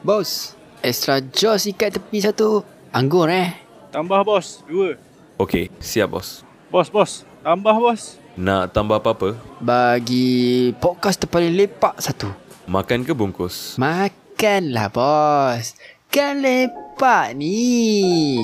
Bos, 0.00 0.56
extra 0.80 1.20
jos 1.20 1.68
ikat 1.68 2.00
tepi 2.00 2.24
satu. 2.24 2.64
Anggur 2.88 3.28
eh. 3.28 3.52
Tambah 3.92 4.24
bos, 4.24 4.64
dua. 4.64 4.96
Okey, 5.36 5.68
siap 5.76 6.16
bos. 6.16 6.40
Bos, 6.72 6.88
bos. 6.88 7.28
Tambah 7.44 7.76
bos. 7.76 8.16
Nak 8.32 8.72
tambah 8.72 8.96
apa-apa? 8.96 9.36
Bagi 9.60 10.72
podcast 10.80 11.20
terpaling 11.20 11.52
lepak 11.52 12.00
satu. 12.00 12.32
Makan 12.64 13.04
ke 13.04 13.12
bungkus? 13.12 13.76
Makanlah 13.76 14.88
bos. 14.88 15.76
Kan 16.08 16.40
lepak 16.40 17.36
ni. 17.36 18.40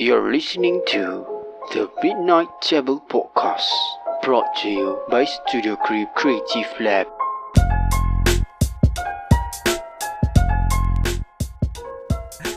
You're 0.00 0.32
listening 0.32 0.80
to 0.88 1.28
the 1.76 1.84
Midnight 2.00 2.48
Table 2.64 3.04
Podcast. 3.12 3.68
Brought 4.24 4.48
to 4.64 4.72
you 4.72 4.96
by 5.12 5.28
Studio 5.28 5.76
Creep 5.76 6.08
Creative 6.16 6.72
Lab. 6.80 7.15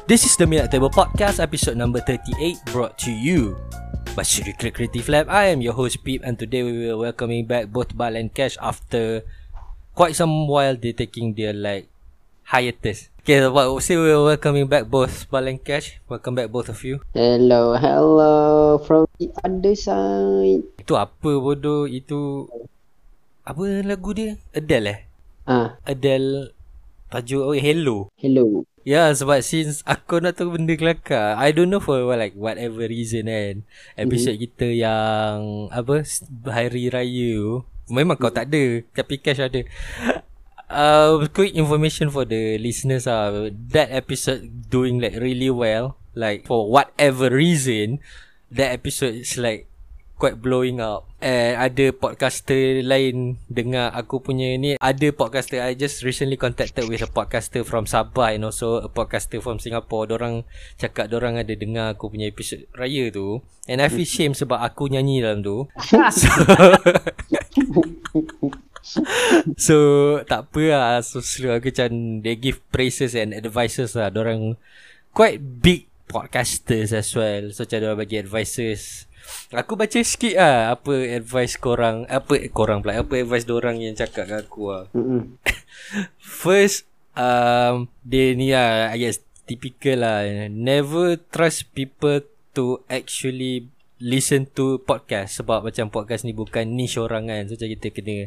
This 0.10 0.26
is 0.26 0.34
the 0.42 0.50
Midnight 0.50 0.74
Table 0.74 0.90
Podcast, 0.90 1.38
episode 1.38 1.78
number 1.78 2.02
38, 2.02 2.74
brought 2.74 2.98
to 3.06 3.14
you 3.14 3.54
by 4.18 4.26
Click 4.26 4.74
Creative 4.74 5.06
Lab. 5.06 5.30
I 5.30 5.54
am 5.54 5.62
your 5.62 5.78
host, 5.78 6.02
Peep, 6.02 6.26
and 6.26 6.34
today 6.34 6.66
we 6.66 6.74
will 6.82 6.98
welcoming 6.98 7.46
back 7.46 7.70
both 7.70 7.94
Bal 7.94 8.18
and 8.18 8.34
Cash 8.34 8.58
after 8.58 9.22
quite 9.94 10.18
some 10.18 10.50
while 10.50 10.74
they 10.74 10.98
taking 10.98 11.38
their 11.38 11.54
like 11.54 11.94
hiatus. 12.50 13.14
Okay, 13.22 13.38
well, 13.54 13.78
so 13.78 14.02
we 14.02 14.10
are 14.10 14.34
welcoming 14.34 14.66
back 14.66 14.90
both 14.90 15.30
Bal 15.30 15.46
and 15.46 15.62
Cash. 15.62 16.02
Welcome 16.10 16.34
back 16.34 16.50
both 16.50 16.74
of 16.74 16.82
you. 16.82 17.06
Hello, 17.14 17.78
hello 17.78 18.82
from 18.82 19.06
the 19.22 19.30
other 19.46 19.78
side. 19.78 20.66
Itu 20.82 20.98
apa 20.98 21.38
bodoh? 21.38 21.86
Itu 21.86 22.50
apa 23.46 23.86
lagu 23.86 24.18
dia? 24.18 24.42
Adele 24.58 24.90
eh? 24.90 25.00
Ah, 25.46 25.78
Adele 25.86 26.58
tajuk 27.14 27.42
oh, 27.42 27.54
Hello. 27.54 28.10
hello. 28.18 28.66
Ya 28.88 29.06
yeah, 29.06 29.08
sebab 29.12 29.44
since 29.44 29.84
aku 29.84 30.24
nak 30.24 30.40
tahu 30.40 30.56
benda 30.56 30.74
kelakar 30.74 31.36
I 31.36 31.52
don't 31.52 31.68
know 31.68 31.84
for 31.84 32.00
like 32.16 32.34
whatever 32.34 32.88
reason 32.88 33.28
kan. 33.28 33.68
Episode 34.00 34.40
mm-hmm. 34.40 34.46
kita 34.50 34.68
yang 34.72 35.38
Apa 35.70 36.04
Hari 36.48 36.90
Raya. 36.90 37.64
Memang 37.92 38.18
kau 38.18 38.34
tak 38.34 38.50
ada. 38.50 38.84
Tapi 38.96 39.20
Cash 39.22 39.44
ada. 39.44 39.62
Uh, 40.70 41.26
Quick 41.34 41.58
information 41.58 42.10
for 42.10 42.26
the 42.26 42.58
listeners 42.58 43.06
ah. 43.06 43.52
That 43.52 43.94
episode 43.94 44.72
doing 44.72 44.98
like 44.98 45.18
really 45.20 45.52
well. 45.52 46.00
Like 46.18 46.50
for 46.50 46.68
whatever 46.68 47.30
reason 47.30 48.02
That 48.50 48.74
episode 48.74 49.22
is 49.22 49.38
like 49.38 49.69
Quite 50.20 50.44
blowing 50.44 50.84
up. 50.84 51.08
And 51.24 51.56
ada 51.56 51.96
podcaster 51.96 52.84
lain 52.84 53.40
Dengar 53.48 53.96
aku 53.96 54.20
punya 54.20 54.52
ni. 54.60 54.76
Ada 54.76 55.16
podcaster 55.16 55.64
I 55.64 55.80
just 55.80 56.04
recently 56.04 56.36
contacted 56.36 56.84
With 56.88 57.04
a 57.04 57.08
podcaster 57.08 57.64
from 57.64 57.88
Sabah 57.88 58.36
And 58.36 58.44
also 58.48 58.84
a 58.84 58.90
podcaster 58.92 59.40
from 59.40 59.64
Singapore. 59.64 60.12
Dorang 60.12 60.44
cakap 60.76 61.08
Dorang 61.08 61.40
ada 61.40 61.56
dengar 61.56 61.96
aku 61.96 62.12
punya 62.12 62.28
episode 62.28 62.68
raya 62.76 63.08
tu. 63.12 63.40
And 63.72 63.80
I 63.80 63.88
feel 63.88 64.04
shame 64.04 64.36
Sebab 64.36 64.60
aku 64.60 64.92
nyanyi 64.92 65.24
dalam 65.24 65.40
tu. 65.40 65.72
So 66.12 66.28
So 69.56 69.76
tak 70.28 70.52
apa 70.52 70.64
lah. 70.72 71.00
So 71.00 71.24
selalu 71.24 71.64
aku 71.64 71.68
macam 71.72 71.92
They 72.24 72.36
give 72.36 72.60
praises 72.76 73.16
and 73.16 73.32
advices 73.32 73.96
lah. 73.96 74.12
Dorang 74.12 74.60
Quite 75.16 75.64
big 75.64 75.88
podcasters 76.08 76.96
as 76.96 77.12
well. 77.12 77.52
So 77.52 77.64
macam 77.64 77.80
dorang 77.84 78.00
bagi 78.04 78.20
advices 78.20 79.09
Aku 79.50 79.74
baca 79.74 79.98
sikit 79.98 80.38
lah 80.38 80.74
Apa 80.78 80.94
advice 81.18 81.58
korang 81.58 82.06
Apa 82.06 82.38
korang 82.54 82.86
pula 82.86 83.02
Apa 83.02 83.22
advice 83.22 83.46
dorang 83.50 83.82
yang 83.82 83.98
cakap 83.98 84.30
kat 84.30 84.46
aku 84.46 84.70
lah. 84.70 84.86
First 86.44 86.86
um, 87.18 87.90
Dia 88.06 88.38
ni 88.38 88.54
lah 88.54 88.94
I 88.94 88.98
guess 89.02 89.22
Typical 89.50 90.06
lah. 90.06 90.30
Never 90.54 91.18
trust 91.18 91.74
people 91.74 92.22
To 92.54 92.86
actually 92.90 93.70
Listen 94.00 94.48
to 94.54 94.80
podcast 94.86 95.42
Sebab 95.42 95.66
macam 95.66 95.90
podcast 95.90 96.24
ni 96.24 96.32
Bukan 96.32 96.78
niche 96.78 97.02
orang 97.02 97.28
kan. 97.28 97.50
So 97.50 97.58
macam 97.58 97.70
kita 97.74 97.88
kena 97.90 98.18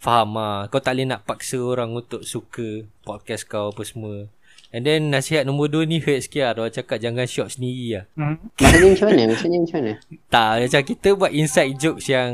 Faham 0.00 0.36
lah. 0.36 0.68
Kau 0.68 0.82
tak 0.82 0.96
boleh 0.96 1.06
nak 1.12 1.28
paksa 1.28 1.60
orang 1.60 1.92
Untuk 1.92 2.24
suka 2.24 2.88
Podcast 3.04 3.44
kau 3.46 3.70
apa 3.70 3.84
semua 3.84 4.26
And 4.74 4.82
then 4.82 5.06
nasihat 5.08 5.46
nombor 5.46 5.70
dua 5.70 5.86
ni 5.86 5.96
Hurt 5.96 6.18
sikit 6.20 6.42
lah 6.42 6.52
Diorang 6.52 6.74
cakap 6.74 6.98
jangan 6.98 7.24
shock 7.24 7.46
sendiri 7.48 7.86
lah 7.94 8.04
Maksudnya 8.58 8.90
macam 8.90 9.06
mana? 9.06 9.22
Maksudnya 9.30 9.58
macam 9.62 9.78
mana? 9.78 9.92
Tak 10.26 10.50
macam 10.58 10.82
kita 10.82 11.08
buat 11.14 11.30
inside 11.30 11.72
jokes 11.78 12.06
yang 12.06 12.30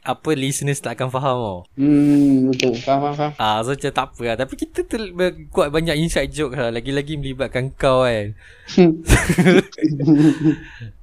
Apa 0.00 0.30
listeners 0.32 0.78
tak 0.78 0.94
akan 0.94 1.10
faham 1.10 1.36
tau 1.36 1.60
Hmm, 1.74 2.46
betul. 2.48 2.74
Faham, 2.76 3.00
faham, 3.02 3.14
faham. 3.14 3.32
Ah, 3.36 3.58
so 3.60 3.74
macam 3.74 3.90
tak 3.90 4.06
apa 4.08 4.22
lah 4.22 4.36
Tapi 4.38 4.54
kita 4.56 4.78
ter- 4.82 5.10
buat 5.48 5.68
banyak 5.68 5.96
inside 5.96 6.30
joke 6.30 6.54
lah 6.54 6.70
Lagi-lagi 6.70 7.18
melibatkan 7.18 7.74
kau 7.74 8.06
kan 8.06 8.38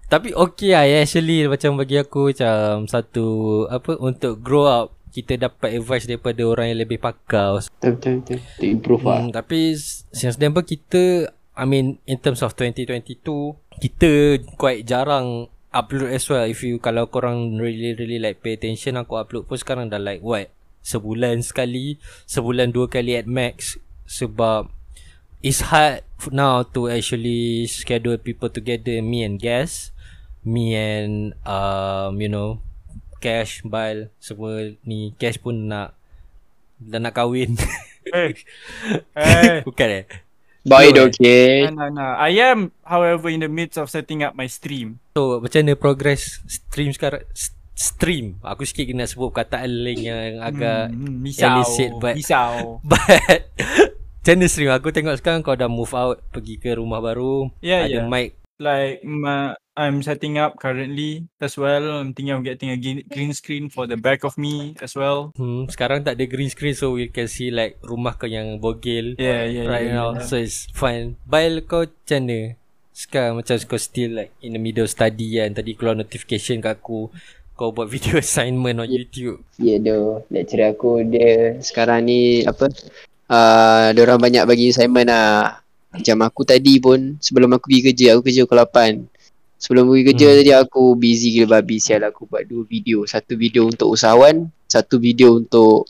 Tapi 0.09 0.33
okay 0.33 0.71
lah 0.73 0.83
yeah, 0.85 1.03
Actually 1.03 1.45
macam 1.45 1.75
bagi 1.75 1.95
aku 1.95 2.31
Macam 2.31 2.87
satu 2.87 3.27
Apa 3.67 3.99
Untuk 3.99 4.39
grow 4.39 4.65
up 4.65 4.98
Kita 5.09 5.35
dapat 5.35 5.73
advice 5.73 6.05
daripada 6.05 6.45
orang 6.45 6.73
yang 6.73 6.81
lebih 6.85 7.01
pakar. 7.01 7.65
Betul, 7.81 7.97
betul, 7.97 8.13
betul. 8.21 8.39
To 8.61 8.65
improve 8.65 9.03
lah. 9.03 9.19
Hmm, 9.25 9.33
tapi 9.33 9.73
since 10.13 10.37
then 10.37 10.53
pun 10.53 10.63
kita 10.63 11.33
I 11.59 11.65
mean 11.67 11.99
in 12.07 12.21
terms 12.23 12.39
of 12.39 12.55
2022 12.55 13.19
kita 13.83 14.11
quite 14.55 14.87
jarang 14.87 15.51
upload 15.73 16.13
as 16.13 16.25
well. 16.29 16.45
If 16.45 16.61
you 16.61 16.77
kalau 16.79 17.09
korang 17.09 17.57
really 17.57 17.93
really 17.97 18.21
like 18.21 18.39
pay 18.39 18.55
attention 18.55 18.97
aku 18.97 19.17
upload 19.17 19.49
pun 19.49 19.57
sekarang 19.57 19.89
dah 19.89 20.01
like 20.01 20.21
what? 20.21 20.53
Sebulan 20.85 21.43
sekali 21.43 21.99
sebulan 22.25 22.71
dua 22.71 22.87
kali 22.87 23.17
at 23.17 23.27
max. 23.27 23.75
Sebab 24.09 24.71
it's 25.43 25.69
hard 25.69 26.01
now 26.33 26.65
to 26.65 26.89
actually 26.89 27.69
schedule 27.69 28.17
people 28.17 28.49
together 28.49 29.01
me 29.03 29.25
and 29.25 29.37
guests. 29.37 29.91
Me 30.47 30.73
and 30.73 31.35
um 31.43 32.15
you 32.23 32.31
know 32.31 32.63
cash 33.19 33.61
bile 33.61 34.09
semua 34.17 34.57
ni 34.81 35.11
cash 35.13 35.37
pun 35.37 35.67
nak 35.67 35.93
dah 36.77 36.97
nak 36.97 37.13
kahwin 37.13 37.53
Eh. 38.09 38.31
Eh. 39.13 39.59
bukan 39.67 39.89
eh 39.93 40.05
Boy, 40.61 40.91
No, 40.91 41.07
eh. 41.07 41.07
okay. 41.07 41.49
No, 41.65 41.87
no, 41.87 42.03
no. 42.03 42.07
I 42.19 42.35
am, 42.37 42.75
however, 42.81 43.27
in 43.27 43.39
the 43.39 43.47
midst 43.47 43.75
of 43.75 43.87
setting 43.87 44.21
up 44.21 44.33
my 44.33 44.43
stream. 44.45 44.99
So 45.13 45.39
macam 45.39 45.63
mana 45.63 45.73
progress 45.73 46.43
stream 46.45 46.91
sekarang 46.91 47.23
Stream 47.71 48.43
Aku 48.43 48.67
sikit 48.67 48.83
kena 48.85 49.07
sebut 49.07 49.31
perkataan 49.31 49.71
lain 49.71 49.99
yang 50.03 50.43
agak 50.43 50.91
Hmm, 50.91 51.23
misau. 51.23 51.47
illicit, 51.47 51.91
but- 51.95 52.11
Misau. 52.13 52.51
But 52.91 53.47
Macam 54.19 54.33
mana 54.35 54.45
stream 54.45 54.69
Aku 54.69 54.87
tengok 54.89 55.15
sekarang 55.15 55.39
kau 55.39 55.55
dah 55.55 55.71
move 55.71 55.93
out 55.93 56.19
Pergi 56.27 56.59
ke 56.59 56.75
rumah 56.75 56.99
baru 56.99 57.47
Yeah, 57.59 57.87
Ada 57.87 57.95
yeah. 57.95 58.05
mic 58.05 58.35
Like, 58.59 58.99
my, 59.01 59.55
I'm 59.79 60.03
setting 60.03 60.35
up 60.35 60.59
currently 60.59 61.23
as 61.39 61.55
well. 61.55 62.03
I'm 62.03 62.11
thinking 62.11 62.35
of 62.35 62.43
getting 62.43 62.67
a 62.67 62.75
green 62.75 62.99
green 63.07 63.31
screen 63.31 63.71
for 63.71 63.87
the 63.87 63.95
back 63.95 64.27
of 64.27 64.35
me 64.35 64.75
as 64.83 64.91
well. 64.91 65.31
hmm, 65.39 65.71
Sekarang 65.71 66.03
tak 66.03 66.19
ada 66.19 66.27
green 66.27 66.51
screen 66.51 66.75
So 66.75 66.99
we 66.99 67.07
can 67.07 67.31
see 67.31 67.47
like 67.47 67.79
Rumah 67.79 68.19
kau 68.19 68.27
yang 68.27 68.59
bogel 68.59 69.15
Yeah, 69.15 69.47
yeah, 69.47 69.65
Right 69.71 69.87
yeah. 69.87 69.95
now 69.95 70.07
yeah. 70.19 70.27
So 70.27 70.35
it's 70.35 70.67
fun 70.75 71.15
Bail 71.23 71.63
kau 71.63 71.87
macam 71.87 72.27
mana 72.27 72.59
Sekarang 72.91 73.39
macam 73.39 73.55
kau 73.55 73.79
still 73.79 74.19
like 74.19 74.35
In 74.43 74.59
the 74.59 74.61
middle 74.61 74.83
study 74.83 75.39
kan 75.39 75.55
Tadi 75.55 75.79
keluar 75.79 75.95
notification 75.95 76.59
kat 76.59 76.83
aku 76.83 77.07
Kau 77.55 77.71
buat 77.71 77.87
video 77.87 78.19
assignment 78.23 78.83
on 78.83 78.91
YouTube 78.91 79.47
Ya, 79.55 79.79
doh. 79.79 80.27
Lecturer 80.27 80.75
aku 80.75 81.07
dia 81.07 81.55
sekarang 81.59 82.03
ni 82.03 82.43
apa? 82.43 82.67
Uh, 83.27 83.91
dia 83.91 84.01
orang 84.03 84.19
banyak 84.19 84.43
bagi 84.43 84.71
assignment 84.71 85.07
lah. 85.07 85.59
Macam 85.91 86.17
aku 86.23 86.41
tadi 86.43 86.79
pun 86.79 87.15
sebelum 87.19 87.51
aku 87.51 87.67
pergi 87.67 87.81
kerja, 87.91 88.07
aku 88.15 88.23
kerja 88.25 88.47
pukul 88.47 88.59
8. 88.63 89.18
Sebelum 89.59 89.91
pergi 89.91 90.03
kerja 90.15 90.27
Hmm. 90.31 90.37
tadi 90.39 90.51
aku 90.55 90.83
busy 90.95 91.35
gila 91.35 91.59
babi 91.59 91.83
sial 91.83 92.07
aku 92.07 92.23
buat 92.31 92.47
dua 92.47 92.63
video. 92.63 93.03
Satu 93.03 93.35
video 93.35 93.67
untuk 93.67 93.91
usahawan, 93.91 94.47
satu 94.71 95.03
video 95.03 95.35
untuk 95.35 95.83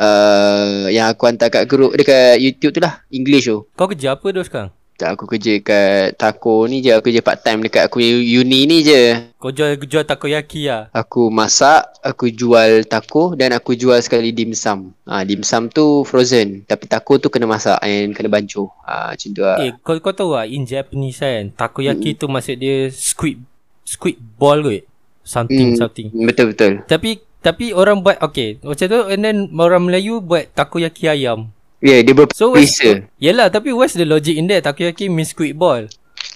uh, 0.00 0.88
yang 0.88 1.12
aku 1.12 1.28
hantar 1.28 1.52
kat 1.52 1.68
group 1.68 1.92
dekat 1.92 2.40
YouTube 2.40 2.72
tu 2.72 2.80
lah, 2.80 3.04
English 3.12 3.52
tu. 3.52 3.68
Kau 3.76 3.84
kerja 3.84 4.16
apa 4.16 4.24
tu 4.32 4.40
sekarang? 4.40 4.72
Tak 5.00 5.16
aku 5.16 5.24
kerja 5.32 5.56
kat 5.64 6.20
Taco 6.20 6.68
ni 6.68 6.84
je, 6.84 6.92
aku 6.92 7.08
kerja 7.08 7.24
part 7.24 7.40
time 7.40 7.64
dekat 7.64 7.88
aku 7.88 8.04
uni 8.04 8.68
ni 8.68 8.84
je. 8.84 9.32
Kau 9.40 9.48
jual 9.48 9.80
jual 9.80 10.04
takoyaki 10.04 10.68
lah 10.68 10.92
Aku 10.92 11.32
masak, 11.32 11.88
aku 12.04 12.28
jual 12.28 12.84
taco 12.84 13.32
dan 13.32 13.56
aku 13.56 13.72
jual 13.72 13.96
sekali 14.04 14.36
dimsum. 14.36 14.92
Ah 15.08 15.20
ha, 15.20 15.24
dimsum 15.24 15.72
tu 15.72 16.04
frozen, 16.04 16.68
tapi 16.68 16.84
taco 16.84 17.16
tu 17.16 17.32
kena 17.32 17.48
masak 17.48 17.80
and 17.80 18.12
kena 18.12 18.28
bancuh. 18.28 18.68
Ah 18.84 19.08
ha, 19.08 19.16
macam 19.16 19.30
tu 19.32 19.40
lah. 19.40 19.56
Eh 19.64 19.72
kau 19.80 19.96
kau 19.96 20.12
tahu 20.12 20.36
tak 20.36 20.52
in 20.52 20.68
Japanese 20.68 21.24
kan 21.24 21.48
takoyaki 21.56 22.20
tu 22.20 22.28
maksud 22.28 22.60
dia 22.60 22.92
squid 22.92 23.40
squid 23.88 24.20
ball 24.36 24.60
kot. 24.60 24.84
Something 25.24 25.72
Hmm. 25.72 25.80
something. 25.80 26.08
Betul 26.12 26.52
betul. 26.52 26.84
Tapi 26.84 27.24
tapi 27.40 27.72
orang 27.72 28.04
buat 28.04 28.20
okay 28.20 28.60
macam 28.60 28.84
tu 28.84 29.00
and 29.08 29.24
then 29.24 29.48
orang 29.56 29.88
Melayu 29.88 30.20
buat 30.20 30.52
takoyaki 30.52 31.08
ayam. 31.08 31.48
Ya, 31.80 31.96
yeah, 31.96 32.00
dia 32.04 32.12
So 32.36 32.52
what's, 32.52 32.76
berbeza. 32.76 33.08
Yelah 33.16 33.48
tapi 33.48 33.72
what's 33.72 33.96
the 33.96 34.04
logic 34.04 34.36
in 34.36 34.44
that 34.52 34.68
Takoyaki 34.68 35.08
means 35.08 35.32
squid 35.32 35.56
ball 35.56 35.88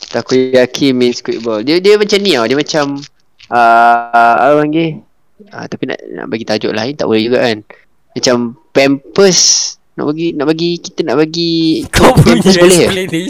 Takoyaki 0.09 0.97
means 0.97 1.21
squid 1.21 1.45
ball. 1.45 1.61
Dia 1.61 1.85
dia 1.85 2.01
macam 2.01 2.19
ni 2.25 2.33
tau. 2.33 2.49
Dia 2.49 2.57
macam 2.57 2.85
uh, 3.53 4.37
apa 4.41 4.55
panggil? 4.65 5.05
Ah 5.53 5.69
tapi 5.69 5.85
nak 5.85 6.01
nak 6.01 6.27
bagi 6.33 6.49
tajuk 6.49 6.73
lain 6.73 6.97
tak 6.97 7.05
boleh 7.05 7.29
juga 7.29 7.45
kan. 7.45 7.61
Macam 8.17 8.37
Pampers 8.73 9.43
Nak 10.01 10.05
bagi 10.09 10.27
nak 10.33 10.47
bagi 10.49 10.71
kita 10.81 11.01
nak 11.05 11.17
bagi 11.21 11.53
Kau 11.95 12.17
punya 12.17 12.41
pampers 12.41 12.57
boleh 12.89 13.07
ke? 13.07 13.21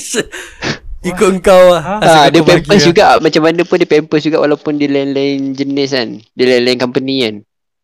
Ikut 1.10 1.30
kau 1.44 1.64
lah 1.68 1.82
Ha? 1.82 1.94
Ah, 2.00 2.24
kau 2.30 2.32
dia 2.32 2.40
bagi 2.40 2.62
pampers 2.64 2.80
lah. 2.80 2.88
juga 2.88 3.04
macam 3.18 3.42
mana 3.42 3.60
pun 3.66 3.76
dia 3.76 3.90
pampers 3.90 4.22
juga 4.22 4.38
walaupun 4.38 4.72
dia 4.78 4.86
lain-lain 4.86 5.50
jenis 5.52 5.90
kan. 5.92 6.08
Dia 6.32 6.44
lain-lain 6.46 6.78
company 6.78 7.14
kan. 7.26 7.34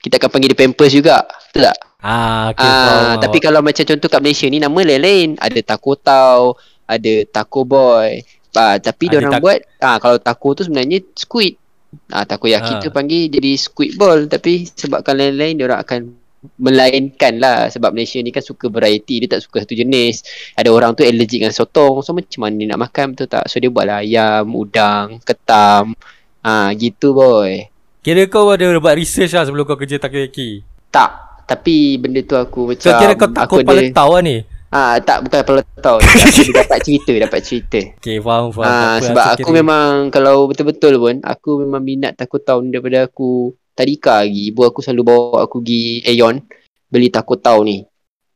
Kita 0.00 0.22
akan 0.22 0.28
panggil 0.30 0.54
dia 0.54 0.60
pampers 0.62 0.94
juga. 0.94 1.26
Betul 1.50 1.66
tak? 1.66 1.89
Ah, 2.00 2.50
okay, 2.50 2.64
Ah, 2.64 2.76
faham, 3.12 3.20
tapi 3.20 3.38
faham. 3.38 3.46
kalau 3.46 3.60
macam 3.60 3.84
contoh 3.84 4.08
kat 4.08 4.20
Malaysia 4.20 4.46
ni 4.46 4.56
nama 4.56 4.80
lain-lain. 4.80 5.28
Ada 5.36 5.60
Taco 5.62 5.92
Tau, 5.94 6.56
ada 6.84 7.12
Taco 7.26 7.60
Boy. 7.62 8.24
Ah, 8.50 8.76
tapi 8.76 9.06
dia 9.06 9.20
orang 9.20 9.32
tak- 9.32 9.42
buat 9.42 9.58
ah 9.78 9.96
kalau 9.96 10.18
taco 10.18 10.48
tu 10.52 10.64
sebenarnya 10.64 10.98
squid. 11.14 11.54
Ah, 12.08 12.22
takoyaki 12.22 12.72
Ah. 12.72 12.80
tu 12.80 12.90
panggil 12.90 13.26
jadi 13.28 13.54
squid 13.54 13.94
ball 13.94 14.26
tapi 14.26 14.66
sebabkan 14.66 15.14
lain-lain 15.14 15.54
dia 15.54 15.66
orang 15.66 15.80
akan 15.80 16.00
melainkan 16.56 17.36
lah 17.36 17.66
sebab 17.66 17.90
Malaysia 17.90 18.16
ni 18.16 18.30
kan 18.30 18.40
suka 18.40 18.66
variety 18.66 19.20
dia 19.20 19.28
tak 19.28 19.42
suka 19.42 19.60
satu 19.60 19.74
jenis 19.74 20.24
ada 20.54 20.66
orang 20.68 20.94
tu 20.94 21.02
allergic 21.02 21.36
dengan 21.38 21.52
sotong 21.52 22.00
so 22.00 22.10
macam 22.10 22.40
mana 22.40 22.56
dia 22.56 22.66
nak 22.66 22.80
makan 22.80 23.12
betul 23.12 23.28
tak 23.28 23.44
so 23.44 23.58
dia 23.58 23.68
buatlah 23.68 24.00
ayam 24.00 24.48
udang 24.48 25.20
ketam 25.20 25.92
ah 26.40 26.72
gitu 26.72 27.12
boy 27.12 27.68
Kira 28.00 28.24
kau 28.26 28.48
ada 28.48 28.66
buat 28.74 28.96
research 28.96 29.30
lah 29.30 29.44
sebelum 29.44 29.62
kau 29.62 29.76
kerja 29.76 29.98
takoyaki 29.98 30.64
tak 30.88 31.29
tapi 31.50 31.98
benda 31.98 32.22
tu 32.22 32.38
aku 32.38 32.70
macam 32.70 32.86
So 32.86 32.94
kira 32.94 33.12
kau 33.18 33.28
tak 33.34 33.50
kau 33.50 33.58
aku 33.58 33.66
kepala 33.66 33.80
ada- 33.82 33.90
tahu 33.90 34.10
lah 34.14 34.22
ni? 34.22 34.36
Ah 34.70 34.94
tak 35.02 35.26
bukan 35.26 35.38
tahu 35.82 35.98
aku 35.98 36.52
dapat 36.62 36.78
cerita 36.86 37.10
dapat 37.18 37.40
cerita. 37.42 37.80
Okay 37.98 38.22
faham 38.22 38.54
faham. 38.54 38.70
Ah, 38.70 38.96
sebab 39.02 39.24
aku 39.34 39.42
aku 39.42 39.50
kira- 39.50 39.58
memang 39.58 39.90
kalau 40.14 40.46
betul-betul 40.46 40.94
pun 41.02 41.18
aku 41.26 41.50
memang 41.66 41.82
minat 41.82 42.14
taco 42.14 42.38
tau 42.38 42.62
ni 42.62 42.70
daripada 42.70 43.10
aku 43.10 43.50
tadika 43.74 44.22
lagi. 44.22 44.54
Ibu 44.54 44.62
aku 44.62 44.78
selalu 44.78 45.02
bawa 45.02 45.42
aku 45.42 45.58
pergi 45.58 46.06
Aeon 46.06 46.38
beli 46.86 47.10
taco 47.10 47.34
tau 47.34 47.66
ni. 47.66 47.82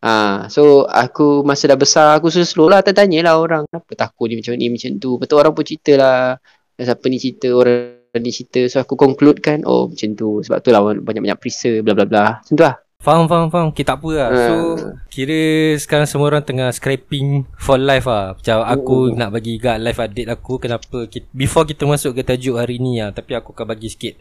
Ah, 0.03 0.51
so 0.51 0.91
aku 0.91 1.47
masa 1.47 1.71
dah 1.71 1.79
besar 1.79 2.19
aku 2.19 2.35
slow 2.35 2.67
lah 2.67 2.83
tanya 2.83 3.31
lah 3.31 3.39
orang 3.39 3.63
kenapa 3.71 3.95
taco 3.95 4.27
ni 4.27 4.43
macam 4.43 4.59
ni 4.59 4.67
macam 4.75 4.91
tu. 4.99 5.23
Betul 5.23 5.39
orang 5.39 5.55
pun 5.55 5.63
cerita 5.63 5.93
lah 5.95 6.19
siapa 6.75 7.07
ni 7.07 7.23
cerita 7.23 7.55
orang 7.55 7.95
ni 8.19 8.35
cerita. 8.35 8.67
So 8.67 8.83
aku 8.83 8.99
conclude 8.99 9.39
kan 9.39 9.63
oh 9.63 9.87
macam 9.87 10.19
tu. 10.19 10.43
Sebab 10.43 10.59
tu 10.67 10.75
lah 10.75 10.83
banyak-banyak 10.83 11.39
perisa 11.39 11.79
bla 11.79 11.95
bla 11.95 12.11
bla 12.11 12.43
macam 12.43 12.59
tu 12.59 12.67
lah 12.67 12.75
Faham 13.05 13.29
faham 13.29 13.53
faham 13.53 13.69
Okay 13.69 13.85
tak 13.85 14.01
apa 14.01 14.09
lah 14.11 14.29
So 14.33 14.55
Ah. 14.81 14.97
Kira 15.13 15.37
sekarang 15.77 16.09
semua 16.09 16.33
orang 16.33 16.41
tengah 16.41 16.73
scraping 16.73 17.45
For 17.61 17.77
life 17.77 18.09
lah 18.09 18.33
Macam 18.33 18.65
aku 18.65 19.13
Oh. 19.13 19.13
nak 19.13 19.29
bagi 19.31 19.61
guard 19.61 19.85
life 19.85 20.01
update 20.01 20.25
aku 20.27 20.57
Kenapa 20.57 21.05
kita, 21.05 21.29
Before 21.31 21.69
kita 21.69 21.85
masuk 21.85 22.17
ke 22.17 22.25
tajuk 22.25 22.57
hari 22.57 22.81
ni 22.81 23.05
lah 23.05 23.13
Tapi 23.13 23.37
aku 23.37 23.53
akan 23.53 23.69
bagi 23.69 23.93
sikit 23.93 24.17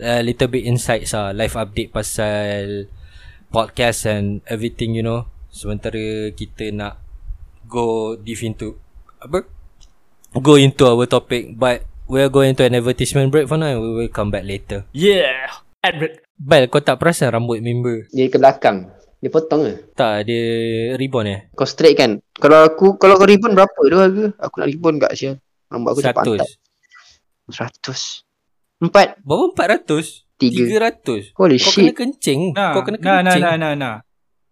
uh, 0.00 0.24
Little 0.24 0.48
bit 0.48 0.64
insights 0.64 1.12
lah 1.12 1.30
Life 1.30 1.54
update 1.54 1.92
pasal 1.92 2.88
Podcast 3.52 4.08
and 4.08 4.40
everything 4.48 4.96
you 4.96 5.04
know 5.04 5.28
Sementara 5.52 6.32
kita 6.32 6.72
nak 6.72 6.96
Go 7.68 8.16
deep 8.16 8.40
into 8.40 8.80
Apa? 9.20 9.44
Go 10.32 10.56
into 10.56 10.88
our 10.88 11.04
topic 11.04 11.52
But 11.52 11.84
We're 12.08 12.32
going 12.32 12.56
to 12.56 12.64
an 12.64 12.72
advertisement 12.72 13.28
break 13.28 13.44
for 13.44 13.60
now 13.60 13.68
and 13.68 13.84
We 13.84 13.90
will 13.94 14.08
come 14.08 14.32
back 14.32 14.48
later 14.48 14.88
Yeah. 14.96 15.52
Advert. 15.84 16.21
Bal 16.42 16.66
kau 16.66 16.82
tak 16.82 16.98
perasan 16.98 17.30
rambut 17.30 17.62
member? 17.62 18.10
Dia 18.10 18.26
ke 18.26 18.34
belakang. 18.34 18.90
Dia 19.22 19.30
potong 19.30 19.62
ke? 19.62 19.74
Tak 19.94 20.26
dia 20.26 20.42
ribbon 20.98 21.30
eh. 21.30 21.40
Kau 21.54 21.62
straight 21.62 21.94
kan? 21.94 22.18
Kalau 22.34 22.66
aku 22.66 22.98
kalau 22.98 23.14
kau 23.14 23.30
ribbon 23.30 23.54
berapa 23.54 23.70
tu 23.70 23.94
harga? 23.94 24.26
Aku 24.42 24.58
nak 24.58 24.66
ribbon 24.66 24.98
kat 24.98 25.14
sial 25.14 25.34
rambut 25.70 25.94
aku 25.94 26.00
cepat 26.02 26.24
pantat. 26.26 26.50
100 27.46 28.82
Empat. 28.82 29.08
Baru 29.22 29.54
400 29.54 30.26
Tiga. 30.42 30.90
300 30.90 31.38
Holy 31.38 31.54
Kau 31.62 31.70
shit. 31.70 31.86
kena 31.86 31.92
kencing. 31.94 32.40
Nah, 32.50 32.74
Kau 32.74 32.82
kena 32.82 32.98
nah, 32.98 33.06
nah, 33.06 33.14
kencing. 33.22 33.42
nah, 33.46 33.54
nah, 33.54 33.72
nah. 33.78 33.96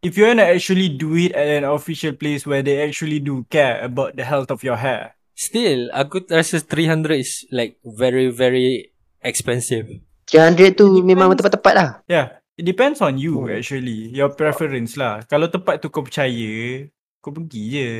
If 0.06 0.14
you 0.14 0.30
wanna 0.30 0.46
actually 0.46 0.94
do 0.94 1.18
it 1.18 1.34
at 1.34 1.60
an 1.60 1.66
official 1.66 2.14
place 2.14 2.46
where 2.46 2.62
they 2.62 2.78
actually 2.86 3.18
do 3.18 3.42
care 3.50 3.82
about 3.82 4.14
the 4.14 4.22
health 4.22 4.54
of 4.54 4.62
your 4.62 4.78
hair, 4.78 5.18
Still 5.34 5.90
Aku 5.90 6.22
rasa 6.30 6.62
300 6.62 7.18
is 7.18 7.42
Like 7.50 7.82
very 7.82 8.30
very 8.30 8.94
Expensive 9.18 9.90
300 10.30 10.78
tu 10.78 11.02
memang 11.02 11.34
tepat-tepat 11.34 11.74
lah 11.74 11.90
yeah, 12.06 12.40
it 12.60 12.62
depends 12.62 13.00
on 13.00 13.16
you 13.16 13.40
Oh. 13.40 13.48
actually, 13.48 14.12
your 14.12 14.30
preference 14.36 15.00
lah. 15.00 15.24
Kalau 15.24 15.48
tempat 15.48 15.80
tu 15.80 15.88
kau 15.88 16.04
percaya, 16.04 16.84
kau 17.24 17.32
pergi 17.32 17.62
je. 17.72 17.90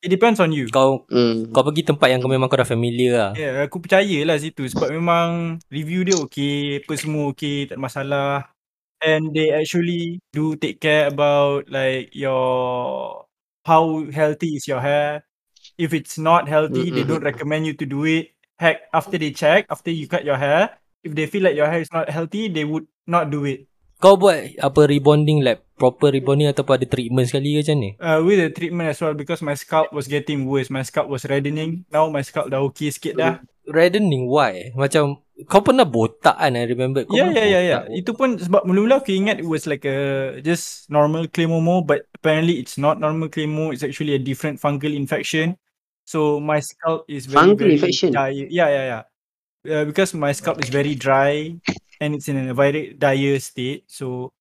It 0.00 0.12
depends 0.12 0.40
on 0.40 0.52
you. 0.52 0.68
Kau 0.72 1.08
hmm. 1.08 1.50
Kau 1.50 1.64
pergi 1.64 1.82
tempat 1.84 2.08
yang 2.12 2.20
kau 2.20 2.30
memang 2.30 2.48
kau 2.52 2.60
dah 2.60 2.68
familiar 2.68 3.12
lah 3.16 3.32
Yeah, 3.32 3.64
aku 3.64 3.80
percaya 3.80 4.18
lah 4.28 4.36
situ 4.36 4.68
sebab 4.68 4.92
memang 4.92 5.58
review 5.72 6.04
dia 6.04 6.16
okay, 6.20 6.84
apa 6.84 6.92
semua 6.94 7.32
okay, 7.32 7.66
tak 7.66 7.80
ada 7.80 7.82
masalah. 7.82 8.32
And 9.00 9.32
they 9.32 9.52
actually 9.52 10.24
do 10.32 10.56
take 10.56 10.80
care 10.80 11.12
about 11.12 11.68
like 11.68 12.12
your 12.16 13.24
how 13.66 14.06
healthy 14.08 14.56
is 14.56 14.64
your 14.64 14.80
hair. 14.80 15.26
If 15.76 15.92
it's 15.92 16.16
not 16.16 16.48
healthy, 16.48 16.88
they 16.88 17.04
don't 17.04 17.20
recommend 17.20 17.68
you 17.68 17.76
to 17.76 17.84
do 17.84 18.08
it. 18.08 18.32
Heck, 18.56 18.88
after 18.96 19.20
they 19.20 19.36
check, 19.36 19.68
after 19.68 19.92
you 19.92 20.08
cut 20.08 20.24
your 20.24 20.40
hair, 20.40 20.80
if 21.06 21.14
they 21.14 21.30
feel 21.30 21.46
like 21.46 21.54
your 21.54 21.70
hair 21.70 21.78
is 21.78 21.94
not 21.94 22.10
healthy, 22.10 22.50
they 22.50 22.66
would 22.66 22.90
not 23.06 23.30
do 23.30 23.46
it. 23.46 23.70
Kau 23.96 24.18
buat 24.20 24.58
apa 24.60 24.80
rebonding 24.84 25.40
like 25.40 25.64
Proper 25.76 26.12
rebonding 26.12 26.48
Ataupun 26.52 26.80
ada 26.80 26.88
treatment 26.88 27.28
sekali 27.28 27.56
ke 27.56 27.64
macam 27.64 27.76
ni 27.80 27.90
Uh, 27.96 28.20
with 28.24 28.40
the 28.40 28.48
treatment 28.52 28.92
as 28.92 29.00
well 29.00 29.16
because 29.16 29.40
my 29.40 29.56
scalp 29.56 29.88
was 29.92 30.04
getting 30.04 30.44
worse. 30.44 30.68
My 30.68 30.84
scalp 30.84 31.08
was 31.08 31.24
reddening. 31.24 31.88
Now 31.88 32.08
my 32.12 32.20
scalp 32.20 32.52
dah 32.52 32.60
okay 32.72 32.92
sikit 32.92 33.16
dah. 33.16 33.40
Reddening 33.66 34.28
why 34.28 34.72
Macam 34.76 35.24
Kau 35.48 35.60
pernah 35.60 35.84
botak 35.84 36.32
kan 36.40 36.56
I 36.56 36.64
remember 36.64 37.04
kau 37.04 37.12
Yeah, 37.12 37.28
yeah, 37.28 37.44
yeah, 37.44 37.62
yeah. 37.64 37.80
botak. 37.84 37.92
Itu 37.92 38.10
pun 38.16 38.40
sebab 38.40 38.64
mula-mula 38.64 39.04
aku 39.04 39.12
ingat 39.12 39.36
it 39.40 39.48
was 39.48 39.68
like 39.68 39.84
a 39.84 40.40
just 40.40 40.88
normal 40.88 41.28
clamomo 41.28 41.84
but 41.84 42.08
apparently 42.16 42.56
it's 42.56 42.80
not 42.80 42.96
normal 43.00 43.28
clamo. 43.28 43.72
It's 43.72 43.84
actually 43.84 44.16
a 44.16 44.20
different 44.20 44.60
fungal 44.60 44.92
infection. 44.92 45.56
So 46.08 46.40
my 46.40 46.60
scalp 46.64 47.04
is 47.08 47.28
very, 47.28 47.52
Fungal 47.52 47.68
very 47.68 47.76
infection? 47.76 48.16
dry. 48.16 48.32
Yeah, 48.32 48.68
yeah, 48.72 48.84
yeah. 48.88 49.02
Uh, 49.66 49.84
because 49.84 50.14
my 50.14 50.30
scalp 50.30 50.62
is 50.62 50.70
very 50.70 50.94
dry 50.94 51.58
and 51.98 52.14
it's 52.14 52.28
in 52.28 52.38
a 52.38 52.54
very 52.54 52.94
dire 52.94 53.36
state. 53.38 53.84
So 53.90 54.32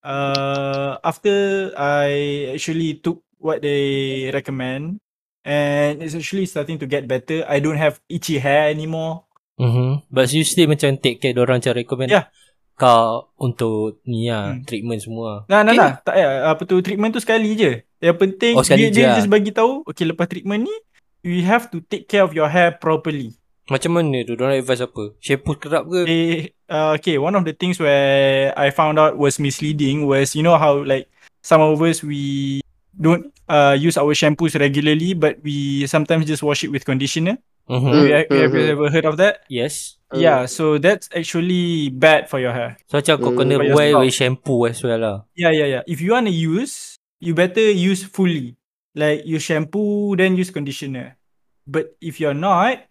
uh, 0.00 0.96
after 1.04 1.70
I 1.76 2.08
actually 2.54 2.98
took 2.98 3.20
what 3.38 3.62
they 3.62 4.28
recommend 4.32 5.00
and 5.44 6.02
it's 6.02 6.14
actually 6.14 6.46
starting 6.46 6.78
to 6.80 6.86
get 6.86 7.08
better. 7.08 7.44
I 7.48 7.60
don't 7.60 7.78
have 7.78 8.00
itchy 8.08 8.38
hair 8.38 8.68
anymore. 8.68 9.24
Mm-hmm. 9.60 10.08
But 10.08 10.32
you 10.32 10.40
still 10.44 10.72
macam 10.72 10.96
take 10.96 11.20
care 11.20 11.36
Diorang 11.36 11.60
macam 11.60 11.76
recommend 11.76 12.08
Yeah. 12.08 12.32
Kau 12.80 13.28
untuk 13.36 14.00
ni 14.08 14.32
lah 14.32 14.56
Hmm. 14.56 14.64
Treatment 14.64 14.96
semua 15.04 15.44
Nah, 15.52 15.60
nah, 15.60 15.76
Okay. 15.76 15.84
nah. 15.84 15.92
Tak 16.00 16.14
payah. 16.16 16.32
Apa 16.48 16.62
tu 16.64 16.80
treatment 16.80 17.12
tu 17.12 17.20
sekali 17.20 17.52
je. 17.52 17.84
Yang 18.00 18.16
penting 18.16 18.54
Oh, 18.56 18.64
dia, 18.64 18.88
je 18.88 18.88
dia 18.88 19.04
lah. 19.12 19.16
just 19.20 19.28
bagi 19.28 19.52
tahu, 19.52 19.84
okay 19.84 20.08
lepas 20.08 20.24
treatment 20.24 20.64
ni, 20.64 20.72
you 21.20 21.44
have 21.44 21.68
to 21.68 21.84
take 21.84 22.08
care 22.08 22.24
of 22.24 22.32
your 22.32 22.48
hair 22.48 22.72
properly. 22.72 23.36
Macam 23.70 23.90
mana 23.94 24.26
tu 24.26 24.34
Diorang 24.34 24.58
advice 24.58 24.82
apa 24.82 25.14
Shampoo 25.22 25.54
kerap 25.54 25.86
ke 25.86 26.02
They, 26.02 26.50
uh, 26.66 26.98
okay, 26.98 27.16
one 27.22 27.38
of 27.38 27.46
the 27.46 27.54
things 27.54 27.78
where 27.78 28.50
I 28.58 28.74
found 28.74 28.98
out 28.98 29.14
was 29.14 29.38
misleading 29.38 30.10
was, 30.10 30.34
you 30.34 30.42
know 30.42 30.58
how 30.58 30.82
like 30.82 31.06
some 31.40 31.62
of 31.62 31.78
us, 31.80 32.02
we 32.02 32.58
don't 32.90 33.30
uh, 33.46 33.78
use 33.78 33.94
our 33.96 34.10
shampoos 34.12 34.58
regularly, 34.58 35.14
but 35.14 35.38
we 35.46 35.86
sometimes 35.86 36.26
just 36.26 36.42
wash 36.42 36.66
it 36.66 36.74
with 36.74 36.82
conditioner. 36.84 37.38
mm-hmm. 37.70 37.86
Hmm. 37.86 38.10
Have, 38.10 38.26
you- 38.26 38.40
have 38.42 38.54
you 38.58 38.66
ever 38.74 38.88
heard 38.90 39.06
of 39.06 39.16
that? 39.22 39.46
Yes 39.46 39.96
Hmm. 40.10 40.26
Yeah, 40.26 40.50
so 40.50 40.74
that's 40.82 41.06
actually 41.14 41.86
bad 41.94 42.26
for 42.26 42.42
your 42.42 42.50
hair. 42.50 42.74
So 42.90 42.98
macam 42.98 43.14
kau 43.22 43.30
Hmm. 43.30 43.38
kena 43.46 43.54
your 43.62 43.78
wear 43.78 43.94
with 43.94 44.10
shampoo 44.10 44.66
as 44.66 44.82
well 44.82 44.98
lah 44.98 45.16
Yeah, 45.38 45.54
yeah, 45.54 45.78
yeah. 45.78 45.82
If 45.86 46.02
you 46.02 46.18
want 46.18 46.26
to 46.26 46.34
use, 46.34 46.98
you 47.22 47.30
better 47.30 47.62
use 47.62 48.02
fully. 48.02 48.58
Like 48.98 49.22
you 49.22 49.38
shampoo, 49.38 50.18
then 50.18 50.34
use 50.34 50.50
conditioner. 50.50 51.14
But 51.62 51.94
if 52.02 52.18
you're 52.18 52.34
not, 52.34 52.89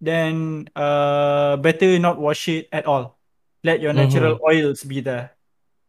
then 0.00 0.68
uh 0.76 1.56
better 1.60 1.98
not 1.98 2.18
wash 2.18 2.48
it 2.48 2.68
at 2.72 2.86
all. 2.86 3.18
Let 3.64 3.80
your 3.80 3.92
natural 3.92 4.40
oils 4.42 4.84
be 4.84 5.00
there. 5.00 5.36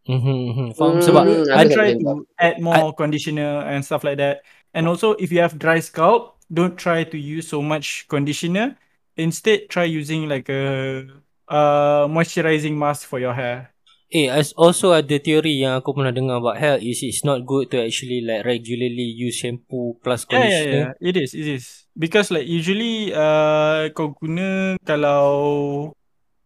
mm-hmm, 0.07 0.37
mm-hmm. 0.51 0.67
Faham 0.75 0.99
Hmm. 0.99 1.05
Sebab 1.05 1.23
Hmm, 1.23 1.43
I 1.55 1.63
try 1.67 1.89
to 1.95 2.27
add 2.39 2.59
more 2.61 2.93
conditioner 2.93 3.63
and 3.65 3.83
stuff 3.85 4.03
like 4.03 4.17
that. 4.17 4.41
And 4.73 4.87
also, 4.87 5.13
if 5.19 5.31
you 5.31 5.39
have 5.39 5.59
dry 5.59 5.79
scalp, 5.79 6.37
don't 6.51 6.77
try 6.77 7.03
to 7.03 7.17
use 7.17 7.47
so 7.47 7.61
much 7.61 8.07
conditioner. 8.07 8.77
Instead, 9.17 9.69
try 9.69 9.83
using 9.85 10.27
like 10.27 10.47
a 10.49 11.07
uh 11.51 12.07
moisturizing 12.07 12.75
mask 12.79 13.07
for 13.07 13.19
your 13.19 13.33
hair. 13.35 13.71
Eh 14.11 14.27
as 14.27 14.51
also 14.59 14.91
ada 14.91 15.23
teori 15.23 15.63
Yang 15.63 15.79
aku 15.79 15.89
pernah 15.95 16.11
dengar 16.11 16.43
About 16.43 16.59
hair 16.59 16.77
Is 16.83 16.99
it's 16.99 17.23
not 17.23 17.47
good 17.47 17.71
To 17.71 17.79
actually 17.79 18.19
like 18.19 18.43
Regularly 18.43 19.07
use 19.07 19.39
shampoo 19.39 19.95
Plus 20.03 20.27
Yeah, 20.27 20.47
yeah, 20.47 20.63
conditioner 20.67 20.91
yeah. 20.99 21.09
It 21.09 21.15
is, 21.15 21.31
it 21.33 21.47
is. 21.47 21.80
Because 21.97 22.31
like 22.31 22.47
usually 22.47 23.11
uh 23.13 23.91
kau 23.91 24.15
guna 24.15 24.79
kalau 24.87 25.91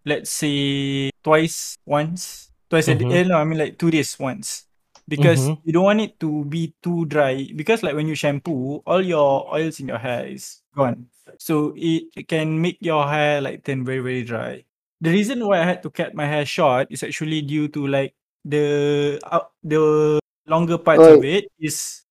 let's 0.06 0.30
say 0.34 1.10
twice 1.22 1.78
once, 1.86 2.50
twice 2.70 2.90
a 2.90 2.96
Mhm. 2.98 3.00
day. 3.02 3.22
Eh, 3.22 3.24
no, 3.30 3.38
I 3.38 3.46
mean 3.46 3.58
like 3.62 3.78
two 3.78 3.90
days 3.94 4.18
once. 4.18 4.66
Because 5.06 5.38
Mhm. 5.46 5.62
you 5.62 5.72
don't 5.74 5.86
want 5.86 6.02
it 6.02 6.18
to 6.22 6.46
be 6.50 6.74
too 6.82 7.06
dry. 7.06 7.46
Because 7.54 7.86
like 7.86 7.94
when 7.94 8.10
you 8.10 8.18
shampoo, 8.18 8.82
all 8.90 9.06
your 9.06 9.46
oils 9.54 9.78
in 9.78 9.86
your 9.90 10.02
hair 10.02 10.26
is 10.26 10.66
gone. 10.74 11.10
So 11.38 11.74
it, 11.78 12.10
it 12.18 12.26
can 12.30 12.58
make 12.62 12.78
your 12.82 13.06
hair 13.06 13.38
like 13.42 13.62
turn 13.66 13.86
very 13.86 14.02
very 14.02 14.26
dry. 14.26 14.66
The 15.02 15.14
reason 15.14 15.46
why 15.46 15.62
I 15.62 15.66
had 15.70 15.86
to 15.86 15.94
cut 15.94 16.18
my 16.18 16.26
hair 16.26 16.46
short 16.46 16.90
is 16.90 17.06
actually 17.06 17.46
due 17.46 17.70
to 17.78 17.86
like 17.86 18.18
the 18.42 19.18
uh, 19.30 19.46
the 19.62 20.18
longer 20.50 20.78
parts 20.82 21.06
Oh. 21.06 21.18
of 21.18 21.26
it 21.26 21.50
is 21.62 22.02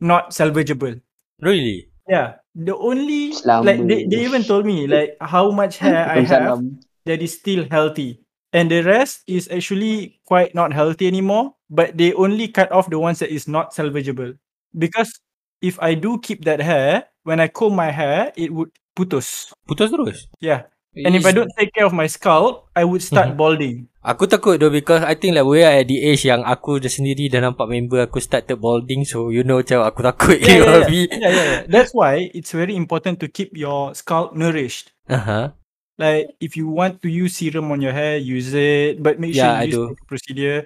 not 0.00 0.32
salvageable. 0.32 1.00
Really? 1.44 1.88
Yeah. 2.08 2.40
The 2.56 2.74
only 2.74 3.36
Selama. 3.36 3.64
like 3.64 3.80
they, 3.86 4.00
they 4.08 4.24
even 4.24 4.42
told 4.42 4.66
me 4.66 4.88
like 4.88 5.16
how 5.20 5.52
much 5.52 5.78
hair 5.78 6.08
I 6.08 6.24
have 6.24 6.64
that 7.04 7.22
is 7.22 7.36
still 7.36 7.68
healthy. 7.70 8.24
And 8.52 8.70
the 8.72 8.80
rest 8.80 9.22
is 9.28 9.46
actually 9.52 10.20
quite 10.24 10.54
not 10.56 10.72
healthy 10.72 11.06
anymore, 11.06 11.54
but 11.68 11.96
they 11.96 12.16
only 12.16 12.48
cut 12.48 12.72
off 12.72 12.88
the 12.88 12.98
ones 12.98 13.20
that 13.20 13.28
is 13.28 13.46
not 13.46 13.76
salvageable. 13.76 14.40
Because 14.72 15.12
if 15.60 15.76
I 15.80 15.94
do 15.94 16.18
keep 16.18 16.44
that 16.48 16.60
hair, 16.60 17.12
when 17.24 17.40
I 17.40 17.48
comb 17.48 17.76
my 17.76 17.92
hair, 17.92 18.32
it 18.36 18.52
would 18.52 18.72
putus. 18.96 19.52
Putus 19.68 19.92
terus? 19.92 20.26
Yeah. 20.40 20.64
And 20.96 21.14
if 21.14 21.22
I 21.26 21.32
don't 21.32 21.52
take 21.56 21.70
care 21.74 21.84
of 21.86 21.92
my 21.92 22.06
scalp, 22.08 22.66
I 22.74 22.82
would 22.84 23.04
start 23.04 23.34
Mhm. 23.34 23.38
balding. 23.38 23.76
Aku 24.02 24.24
takut 24.24 24.56
though 24.56 24.72
because 24.72 25.04
I 25.04 25.12
think 25.14 25.36
like 25.36 25.44
we 25.44 25.60
are 25.60 25.84
at 25.84 25.86
the 25.86 26.00
age 26.00 26.24
yang 26.24 26.40
aku 26.40 26.80
dah 26.80 26.88
sendiri 26.88 27.28
dah 27.28 27.44
nampak 27.44 27.68
member 27.68 28.00
aku 28.00 28.24
started 28.24 28.56
balding 28.56 29.04
so 29.04 29.28
you 29.28 29.44
know 29.44 29.60
macam 29.60 29.84
aku 29.84 30.00
takut 30.00 30.38
Yeah, 30.40 30.64
yeah, 30.64 30.80
yeah. 30.88 30.88
Yeah, 31.12 31.32
yeah, 31.34 31.46
yeah. 31.52 31.62
That's 31.68 31.92
why 31.92 32.32
it's 32.32 32.56
very 32.56 32.72
important 32.72 33.20
to 33.20 33.28
keep 33.28 33.52
your 33.52 33.92
scalp 33.92 34.32
nourished. 34.32 34.96
Uh-huh. 35.12 35.52
Like 35.98 36.32
if 36.40 36.56
you 36.56 36.70
want 36.72 37.02
to 37.04 37.08
use 37.10 37.36
serum 37.36 37.68
on 37.74 37.82
your 37.84 37.92
hair, 37.92 38.16
use 38.16 38.54
it, 38.54 39.02
but 39.02 39.20
make 39.20 39.34
sure 39.36 39.50
Yeah, 39.50 39.60
I 39.60 39.66
you 39.66 39.76
use 39.76 39.76
do. 39.76 39.84
the 39.92 40.04
procedure. 40.08 40.58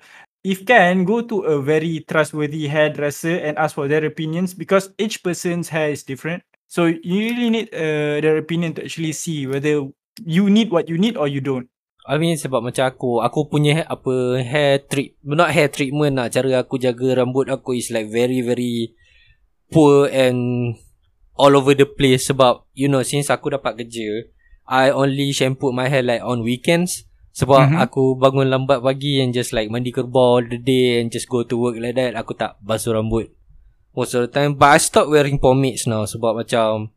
If 0.45 0.63
can, 0.67 1.03
go 1.03 1.23
to 1.27 1.47
a 1.51 1.57
very 1.63 2.05
trustworthy 2.07 2.67
hairdresser 2.71 3.43
and 3.43 3.59
ask 3.59 3.75
for 3.75 3.87
their 3.91 4.05
opinions 4.05 4.55
because 4.55 4.91
each 4.99 5.23
person's 5.23 5.71
hair 5.71 5.91
is 5.91 6.03
different. 6.07 6.43
So 6.69 6.87
you 6.87 7.19
really 7.33 7.51
need 7.51 7.69
uh, 7.75 8.21
their 8.23 8.37
opinion 8.39 8.75
to 8.79 8.85
actually 8.87 9.13
see 9.19 9.47
whether 9.47 9.87
you 10.21 10.53
need 10.53 10.69
what 10.69 10.89
you 10.89 11.01
need 11.01 11.17
or 11.17 11.25
you 11.27 11.41
don't. 11.41 11.69
I 12.03 12.19
mean 12.19 12.35
sebab 12.35 12.67
macam 12.67 12.91
aku 12.91 13.23
Aku 13.23 13.47
punya 13.47 13.79
ha- 13.79 13.95
apa 13.95 14.43
Hair 14.43 14.91
treat 14.91 15.15
Not 15.23 15.55
hair 15.55 15.71
treatment 15.71 16.19
lah. 16.19 16.27
Cara 16.27 16.59
aku 16.59 16.75
jaga 16.75 17.23
rambut 17.23 17.47
aku 17.47 17.79
Is 17.79 17.95
like 17.95 18.11
very 18.11 18.43
very 18.43 18.91
Poor 19.71 20.11
and 20.11 20.75
All 21.39 21.55
over 21.55 21.79
the 21.79 21.87
place. 21.87 22.27
Sebab 22.27 22.67
You 22.75 22.91
know 22.91 23.07
Since 23.07 23.31
aku 23.31 23.55
dapat 23.55 23.79
kerja 23.79 24.27
I 24.67 24.91
only 24.91 25.31
shampoo 25.31 25.71
my 25.71 25.87
hair 25.87 26.03
Like 26.03 26.27
on 26.27 26.43
weekends. 26.43 27.07
Sebab 27.39 27.71
Mhm. 27.71 27.79
aku 27.79 28.19
bangun 28.19 28.51
lambat 28.51 28.83
pagi 28.83 29.23
And 29.23 29.31
just 29.31 29.55
like 29.55 29.71
Mandi 29.71 29.95
kerbau 29.95 30.43
all 30.43 30.45
the 30.45 30.59
day 30.59 30.99
And 30.99 31.07
just 31.07 31.31
go 31.31 31.47
to 31.47 31.55
work 31.55 31.79
like 31.79 31.95
that. 31.95 32.19
Aku 32.19 32.35
tak 32.35 32.59
basuh 32.59 32.99
rambut. 32.99 33.31
Most 33.95 34.19
of 34.19 34.27
the 34.27 34.31
time. 34.35 34.59
But 34.59 34.75
I 34.75 34.83
stop 34.83 35.07
wearing 35.07 35.39
pomades 35.39 35.87
now 35.87 36.03
Sebab 36.03 36.35
macam 36.35 36.91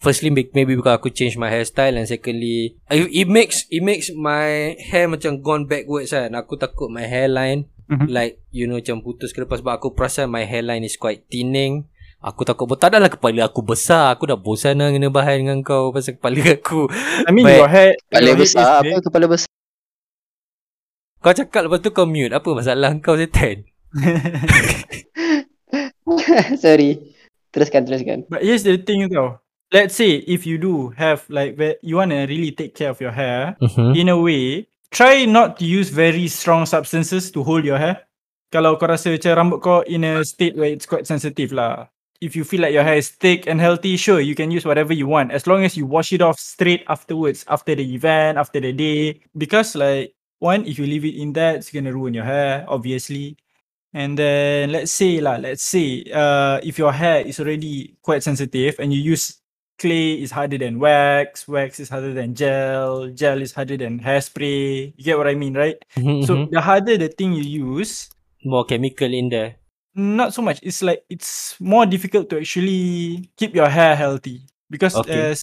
Firstly 0.00 0.32
make- 0.32 0.56
maybe 0.56 0.72
because 0.74 0.96
aku 0.96 1.12
change 1.12 1.36
my 1.36 1.46
hairstyle 1.46 1.92
and 1.94 2.08
secondly 2.08 2.80
it, 2.88 3.04
it 3.12 3.28
makes 3.28 3.68
it 3.68 3.84
makes 3.84 4.08
my 4.10 4.72
hair 4.80 5.04
macam 5.06 5.38
gone 5.38 5.68
backwards 5.68 6.10
kan. 6.10 6.32
Aku 6.32 6.56
takut 6.56 6.88
my 6.88 7.04
hairline 7.04 7.68
Mhm. 7.84 8.08
like 8.08 8.40
you 8.48 8.64
know 8.64 8.80
macam 8.80 9.04
putus 9.04 9.30
ke 9.30 9.42
lepas 9.42 9.60
sebab 9.60 9.76
aku 9.76 9.92
perasan 9.92 10.26
my 10.26 10.42
hairline 10.42 10.80
is 10.80 10.96
quite 10.96 11.28
thinning. 11.28 11.84
Aku 12.20 12.44
takut 12.44 12.64
tak 12.76 12.92
adalah 12.92 13.08
kepala 13.08 13.44
aku 13.44 13.60
besar. 13.60 14.12
Aku 14.12 14.24
dah 14.24 14.36
bosan 14.36 14.76
lah 14.76 14.88
kena 14.88 15.08
bahas 15.08 15.36
dengan 15.36 15.60
kau 15.60 15.88
pasal 15.90 16.16
kepala 16.16 16.36
aku. 16.50 16.88
I 17.24 17.30
mean 17.30 17.44
But- 17.44 17.56
your 17.56 17.68
hair, 17.68 17.92
Kepala 18.08 18.20
your 18.22 18.36
head 18.36 18.40
is 18.40 18.52
besar 18.52 18.80
big. 18.80 18.92
apa 18.92 18.98
kepala 19.04 19.26
besar. 19.26 19.50
Kau 21.20 21.32
cakap 21.34 21.60
lepas 21.64 21.80
tu 21.80 21.90
kau 21.90 22.04
mute. 22.04 22.32
Apa 22.32 22.48
masalah 22.50 22.96
kau 22.98 23.16
setan? 23.16 23.68
Sorry. 26.56 27.12
Teruskan 27.50 27.82
teruskan. 27.84 28.18
But 28.28 28.40
here's 28.40 28.62
the 28.62 28.78
thing 28.78 29.10
though. 29.10 29.42
Let's 29.72 29.94
say 29.94 30.26
if 30.26 30.46
you 30.46 30.58
do 30.58 30.90
have 30.98 31.22
like 31.30 31.54
you 31.82 31.96
want 31.96 32.10
to 32.10 32.26
really 32.26 32.50
take 32.50 32.74
care 32.74 32.90
of 32.90 33.00
your 33.00 33.12
hair, 33.14 33.54
Mm-hmm. 33.62 33.94
in 33.94 34.08
a 34.10 34.18
way, 34.18 34.66
try 34.90 35.24
not 35.26 35.58
to 35.58 35.64
use 35.64 35.90
very 35.90 36.26
strong 36.26 36.66
substances 36.66 37.30
to 37.30 37.42
hold 37.46 37.64
your 37.64 37.78
hair. 37.78 38.02
Kalau 38.50 38.74
kau 38.82 38.90
rasa 38.90 39.14
macam 39.14 39.30
rambut 39.38 39.60
kau 39.62 39.78
in 39.86 40.02
a 40.02 40.26
state 40.26 40.58
where 40.58 40.66
it's 40.74 40.90
quite 40.90 41.06
sensitive 41.06 41.54
lah. 41.54 41.86
If 42.18 42.34
you 42.34 42.42
feel 42.42 42.60
like 42.66 42.74
your 42.74 42.82
hair 42.82 42.98
is 42.98 43.08
thick 43.14 43.46
and 43.46 43.62
healthy, 43.62 43.94
sure, 43.96 44.18
you 44.20 44.34
can 44.34 44.50
use 44.50 44.66
whatever 44.66 44.92
you 44.92 45.06
want 45.06 45.30
as 45.30 45.46
long 45.46 45.62
as 45.64 45.78
you 45.78 45.86
wash 45.86 46.10
it 46.12 46.20
off 46.20 46.36
straight 46.36 46.82
afterwards, 46.90 47.46
after 47.48 47.72
the 47.78 47.86
event, 47.94 48.36
after 48.36 48.58
the 48.60 48.74
day. 48.74 49.22
Because 49.38 49.78
like 49.78 50.12
one, 50.42 50.66
if 50.66 50.76
you 50.82 50.84
leave 50.84 51.06
it 51.06 51.14
in 51.14 51.32
that, 51.38 51.62
it's 51.62 51.70
gonna 51.70 51.94
ruin 51.94 52.12
your 52.12 52.26
hair, 52.26 52.66
obviously. 52.66 53.38
And 53.94 54.18
then 54.18 54.70
let's 54.74 54.90
say 54.92 55.22
lah, 55.22 55.38
let's 55.38 55.62
say 55.62 56.04
uh 56.12 56.58
if 56.66 56.76
your 56.76 56.92
hair 56.92 57.22
is 57.22 57.38
already 57.40 57.94
quite 58.02 58.20
sensitive 58.26 58.76
and 58.82 58.92
you 58.92 59.00
use 59.00 59.39
clay 59.80 60.20
is 60.20 60.28
harder 60.30 60.60
than 60.60 60.76
wax, 60.78 61.48
wax 61.48 61.80
is 61.80 61.88
harder 61.88 62.12
than 62.12 62.36
gel, 62.36 63.08
gel 63.16 63.40
is 63.40 63.56
harder 63.56 63.80
than 63.80 63.96
hairspray. 64.04 64.92
You 64.96 65.04
get 65.04 65.16
what 65.16 65.26
I 65.26 65.34
mean, 65.34 65.56
right? 65.56 65.80
So 66.28 66.44
the 66.52 66.60
harder 66.60 67.00
the 67.00 67.08
thing 67.08 67.32
you 67.32 67.42
use, 67.48 68.12
Mm-hmm. 68.40 68.48
more 68.52 68.64
chemical 68.68 69.08
in 69.12 69.28
there. 69.32 69.56
not 69.96 70.32
so 70.32 70.40
much. 70.40 70.60
It's 70.62 70.80
like 70.84 71.02
it's 71.10 71.56
more 71.60 71.84
difficult 71.84 72.28
to 72.30 72.38
actually 72.38 73.26
keep 73.36 73.56
your 73.56 73.68
hair 73.68 73.96
healthy 73.96 74.46
because 74.70 74.94
Okay. 74.94 75.32
uh, 75.32 75.34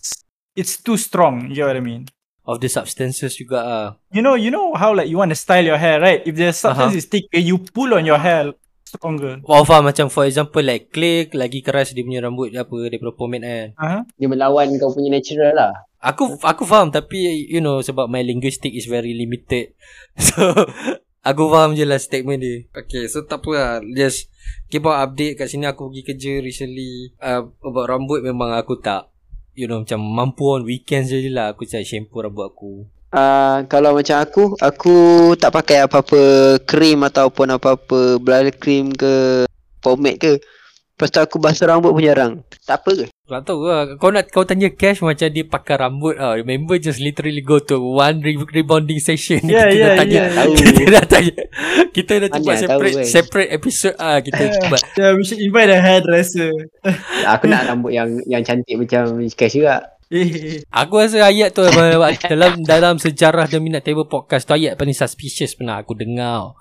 it's 0.56 0.82
too 0.82 0.98
strong. 0.98 1.50
You 1.52 1.62
get 1.62 1.68
what 1.68 1.78
I 1.78 1.84
mean? 1.84 2.08
Of 2.48 2.64
the 2.64 2.72
substances 2.72 3.36
juga 3.36 3.60
ah. 3.62 3.88
You 4.10 4.24
know, 4.24 4.40
you 4.40 4.50
know 4.50 4.72
how 4.74 4.96
like 4.96 5.12
you 5.12 5.20
want 5.20 5.36
to 5.36 5.38
style 5.38 5.68
your 5.68 5.76
hair, 5.78 6.00
right? 6.00 6.24
If 6.26 6.40
the 6.40 6.56
substance 6.56 6.96
Uh-huh. 6.96 7.02
is 7.02 7.06
thicker, 7.12 7.38
you 7.44 7.60
pull 7.60 7.92
on 7.94 8.08
your 8.08 8.18
hair 8.18 8.56
stronger. 8.88 9.44
Oh 9.44 9.68
faham 9.68 9.92
macam 9.92 10.08
for 10.08 10.24
example 10.24 10.64
like 10.64 10.88
clay 10.96 11.28
lagi 11.36 11.60
keras 11.60 11.92
dia 11.92 12.08
punya 12.08 12.24
rambut 12.24 12.56
dia 12.56 12.64
apa 12.64 12.76
daripada 12.88 13.12
pomade 13.12 13.44
kan. 13.44 13.68
Uh-huh. 13.76 14.02
Dia 14.16 14.28
melawan 14.32 14.72
kau 14.80 14.96
punya 14.96 15.20
natural 15.20 15.52
lah. 15.52 15.74
Aku 16.00 16.40
aku 16.40 16.64
faham 16.64 16.88
tapi 16.88 17.52
you 17.52 17.60
know 17.60 17.84
sebab 17.84 18.08
my 18.08 18.24
linguistic 18.24 18.72
is 18.72 18.88
very 18.88 19.12
limited. 19.12 19.76
So 20.28 20.50
aku 21.22 21.52
faham 21.52 21.76
je 21.76 21.84
lah 21.84 22.00
statement 22.00 22.40
dia. 22.40 22.64
Okay 22.72 23.12
so 23.12 23.28
tak 23.28 23.44
apa 23.44 23.52
lah. 23.52 23.74
Just 23.84 24.32
keep 24.72 24.88
on 24.88 24.96
update 24.96 25.36
kat 25.36 25.52
sini 25.52 25.68
aku 25.68 25.92
pergi 25.92 26.02
kerja 26.08 26.34
recently. 26.40 27.12
Uh, 27.20 27.52
about 27.60 27.92
rambut 27.92 28.24
memang 28.24 28.56
aku 28.56 28.80
tak 28.80 29.12
you 29.58 29.68
know 29.68 29.84
macam 29.84 30.00
mampu 30.00 30.48
on 30.48 30.64
weekends 30.64 31.12
je 31.12 31.28
lah 31.28 31.52
aku 31.52 31.68
cari 31.68 31.84
shampoo 31.84 32.24
rambut 32.24 32.48
aku. 32.48 32.97
Uh, 33.08 33.64
kalau 33.72 33.96
macam 33.96 34.20
aku, 34.20 34.44
aku 34.60 34.96
tak 35.40 35.56
pakai 35.56 35.88
apa-apa 35.88 36.22
krim 36.68 37.08
ataupun 37.08 37.56
apa-apa 37.56 38.20
bridal 38.20 38.52
cream 38.52 38.92
ke 38.92 39.48
pomade 39.80 40.20
ke. 40.20 40.34
Lepas 40.98 41.14
tu 41.14 41.20
aku 41.22 41.38
basuh 41.38 41.70
rambut 41.70 41.94
pun 41.94 42.04
jarang. 42.04 42.34
Tak 42.66 42.84
apa 42.84 43.06
ke? 43.06 43.06
Tak 43.28 43.44
tahu 43.44 43.68
lah 43.68 44.00
Kau 44.00 44.08
nak 44.08 44.32
kau 44.32 44.48
tanya 44.48 44.72
Cash 44.72 45.04
macam 45.04 45.28
dia 45.28 45.44
pakai 45.44 45.76
rambut 45.76 46.16
ah. 46.16 46.40
Remember 46.40 46.80
just 46.80 47.04
literally 47.04 47.44
go 47.44 47.60
to 47.60 47.76
one 47.76 48.24
re- 48.24 48.40
rebonding 48.56 49.04
session 49.04 49.44
Yeah, 49.44 49.68
Kita 49.68 49.76
yeah, 49.76 49.84
dah 49.84 49.98
tanya 50.00 50.16
yeah, 50.16 50.28
tahu. 50.32 50.52
Kita 50.64 50.84
dah 50.88 51.06
tanya 51.12 51.36
Kita 51.92 52.14
dah 52.24 52.30
Mana 52.32 52.40
buat 52.40 52.56
tahu 52.56 52.64
separate. 52.64 53.08
Separate 53.12 53.52
episode 53.52 53.96
ah 54.00 54.18
Kita 54.24 54.42
buat 54.72 54.82
Yeah, 54.96 55.12
we 55.20 55.28
should 55.28 55.44
invite 55.44 55.68
a 55.68 55.80
hairdresser. 55.84 56.56
Aku 57.28 57.52
nak 57.52 57.68
rambut 57.68 57.92
yang 57.92 58.16
yang 58.24 58.48
cantik 58.48 58.80
macam 58.80 59.20
Cash 59.28 59.60
juga. 59.60 59.97
Aku 60.84 61.04
rasa 61.04 61.28
ayat 61.28 61.52
tu 61.52 61.68
dalam 62.32 62.64
dalam 62.64 62.96
sejarah 62.96 63.52
The 63.52 63.60
Minute 63.60 63.84
Table 63.84 64.08
Podcast 64.08 64.48
tu 64.48 64.56
ayat 64.56 64.80
paling 64.80 64.96
suspicious 64.96 65.52
pernah 65.56 65.84
aku 65.84 66.00
dengar. 66.00 66.56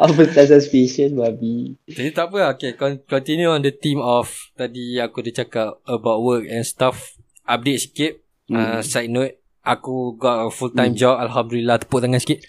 Apa 0.00 0.22
tak 0.32 0.48
suspicious 0.48 1.12
babi. 1.12 1.76
Jadi 1.86 2.10
tak 2.10 2.32
apa. 2.32 2.56
Okay, 2.56 2.72
con- 2.74 3.04
continue 3.04 3.52
on 3.52 3.60
the 3.60 3.70
theme 3.70 4.00
of 4.00 4.32
tadi 4.56 4.96
aku 4.96 5.20
dah 5.20 5.44
cakap 5.44 5.76
about 5.84 6.24
work 6.24 6.44
and 6.48 6.64
stuff. 6.64 7.14
Update 7.44 7.84
sikit. 7.84 8.12
Hmm. 8.48 8.80
Uh, 8.80 8.80
side 8.80 9.12
note, 9.12 9.36
aku 9.60 10.16
got 10.16 10.48
a 10.48 10.48
full 10.48 10.72
time 10.72 10.96
hmm. 10.96 11.00
job. 11.00 11.20
Alhamdulillah, 11.20 11.76
tepuk 11.84 12.00
tangan 12.00 12.20
sikit. 12.20 12.40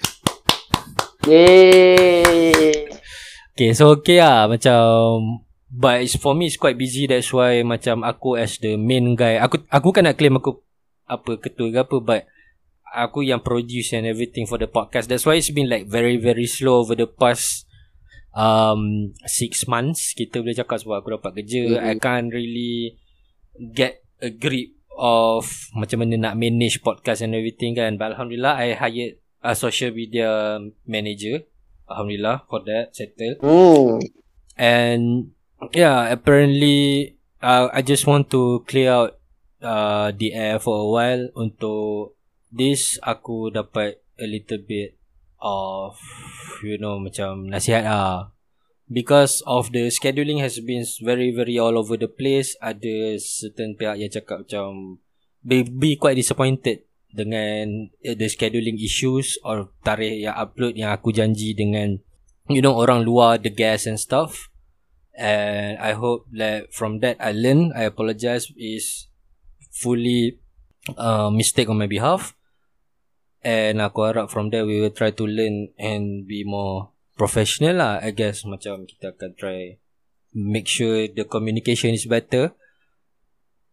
Yeay. 1.28 2.88
Okay, 3.56 3.72
so 3.76 3.92
okay 4.00 4.20
lah. 4.20 4.48
Macam, 4.48 5.44
but 5.76 6.00
it's, 6.00 6.16
for 6.16 6.32
me 6.32 6.48
it's 6.48 6.56
quite 6.56 6.80
busy. 6.80 7.04
That's 7.06 7.28
why 7.36 7.60
macam 7.68 8.08
aku 8.08 8.40
as 8.40 8.56
the 8.64 8.80
main 8.80 9.20
guy. 9.20 9.36
Aku 9.44 9.68
aku 9.68 9.92
kan 9.92 10.08
nak 10.08 10.16
claim 10.16 10.40
aku 10.40 10.64
apa 11.06 11.36
ketua 11.38 11.70
ke 11.70 11.80
apa, 11.84 11.98
but 12.00 12.22
aku 12.96 13.28
yang 13.28 13.44
produce 13.44 13.92
and 13.92 14.08
everything 14.08 14.48
for 14.48 14.56
the 14.56 14.72
podcast. 14.72 15.12
That's 15.12 15.28
why 15.28 15.36
it's 15.36 15.52
been 15.52 15.68
like 15.68 15.92
very 15.92 16.16
very 16.16 16.48
slow 16.48 16.88
over 16.88 16.96
the 16.96 17.12
past 17.12 17.68
um 18.32 19.12
six 19.28 19.68
months. 19.68 20.16
Kita 20.16 20.40
boleh 20.40 20.56
cakap 20.56 20.80
sebab 20.80 21.04
aku 21.04 21.20
dapat 21.20 21.44
kerja. 21.44 21.76
Mhm. 21.76 21.84
I 21.84 21.94
can't 22.00 22.32
really 22.32 22.96
get 23.76 24.00
a 24.24 24.32
grip 24.32 24.72
of 24.96 25.52
macam 25.76 26.08
mana 26.08 26.32
nak 26.32 26.40
manage 26.40 26.80
podcast 26.80 27.20
and 27.20 27.36
everything 27.36 27.76
kan. 27.76 28.00
But 28.00 28.16
Alhamdulillah, 28.16 28.56
I 28.56 28.80
hired 28.80 29.20
a 29.44 29.54
social 29.54 29.92
media 29.92 30.58
manager. 30.88 31.44
Alhamdulillah 31.86 32.48
for 32.48 32.64
that 32.64 32.96
settle. 32.96 33.38
Hmm. 33.44 34.00
And 34.56 35.35
yeah, 35.74 36.12
apparently 36.12 37.16
uh, 37.42 37.70
I 37.72 37.82
just 37.82 38.08
want 38.08 38.30
to 38.32 38.64
clear 38.68 38.92
out 38.92 39.12
uh, 39.62 40.12
the 40.16 40.34
air 40.34 40.60
for 40.60 40.82
a 40.82 40.88
while 40.88 41.24
untuk 41.36 42.16
this 42.52 42.98
aku 43.04 43.52
dapat 43.52 44.00
a 44.20 44.28
little 44.28 44.62
bit 44.64 44.96
of 45.42 46.00
you 46.64 46.80
know 46.80 46.98
macam 47.00 47.52
nasihat 47.52 47.86
ah. 47.88 48.32
Because 48.86 49.42
of 49.50 49.74
the 49.74 49.90
scheduling 49.90 50.38
has 50.46 50.62
been 50.62 50.86
very 51.02 51.34
very 51.34 51.58
all 51.58 51.74
over 51.74 51.98
the 51.98 52.06
place. 52.06 52.54
Ada 52.62 53.18
certain 53.18 53.74
pihak 53.74 53.98
yang 53.98 54.14
cakap 54.14 54.46
macam 54.46 55.02
be, 55.42 55.66
be 55.66 55.98
quite 55.98 56.14
disappointed 56.14 56.86
dengan 57.10 57.90
uh, 57.90 58.14
the 58.14 58.30
scheduling 58.30 58.78
issues 58.78 59.42
or 59.42 59.74
tarikh 59.82 60.22
yang 60.30 60.38
upload 60.38 60.78
yang 60.78 60.94
aku 60.94 61.10
janji 61.10 61.58
dengan 61.58 61.98
you 62.46 62.62
know 62.62 62.78
orang 62.78 63.02
luar 63.02 63.42
the 63.42 63.50
gas 63.50 63.90
and 63.90 63.98
stuff 63.98 64.54
and 65.18 65.80
I 65.80 65.96
hope 65.96 66.28
that 66.36 66.72
from 66.76 67.00
that 67.00 67.18
I 67.20 67.32
learn 67.32 67.72
I 67.72 67.88
apologize 67.88 68.52
is 68.56 69.08
fully 69.72 70.40
uh, 70.98 71.32
mistake 71.32 71.70
on 71.72 71.80
my 71.80 71.88
behalf. 71.88 72.36
And 73.46 73.78
aku 73.78 74.10
harap 74.10 74.34
from 74.34 74.50
there 74.50 74.66
we 74.66 74.82
will 74.82 74.94
try 74.94 75.14
to 75.14 75.26
learn 75.26 75.70
and 75.78 76.26
be 76.26 76.42
more 76.44 76.92
professional 77.16 77.80
lah 77.80 78.04
I 78.04 78.12
guess. 78.12 78.44
Macam 78.44 78.84
kita 78.90 79.16
akan 79.16 79.38
try 79.38 79.80
make 80.36 80.68
sure 80.68 81.08
the 81.08 81.24
communication 81.24 81.96
is 81.96 82.06
better. 82.06 82.52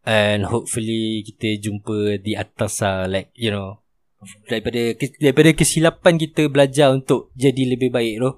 And 0.03 0.47
hopefully 0.51 1.23
kita 1.27 1.63
jumpa 1.63 2.23
di 2.23 2.35
atas 2.35 2.83
lah 2.83 3.07
like 3.07 3.31
you 3.39 3.55
know 3.55 3.83
daripada 4.47 4.95
daripada 5.19 5.51
kesilapan 5.51 6.15
kita 6.15 6.47
belajar 6.47 6.95
untuk 6.95 7.35
jadi 7.35 7.75
lebih 7.75 7.91
baik 7.91 8.23
tu 8.23 8.31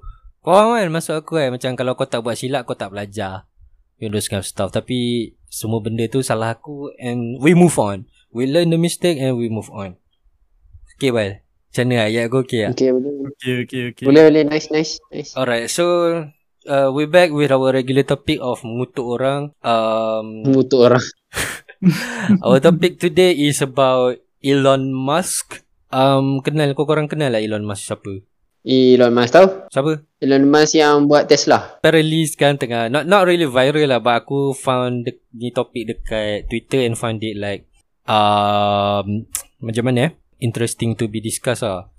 kau 0.44 0.52
faham 0.52 0.76
kan 0.76 0.92
maksud 0.92 1.14
aku 1.24 1.40
kan 1.40 1.48
macam 1.56 1.72
kalau 1.72 1.96
kau 1.96 2.04
tak 2.04 2.20
buat 2.20 2.36
silap 2.36 2.68
kau 2.68 2.76
tak 2.76 2.92
belajar 2.92 3.48
you 3.96 4.12
know 4.12 4.20
those 4.20 4.28
kind 4.28 4.44
of 4.44 4.46
stuff 4.46 4.68
tapi 4.68 5.32
semua 5.48 5.80
benda 5.80 6.04
tu 6.12 6.20
salah 6.20 6.52
aku 6.52 6.92
and 7.00 7.40
we 7.40 7.56
move 7.56 7.80
on 7.80 8.04
we 8.28 8.44
learn 8.44 8.68
the 8.68 8.76
mistake 8.76 9.16
and 9.16 9.40
we 9.40 9.48
move 9.48 9.72
on 9.72 9.96
okay 11.00 11.08
well 11.08 11.40
macam 11.74 11.90
mana 11.90 12.06
ayat 12.06 12.30
aku 12.30 12.46
okay 12.46 12.70
tak? 12.70 12.78
Okay, 12.78 12.88
boleh. 12.94 13.12
Okay, 13.34 13.52
okay, 13.66 13.80
okay. 13.90 14.04
Boleh, 14.06 14.22
boleh. 14.30 14.42
Nice, 14.46 14.70
nice, 14.70 15.02
nice. 15.10 15.34
Alright, 15.34 15.66
so 15.66 15.82
uh, 16.70 16.88
we're 16.94 17.10
back 17.10 17.34
with 17.34 17.50
our 17.50 17.74
regular 17.74 18.06
topic 18.06 18.38
of 18.38 18.62
mengutuk 18.62 19.02
orang. 19.02 19.50
Um, 19.58 20.46
Mengutuk 20.46 20.86
orang. 20.86 21.02
our 22.46 22.62
topic 22.62 23.02
today 23.02 23.34
is 23.34 23.58
about 23.58 24.22
Elon 24.38 24.94
Musk. 24.94 25.66
Um, 25.90 26.46
kenal 26.46 26.78
kau 26.78 26.86
korang 26.86 27.10
kenal 27.10 27.34
lah 27.34 27.42
Elon 27.42 27.66
Musk 27.66 27.90
siapa? 27.90 28.22
Elon 28.64 29.12
Musk 29.12 29.36
tahu? 29.36 29.48
Siapa? 29.68 29.92
Elon 30.24 30.48
Musk 30.48 30.72
yang 30.80 31.04
buat 31.04 31.28
Tesla. 31.28 31.76
Apparently 31.84 32.24
sekarang 32.24 32.56
tengah 32.56 32.88
not 32.88 33.04
not 33.04 33.28
really 33.28 33.44
viral 33.44 33.84
lah 33.84 34.00
but 34.00 34.24
aku 34.24 34.56
found 34.56 35.04
the, 35.04 35.12
ni 35.36 35.52
topik 35.52 35.84
dekat 35.84 36.48
Twitter 36.48 36.80
and 36.88 36.96
find 36.96 37.20
it 37.20 37.36
like 37.36 37.68
um 38.08 39.28
macam 39.64 39.84
mana 39.84 40.08
eh 40.08 40.10
interesting 40.40 40.96
to 40.96 41.12
be 41.12 41.20
discussed 41.20 41.60
ah. 41.64 41.92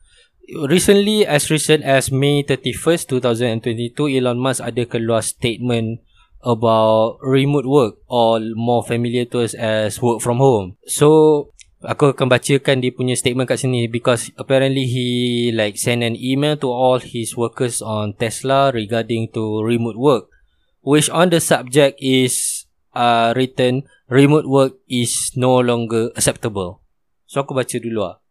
Recently 0.45 1.25
as 1.25 1.49
recent 1.49 1.81
as 1.81 2.13
May 2.13 2.45
31st 2.45 3.13
2022 3.13 4.21
Elon 4.21 4.37
Musk 4.37 4.61
ada 4.61 4.85
keluar 4.85 5.25
statement 5.25 6.05
about 6.45 7.17
remote 7.25 7.65
work 7.65 7.93
or 8.05 8.37
more 8.53 8.85
familiar 8.85 9.25
to 9.25 9.41
us 9.41 9.57
as 9.57 9.97
work 9.97 10.21
from 10.21 10.37
home. 10.37 10.77
So 10.85 11.49
aku 11.85 12.11
akan 12.17 12.27
bacakan 12.27 12.81
dia 12.81 12.91
punya 12.91 13.13
statement 13.13 13.47
kat 13.47 13.61
sini 13.61 13.85
because 13.85 14.33
apparently 14.35 14.89
he 14.89 15.07
like 15.53 15.77
send 15.77 16.01
an 16.01 16.17
email 16.17 16.57
to 16.57 16.67
all 16.67 16.97
his 16.97 17.37
workers 17.37 17.79
on 17.79 18.17
Tesla 18.17 18.73
regarding 18.73 19.29
to 19.31 19.61
remote 19.61 19.97
work 19.97 20.33
which 20.85 21.09
on 21.09 21.33
the 21.33 21.41
subject 21.41 21.97
is 21.97 22.65
uh, 22.93 23.33
written 23.35 23.83
remote 24.09 24.45
work 24.45 24.73
is 24.87 25.33
no 25.35 25.57
longer 25.59 26.13
acceptable. 26.13 26.81
So 27.25 27.41
aku 27.41 27.57
baca 27.57 27.77
dulu 27.81 28.01
ah. 28.05 28.21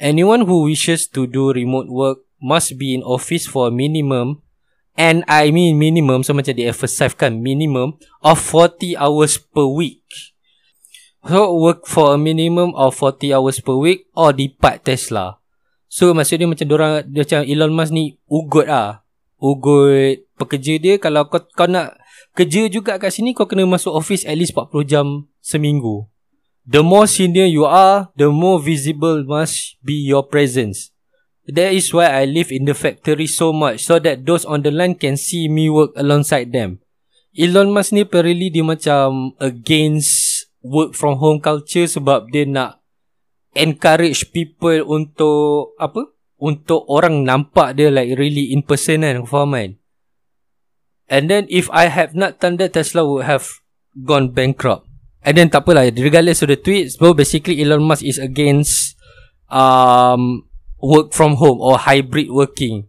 Anyone 0.00 0.48
who 0.48 0.64
wishes 0.64 1.04
to 1.12 1.28
do 1.28 1.52
remote 1.52 1.92
work 1.92 2.24
must 2.40 2.80
be 2.80 2.96
in 2.96 3.04
office 3.04 3.44
for 3.44 3.68
a 3.68 3.72
minimum 3.72 4.40
and 4.96 5.28
I 5.28 5.52
mean 5.52 5.76
minimum 5.76 6.24
so 6.24 6.32
macam 6.32 6.56
dia 6.56 6.72
emphasize 6.72 7.12
kan 7.12 7.44
minimum 7.44 8.00
of 8.24 8.40
40 8.40 8.96
hours 8.96 9.36
per 9.36 9.68
week. 9.68 10.02
So 11.20 11.52
work 11.60 11.84
for 11.84 12.16
a 12.16 12.18
minimum 12.18 12.72
of 12.72 12.96
40 12.96 13.36
hours 13.36 13.60
per 13.60 13.76
week 13.76 14.08
or 14.16 14.32
depart 14.32 14.88
Tesla. 14.88 15.36
So 15.90 16.16
maksud 16.16 16.40
dia 16.40 16.48
macam 16.48 16.66
orang 16.72 17.04
macam 17.12 17.40
Elon 17.44 17.72
Musk 17.76 17.92
ni 17.92 18.16
ugut 18.30 18.70
ah. 18.70 19.04
Ugut 19.36 20.24
pekerja 20.40 20.80
dia 20.80 20.94
kalau 20.96 21.28
kau 21.28 21.42
kau 21.52 21.68
nak 21.68 22.00
kerja 22.32 22.70
juga 22.70 22.96
kat 22.96 23.12
sini 23.12 23.36
kau 23.36 23.44
kena 23.44 23.68
masuk 23.68 23.92
office 23.92 24.24
at 24.24 24.38
least 24.38 24.56
40 24.56 24.86
jam 24.86 25.06
seminggu. 25.44 26.08
The 26.64 26.84
more 26.86 27.10
senior 27.10 27.50
you 27.50 27.66
are, 27.66 28.14
the 28.14 28.30
more 28.30 28.62
visible 28.62 29.26
must 29.26 29.80
be 29.82 29.98
your 30.06 30.22
presence. 30.22 30.94
That 31.50 31.74
is 31.74 31.90
why 31.90 32.06
I 32.06 32.30
live 32.30 32.54
in 32.54 32.68
the 32.68 32.76
factory 32.76 33.26
so 33.26 33.50
much 33.50 33.82
so 33.82 33.98
that 33.98 34.22
those 34.22 34.46
on 34.46 34.62
the 34.62 34.70
line 34.70 34.94
can 34.94 35.18
see 35.18 35.50
me 35.50 35.66
work 35.66 35.90
alongside 35.98 36.54
them. 36.54 36.78
Elon 37.34 37.74
Musk 37.74 37.90
ni 37.90 38.06
apparently 38.06 38.54
dia 38.54 38.62
macam 38.62 39.34
against 39.42 40.19
work 40.60 40.96
from 40.96 41.20
home 41.20 41.40
culture 41.40 41.88
sebab 41.88 42.28
dia 42.32 42.44
nak 42.44 42.80
encourage 43.56 44.30
people 44.30 44.84
untuk 44.86 45.74
apa? 45.80 46.12
Untuk 46.40 46.88
orang 46.88 47.28
nampak 47.28 47.76
dia 47.76 47.92
like 47.92 48.16
really 48.16 48.52
in 48.52 48.64
person 48.64 49.04
kan, 49.04 49.28
faham 49.28 49.52
kan? 49.52 49.70
And 51.10 51.26
then 51.26 51.50
if 51.50 51.66
I 51.74 51.90
have 51.90 52.14
not 52.14 52.38
done 52.38 52.56
that, 52.62 52.72
Tesla 52.78 53.02
would 53.02 53.26
have 53.26 53.60
gone 53.98 54.30
bankrupt. 54.30 54.86
And 55.20 55.36
then 55.36 55.52
tak 55.52 55.68
apalah, 55.68 55.90
regardless 55.92 56.40
of 56.40 56.48
the 56.48 56.56
tweet, 56.56 56.96
so 56.96 57.12
basically 57.12 57.60
Elon 57.60 57.84
Musk 57.84 58.06
is 58.06 58.16
against 58.16 58.96
um, 59.52 60.48
work 60.80 61.12
from 61.12 61.36
home 61.36 61.60
or 61.60 61.76
hybrid 61.76 62.32
working. 62.32 62.88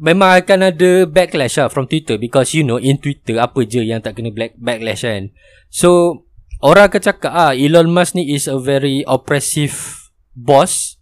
Memang 0.00 0.40
akan 0.40 0.72
ada 0.72 1.04
backlash 1.04 1.60
lah 1.60 1.68
from 1.68 1.84
Twitter 1.84 2.16
because 2.16 2.56
you 2.56 2.64
know 2.64 2.80
in 2.80 2.96
Twitter 2.96 3.36
apa 3.36 3.68
je 3.68 3.84
yang 3.84 4.00
tak 4.00 4.16
kena 4.16 4.32
black 4.32 4.56
backlash 4.56 5.04
kan. 5.04 5.28
So 5.68 6.24
orang 6.60 6.88
akan 6.88 7.02
cakap 7.02 7.32
ah 7.32 7.52
Elon 7.56 7.88
Musk 7.88 8.16
ni 8.16 8.36
is 8.36 8.46
a 8.46 8.60
very 8.60 9.04
oppressive 9.08 10.08
boss 10.36 11.00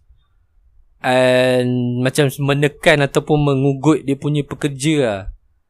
and 0.99 1.99
macam 2.03 2.27
menekan 2.43 3.03
ataupun 3.03 3.39
mengugut 3.39 4.03
dia 4.03 4.15
punya 4.19 4.43
pekerja 4.43 4.95
lah. 4.99 5.21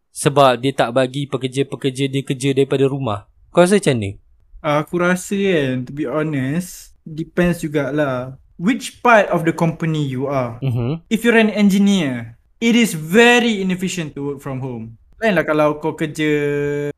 Sebab 0.09 0.59
dia 0.59 0.73
tak 0.73 0.91
bagi 0.91 1.29
pekerja-pekerja 1.29 2.09
dia 2.09 2.21
kerja 2.25 2.49
daripada 2.51 2.89
rumah. 2.89 3.29
Kau 3.53 3.63
rasa 3.63 3.77
macam 3.77 3.95
ni? 3.97 4.11
Aku 4.59 4.99
rasa 4.99 5.37
kan, 5.39 5.87
to 5.87 5.95
be 5.95 6.03
honest, 6.03 6.97
depends 7.07 7.63
jugalah. 7.63 8.35
Which 8.59 8.99
part 8.99 9.31
of 9.31 9.47
the 9.47 9.55
company 9.55 10.03
you 10.03 10.27
are. 10.27 10.59
Mm-hmm. 10.59 11.07
If 11.07 11.23
you're 11.23 11.39
an 11.39 11.47
engineer, 11.47 12.35
it 12.59 12.75
is 12.75 12.91
very 12.91 13.63
inefficient 13.63 14.19
to 14.19 14.35
work 14.35 14.39
from 14.43 14.59
home. 14.59 14.98
Lain 15.19 15.35
lah 15.35 15.43
kalau 15.43 15.83
kau 15.83 15.99
kerja 15.99 16.31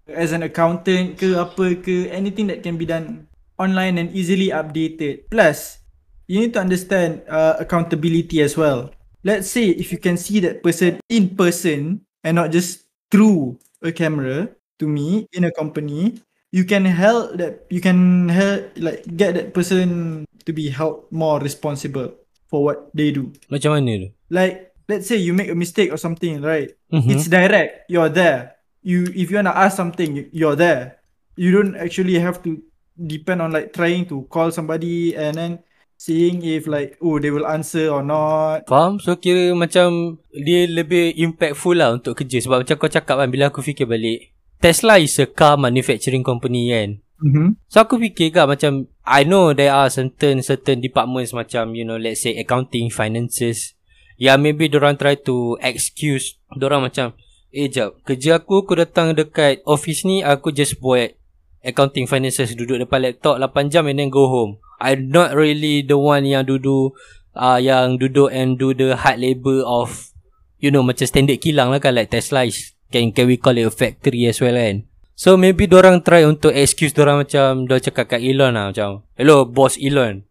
as 0.06 0.30
an 0.30 0.46
accountant 0.46 1.18
ke 1.18 1.34
apa 1.34 1.74
ke, 1.82 2.06
anything 2.14 2.46
that 2.46 2.62
can 2.62 2.78
be 2.78 2.86
done 2.86 3.26
online 3.58 3.98
and 3.98 4.14
easily 4.14 4.54
updated. 4.54 5.26
Plus, 5.34 5.82
you 6.30 6.38
need 6.38 6.54
to 6.54 6.62
understand 6.62 7.26
uh, 7.26 7.58
accountability 7.58 8.38
as 8.46 8.54
well. 8.54 8.94
Let's 9.26 9.50
say 9.50 9.74
if 9.74 9.90
you 9.90 9.98
can 9.98 10.22
see 10.22 10.38
that 10.46 10.62
person 10.62 11.02
in 11.10 11.34
person 11.34 12.06
and 12.22 12.38
not 12.38 12.54
just 12.54 12.86
through 13.10 13.58
a 13.82 13.90
camera 13.90 14.54
to 14.78 14.86
me 14.86 15.26
in 15.34 15.46
a 15.46 15.54
company, 15.54 16.22
you 16.54 16.66
can 16.66 16.86
help 16.86 17.38
that 17.42 17.66
you 17.74 17.82
can 17.82 18.30
help 18.30 18.70
like 18.78 19.06
get 19.18 19.34
that 19.34 19.54
person 19.54 20.26
to 20.46 20.52
be 20.54 20.70
held 20.70 21.06
more 21.10 21.42
responsible 21.42 22.14
for 22.50 22.66
what 22.66 22.90
they 22.94 23.10
do. 23.10 23.34
Macam 23.50 23.78
mana 23.78 24.08
tu? 24.08 24.10
Like 24.30 24.71
let's 24.92 25.08
say 25.08 25.16
you 25.16 25.32
make 25.32 25.48
a 25.48 25.56
mistake 25.56 25.88
or 25.88 25.96
something, 25.96 26.44
right? 26.44 26.76
Mhm. 26.92 27.08
It's 27.08 27.32
direct. 27.32 27.88
You're 27.88 28.12
there. 28.12 28.60
You 28.84 29.08
if 29.16 29.32
you 29.32 29.40
wanna 29.40 29.56
ask 29.56 29.80
something, 29.80 30.12
you- 30.12 30.30
you're 30.36 30.60
there. 30.60 31.00
You 31.40 31.56
don't 31.56 31.80
actually 31.80 32.20
have 32.20 32.44
to 32.44 32.60
depend 33.00 33.40
on 33.40 33.56
like 33.56 33.72
trying 33.72 34.04
to 34.12 34.28
call 34.28 34.52
somebody 34.52 35.16
and 35.16 35.34
then 35.34 35.52
seeing 35.96 36.42
if 36.42 36.66
like 36.66 36.98
oh 37.00 37.22
they 37.22 37.30
will 37.30 37.46
answer 37.48 37.88
or 37.88 38.04
not. 38.04 38.66
Faham? 38.68 38.98
So 39.00 39.16
kira 39.16 39.54
macam 39.56 40.18
dia 40.34 40.66
lebih 40.66 41.14
impactful 41.16 41.78
lah 41.78 41.94
untuk 41.94 42.18
kerja 42.18 42.42
sebab 42.42 42.66
macam 42.66 42.76
kau 42.76 42.90
cakap 42.90 43.16
kan 43.22 43.30
bila 43.30 43.54
aku 43.54 43.62
fikir 43.64 43.86
balik 43.88 44.34
Tesla 44.62 45.02
is 45.02 45.18
a 45.18 45.26
car 45.26 45.58
manufacturing 45.58 46.22
company 46.22 46.70
kan. 46.70 46.90
Mm-hmm. 47.22 47.48
So 47.70 47.86
aku 47.86 48.02
fikir 48.02 48.34
kan 48.34 48.50
macam 48.50 48.90
I 49.06 49.26
know 49.26 49.54
there 49.54 49.74
are 49.74 49.90
certain 49.94 50.42
certain 50.42 50.82
departments 50.82 51.38
macam 51.38 51.78
you 51.78 51.86
know 51.86 51.98
let's 52.02 52.26
say 52.26 52.34
accounting, 52.38 52.90
finances 52.90 53.78
yang 54.22 54.38
maybe 54.38 54.70
orang 54.78 54.94
try 55.02 55.18
to 55.18 55.58
excuse 55.66 56.38
orang 56.54 56.86
macam 56.86 57.18
eh 57.50 57.66
jap 57.66 57.98
kerja 58.06 58.38
aku 58.38 58.62
aku 58.62 58.78
datang 58.78 59.18
dekat 59.18 59.66
office 59.66 60.06
ni 60.06 60.22
aku 60.22 60.54
just 60.54 60.78
buat 60.78 61.18
accounting 61.66 62.06
finances 62.06 62.54
duduk 62.54 62.78
depan 62.86 63.02
laptop 63.02 63.42
8 63.42 63.74
jam 63.74 63.90
and 63.90 63.98
then 63.98 64.14
go 64.14 64.30
home. 64.30 64.62
I'm 64.82 65.10
not 65.10 65.34
really 65.34 65.82
the 65.86 65.98
one 65.98 66.26
yang 66.26 66.46
duduk 66.46 66.94
uh, 67.34 67.58
yang 67.58 67.98
duduk 68.02 68.30
and 68.30 68.62
do 68.62 68.78
the 68.78 68.98
hard 68.98 69.22
labor 69.22 69.66
of 69.66 70.14
you 70.58 70.70
know 70.70 70.86
macam 70.86 71.06
standard 71.06 71.42
kilang 71.42 71.74
lah 71.74 71.82
kan 71.82 71.98
like 71.98 72.14
Tesla 72.14 72.46
is 72.46 72.78
can, 72.94 73.14
can 73.14 73.26
we 73.26 73.42
call 73.42 73.58
it 73.58 73.66
a 73.66 73.74
factory 73.74 74.30
as 74.30 74.38
well 74.38 74.58
kan. 74.58 74.86
So 75.14 75.38
maybe 75.38 75.70
orang 75.70 76.02
try 76.02 76.26
untuk 76.26 76.54
excuse 76.54 76.98
orang 76.98 77.26
macam 77.26 77.70
dia 77.70 77.78
cakap 77.78 78.18
kat 78.18 78.22
Elon 78.26 78.58
lah 78.58 78.74
macam 78.74 79.06
hello 79.18 79.46
boss 79.46 79.78
Elon. 79.78 80.26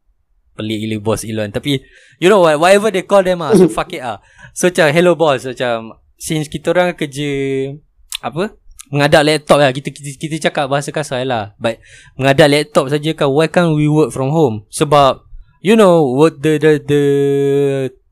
Pelik 0.61 0.79
gila 0.85 0.97
boss 1.01 1.25
Elon. 1.25 1.49
Tapi 1.49 1.81
you 2.21 2.29
know 2.29 2.45
what? 2.45 2.61
Whatever 2.61 2.93
they 2.93 3.09
call 3.09 3.25
them 3.25 3.41
ah 3.41 3.57
so 3.57 3.67
fuck 3.73 3.91
it 3.97 4.05
ah. 4.05 4.21
So 4.53 4.69
macam 4.69 4.93
hello 4.93 5.17
boss 5.17 5.49
macam 5.49 5.97
since 6.21 6.53
kita 6.53 6.77
orang 6.77 6.93
kerja 6.93 7.31
apa? 8.21 8.55
Mengadap 8.93 9.23
laptop 9.23 9.59
lah. 9.63 9.73
Kita, 9.73 9.89
kita 9.89 10.11
kita 10.21 10.37
cakap 10.51 10.69
bahasa 10.69 10.93
kasar 10.93 11.25
lah. 11.25 11.57
But 11.57 11.81
mengadap 12.21 12.53
laptop 12.53 12.93
saja 12.93 13.17
kan 13.17 13.33
why 13.33 13.49
can't 13.49 13.73
we 13.73 13.89
work 13.89 14.13
from 14.13 14.31
home? 14.31 14.69
Sebab 14.69 15.25
you 15.65 15.75
know 15.75 16.05
what 16.05 16.45
the 16.45 16.61
the 16.61 16.73
the 16.85 17.03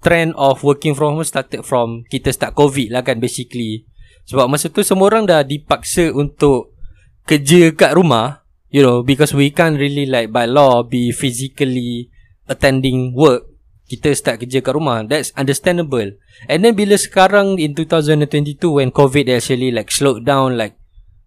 trend 0.01 0.33
of 0.39 0.63
working 0.63 0.95
from 0.95 1.19
home 1.19 1.27
started 1.27 1.67
from 1.67 2.07
kita 2.09 2.31
start 2.31 2.55
COVID 2.55 2.95
lah 2.95 3.03
kan 3.05 3.19
basically. 3.19 3.85
Sebab 4.29 4.47
masa 4.47 4.69
tu 4.69 4.85
semua 4.85 5.09
orang 5.09 5.25
dah 5.25 5.41
dipaksa 5.41 6.13
untuk 6.13 6.77
kerja 7.25 7.73
kat 7.73 7.97
rumah, 7.97 8.45
you 8.69 8.85
know, 8.85 9.01
because 9.01 9.33
we 9.33 9.49
can't 9.49 9.81
really 9.81 10.05
like 10.05 10.29
by 10.29 10.45
law 10.45 10.85
be 10.85 11.13
physically 11.13 12.13
attending 12.49 13.15
work. 13.15 13.47
Kita 13.89 14.13
start 14.13 14.45
kerja 14.45 14.61
kat 14.61 14.77
rumah. 14.77 15.01
That's 15.05 15.33
understandable. 15.33 16.17
And 16.45 16.61
then 16.61 16.77
bila 16.77 17.01
sekarang 17.01 17.57
in 17.57 17.73
2022 17.73 18.61
when 18.69 18.93
COVID 18.93 19.33
actually 19.33 19.73
like 19.73 19.89
slowed 19.89 20.29
down 20.29 20.61
like 20.61 20.77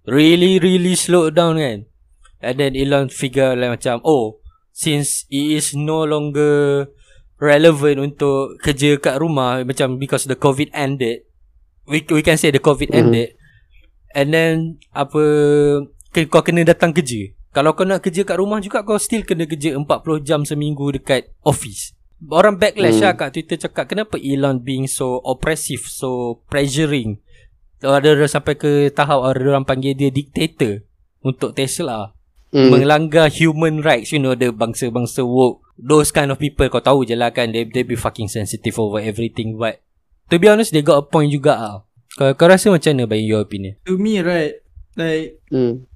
really 0.06 0.62
really 0.62 0.94
slowed 0.94 1.34
down 1.34 1.58
kan. 1.58 1.90
And 2.42 2.56
then 2.58 2.74
Elon 2.78 3.10
figure 3.10 3.58
like 3.58 3.82
macam 3.82 4.02
oh 4.06 4.42
since 4.74 5.26
it 5.30 5.62
is 5.62 5.74
no 5.74 6.06
longer 6.06 6.90
relevant 7.42 7.98
untuk 7.98 8.62
kerja 8.62 9.02
kat 9.02 9.18
rumah 9.18 9.66
macam 9.66 9.98
because 9.98 10.30
the 10.30 10.38
COVID 10.38 10.70
ended 10.78 11.26
we 11.90 12.06
we 12.14 12.22
can 12.22 12.38
say 12.38 12.54
the 12.54 12.62
COVID 12.62 12.94
Mhm. 12.94 12.98
ended 13.02 13.30
and 14.14 14.30
then 14.30 14.56
apa 14.94 15.22
kau 16.30 16.42
kena 16.46 16.62
datang 16.62 16.94
kerja 16.94 17.34
kalau 17.52 17.72
kau 17.72 17.84
nak 17.84 18.00
kerja 18.00 18.24
kat 18.24 18.36
rumah 18.36 18.58
juga 18.58 18.82
kau 18.82 18.96
still 18.96 19.22
kena 19.22 19.44
kerja 19.44 19.76
40 19.76 19.86
jam 20.22 20.42
seminggu 20.42 20.92
dekat 20.92 21.32
office 21.44 21.94
orang 22.28 22.56
backlash 22.56 22.98
Hmm. 22.98 23.06
lah 23.06 23.14
kat 23.14 23.30
Twitter 23.32 23.58
cakap 23.60 23.86
kenapa 23.88 24.16
Elon 24.16 24.60
being 24.60 24.86
so 24.86 25.20
oppressive 25.22 25.84
so 25.84 26.40
pressuring 26.48 27.20
ada 27.82 28.14
orang 28.14 28.30
sampai 28.30 28.54
ke 28.54 28.72
tahap 28.90 29.26
ada 29.26 29.42
orang 29.42 29.66
panggil 29.66 29.92
dia 29.92 30.08
dictator 30.08 30.86
untuk 31.20 31.52
Tesla 31.52 32.14
Hmm. 32.52 32.68
melanggar 32.68 33.32
human 33.32 33.80
rights 33.80 34.12
you 34.12 34.20
know 34.20 34.36
the 34.36 34.52
bangsa-bangsa 34.52 35.24
woke 35.24 35.64
those 35.80 36.12
kind 36.12 36.28
of 36.28 36.38
people 36.38 36.68
kau 36.68 36.84
tahu 36.84 37.08
je 37.08 37.16
lah 37.16 37.32
kan 37.32 37.48
they, 37.48 37.64
they 37.64 37.80
be 37.82 37.96
fucking 37.96 38.28
sensitive 38.28 38.76
over 38.76 39.00
everything 39.00 39.56
but 39.56 39.80
to 40.28 40.36
be 40.36 40.52
honest 40.52 40.76
they 40.76 40.84
got 40.84 41.00
a 41.00 41.06
point 41.08 41.32
juga 41.32 41.56
ah 41.56 41.76
kau, 42.20 42.28
kau 42.36 42.52
rasa 42.52 42.68
macam 42.68 42.92
mana 42.92 43.08
by 43.08 43.18
your 43.18 43.40
opinion 43.40 43.80
To 43.88 43.96
me, 43.96 44.20
right, 44.20 44.60
like 45.00 45.40
Hmm. 45.48 45.88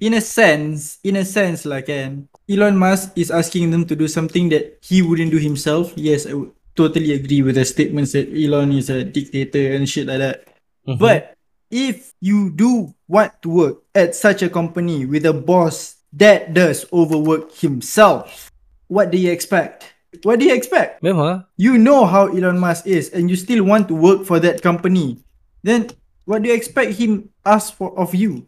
In 0.00 0.14
a 0.14 0.20
sense, 0.20 0.98
in 1.04 1.16
a 1.16 1.24
sense, 1.24 1.64
like 1.64 1.86
can 1.86 2.28
Elon 2.48 2.76
Musk 2.76 3.12
is 3.16 3.30
asking 3.30 3.70
them 3.70 3.84
to 3.86 3.96
do 3.96 4.06
something 4.06 4.48
that 4.50 4.78
he 4.82 5.02
wouldn't 5.02 5.30
do 5.30 5.38
himself. 5.38 5.92
Yes, 5.96 6.26
I 6.26 6.34
would 6.34 6.52
totally 6.76 7.12
agree 7.14 7.42
with 7.42 7.56
the 7.56 7.64
statements 7.64 8.12
that 8.12 8.30
Elon 8.30 8.72
is 8.72 8.90
a 8.90 9.02
dictator 9.02 9.74
and 9.74 9.88
shit 9.88 10.06
like 10.06 10.20
that. 10.20 10.46
Mhm. 10.86 10.98
But 11.00 11.34
if 11.70 12.14
you 12.20 12.50
do 12.54 12.94
want 13.08 13.32
to 13.42 13.48
work 13.50 13.76
at 13.94 14.14
such 14.14 14.42
a 14.42 14.52
company 14.52 15.04
with 15.04 15.26
a 15.26 15.34
boss 15.34 15.98
that 16.12 16.54
does 16.54 16.86
overwork 16.92 17.50
himself, 17.58 18.52
what 18.86 19.10
do 19.10 19.18
you 19.18 19.32
expect? 19.32 19.90
What 20.22 20.38
do 20.38 20.46
you 20.46 20.54
expect? 20.54 21.02
memang 21.02 21.20
ah. 21.20 21.36
You 21.58 21.76
know 21.76 22.06
how 22.06 22.30
Elon 22.30 22.56
Musk 22.62 22.86
is 22.86 23.10
and 23.10 23.28
you 23.28 23.36
still 23.36 23.66
want 23.66 23.90
to 23.90 23.96
work 23.98 24.24
for 24.24 24.38
that 24.40 24.62
company. 24.62 25.20
Then 25.66 25.90
what 26.24 26.40
do 26.40 26.48
you 26.48 26.56
expect 26.56 26.96
him 26.96 27.34
ask 27.44 27.74
for 27.74 27.92
of 27.98 28.14
you? 28.14 28.46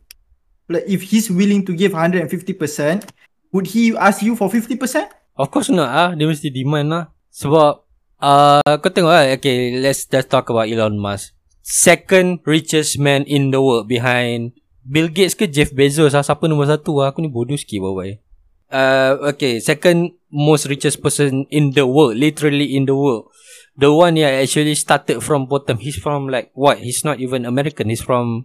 Like 0.68 0.84
if 0.84 1.08
he's 1.08 1.32
willing 1.32 1.64
to 1.64 1.72
give 1.72 1.96
150%, 1.96 2.28
would 3.52 3.66
he 3.72 3.96
ask 3.96 4.20
you 4.20 4.36
for 4.36 4.52
50%? 4.52 4.76
Of 5.38 5.48
course 5.48 5.72
not 5.72 5.88
ah. 5.88 6.10
Dia 6.12 6.28
mesti 6.28 6.52
demand 6.52 6.88
lah. 6.92 7.04
Sebab 7.32 7.72
uh, 8.20 8.74
kau 8.78 8.90
tengok 8.92 9.12
lah. 9.12 9.24
Okay, 9.40 9.80
let's 9.80 10.04
just 10.04 10.28
talk 10.28 10.52
about 10.52 10.68
Elon 10.68 11.00
Musk. 11.00 11.32
Second 11.64 12.44
richest 12.44 13.00
man 13.00 13.24
in 13.24 13.52
the 13.52 13.60
world 13.60 13.88
behind 13.88 14.56
Bill 14.84 15.08
Gates 15.08 15.36
ke 15.36 15.48
Jeff 15.48 15.72
Bezos 15.72 16.12
lah. 16.12 16.24
Siapa 16.24 16.44
nombor 16.44 16.68
satu 16.68 17.00
lah. 17.00 17.12
Aku 17.12 17.24
ni 17.24 17.32
bodoh 17.32 17.56
sikit 17.56 17.80
bawa 17.80 18.04
Uh, 18.68 19.32
okay, 19.32 19.64
second 19.64 20.12
most 20.28 20.68
richest 20.68 21.00
person 21.00 21.48
in 21.48 21.72
the 21.72 21.88
world. 21.88 22.20
Literally 22.20 22.76
in 22.76 22.84
the 22.84 22.92
world. 22.92 23.32
The 23.80 23.88
one 23.88 24.20
yang 24.20 24.44
actually 24.44 24.76
started 24.76 25.24
from 25.24 25.48
bottom. 25.48 25.80
He's 25.80 25.96
from 25.96 26.28
like 26.28 26.52
what? 26.52 26.84
He's 26.84 27.00
not 27.00 27.16
even 27.16 27.48
American. 27.48 27.88
He's 27.88 28.04
from 28.04 28.44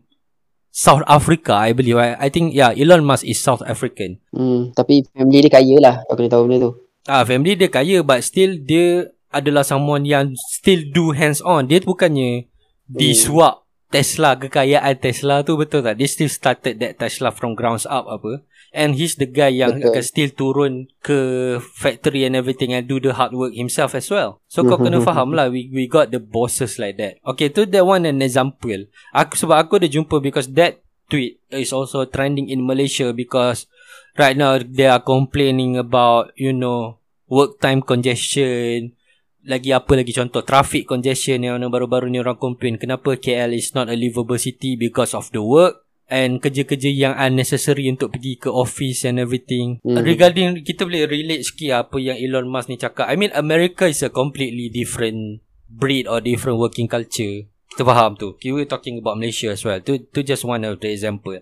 South 0.73 1.05
Africa, 1.05 1.53
I 1.53 1.77
believe. 1.77 2.01
I, 2.01 2.17
I 2.17 2.27
think, 2.33 2.57
yeah, 2.57 2.73
Elon 2.73 3.05
Musk 3.05 3.29
is 3.29 3.37
South 3.37 3.61
African. 3.61 4.17
Hmm. 4.33 4.73
Tapi 4.73 5.05
family 5.13 5.45
dia 5.45 5.53
kaya 5.53 5.75
lah. 5.77 5.95
Kena 6.09 6.33
tahu 6.33 6.49
benda 6.49 6.57
tu. 6.65 6.71
Ah, 7.05 7.21
family 7.21 7.53
dia 7.53 7.69
kaya 7.69 8.01
but 8.01 8.25
still 8.25 8.57
dia 8.57 9.13
adalah 9.29 9.61
someone 9.61 10.01
yang 10.01 10.33
still 10.49 10.81
do 10.89 11.13
hands 11.13 11.45
on. 11.45 11.69
Dia 11.69 11.85
bukannya 11.85 12.49
disuap 12.89 13.62
Tesla 13.93 14.33
kekayaan 14.33 14.97
Tesla 14.97 15.45
tu 15.45 15.53
betul 15.53 15.85
tak? 15.85 16.01
Dia 16.01 16.09
still 16.09 16.31
started 16.33 16.81
that 16.81 16.97
Tesla 16.97 17.29
from 17.29 17.53
grounds 17.53 17.85
up 17.85 18.09
apa. 18.09 18.41
And 18.73 18.97
he's 18.97 19.21
the 19.21 19.29
guy 19.29 19.53
yang 19.53 19.77
Betul. 19.77 19.93
akan 19.93 20.01
still 20.01 20.31
turun 20.33 20.73
ke 21.05 21.17
factory 21.61 22.25
and 22.25 22.33
everything 22.33 22.73
and 22.73 22.89
do 22.89 22.97
the 22.97 23.13
hard 23.13 23.37
work 23.37 23.53
himself 23.53 23.93
as 23.93 24.09
well. 24.09 24.41
So 24.49 24.65
kau 24.65 24.81
kena 24.81 24.97
faham 25.05 25.37
lah 25.37 25.53
we 25.53 25.69
we 25.69 25.85
got 25.85 26.09
the 26.09 26.17
bosses 26.17 26.81
like 26.81 26.97
that. 26.97 27.21
Okay, 27.21 27.53
to 27.53 27.69
that 27.69 27.85
one 27.85 28.09
an 28.09 28.25
example. 28.25 28.89
Aku 29.13 29.37
sebab 29.37 29.61
aku 29.61 29.77
ada 29.77 29.85
jumpa 29.85 30.17
because 30.17 30.49
that 30.57 30.81
tweet 31.05 31.37
is 31.53 31.69
also 31.69 32.09
trending 32.09 32.49
in 32.49 32.65
Malaysia 32.65 33.13
because 33.13 33.69
right 34.17 34.33
now 34.33 34.57
they 34.57 34.89
are 34.89 35.05
complaining 35.05 35.77
about 35.77 36.33
you 36.33 36.49
know 36.49 36.97
work 37.29 37.61
time 37.61 37.85
congestion 37.85 38.97
lagi 39.43 39.75
apa 39.75 39.99
lagi 39.99 40.15
contoh 40.15 40.43
traffic 40.47 40.87
congestion 40.87 41.43
yang 41.43 41.59
baru-baru 41.67 42.07
ni 42.07 42.19
orang 42.19 42.39
complain 42.39 42.79
kenapa 42.79 43.19
KL 43.19 43.51
is 43.51 43.75
not 43.75 43.91
a 43.91 43.95
livable 43.95 44.39
city 44.39 44.79
because 44.79 45.11
of 45.11 45.27
the 45.35 45.43
work 45.43 45.83
and 46.07 46.39
kerja-kerja 46.39 46.91
yang 46.91 47.13
unnecessary 47.15 47.87
untuk 47.87 48.15
pergi 48.15 48.39
ke 48.39 48.49
office 48.51 49.07
and 49.07 49.17
everything. 49.19 49.79
Hmm. 49.83 50.03
regarding 50.03 50.61
kita 50.61 50.83
boleh 50.83 51.07
relate 51.07 51.43
sikit 51.47 51.87
apa 51.87 51.97
yang 51.99 52.19
Elon 52.19 52.47
Musk 52.47 52.69
ni 52.71 52.77
cakap. 52.79 53.07
I 53.07 53.15
mean 53.15 53.31
America 53.35 53.87
is 53.87 54.03
a 54.03 54.11
completely 54.11 54.69
different 54.69 55.43
breed 55.67 56.05
or 56.05 56.21
different 56.21 56.59
working 56.59 56.87
culture. 56.87 57.47
Kita 57.73 57.81
faham 57.81 58.13
tu. 58.13 58.37
We 58.45 58.53
were 58.53 58.69
talking 58.69 59.01
about 59.01 59.17
Malaysia 59.17 59.49
as 59.49 59.65
well. 59.65 59.81
Tu 59.81 60.05
tu 60.13 60.21
just 60.21 60.45
one 60.45 60.61
of 60.67 60.77
the 60.77 60.93
example. 60.93 61.41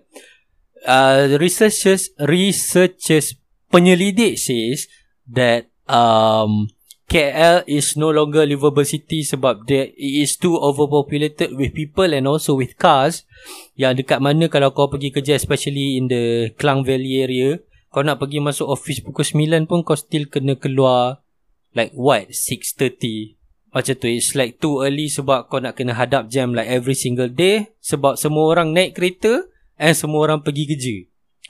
Uh, 0.82 1.28
the 1.28 1.38
researchers 1.38 2.10
researchers 2.18 3.36
penyelidik 3.68 4.40
says 4.40 4.88
that 5.28 5.68
um 5.86 6.72
KL 7.12 7.68
is 7.68 7.92
no 8.00 8.08
longer 8.08 8.48
livable 8.48 8.88
city 8.88 9.20
sebab 9.20 9.68
there 9.68 9.92
it 9.92 10.14
is 10.24 10.40
too 10.40 10.56
overpopulated 10.56 11.52
with 11.52 11.76
people 11.76 12.08
and 12.08 12.24
also 12.24 12.56
with 12.56 12.80
cars. 12.80 13.28
Yang 13.76 14.00
dekat 14.00 14.24
mana 14.24 14.48
kalau 14.48 14.72
kau 14.72 14.88
pergi 14.88 15.12
kerja 15.12 15.36
especially 15.36 16.00
in 16.00 16.08
the 16.08 16.56
Klang 16.56 16.88
Valley 16.88 17.20
area 17.20 17.60
kau 17.92 18.00
nak 18.00 18.16
pergi 18.16 18.40
masuk 18.40 18.72
office 18.72 19.04
pukul 19.04 19.28
9 19.28 19.68
pun 19.68 19.84
kau 19.84 19.92
still 19.92 20.24
kena 20.24 20.56
keluar 20.56 21.20
like 21.76 21.92
what 21.92 22.32
6.30 22.32 23.36
macam 23.72 23.94
tu 23.96 24.08
it's 24.08 24.32
like 24.32 24.60
too 24.60 24.80
early 24.80 25.12
sebab 25.12 25.52
kau 25.52 25.60
nak 25.60 25.76
kena 25.76 25.96
hadap 25.96 26.28
jam 26.32 26.56
like 26.56 26.68
every 26.68 26.96
single 26.96 27.28
day 27.28 27.72
sebab 27.84 28.16
semua 28.16 28.48
orang 28.52 28.72
naik 28.72 28.96
kereta 28.96 29.44
and 29.76 29.92
semua 29.96 30.28
orang 30.28 30.40
pergi 30.40 30.64
kerja. 30.68 30.96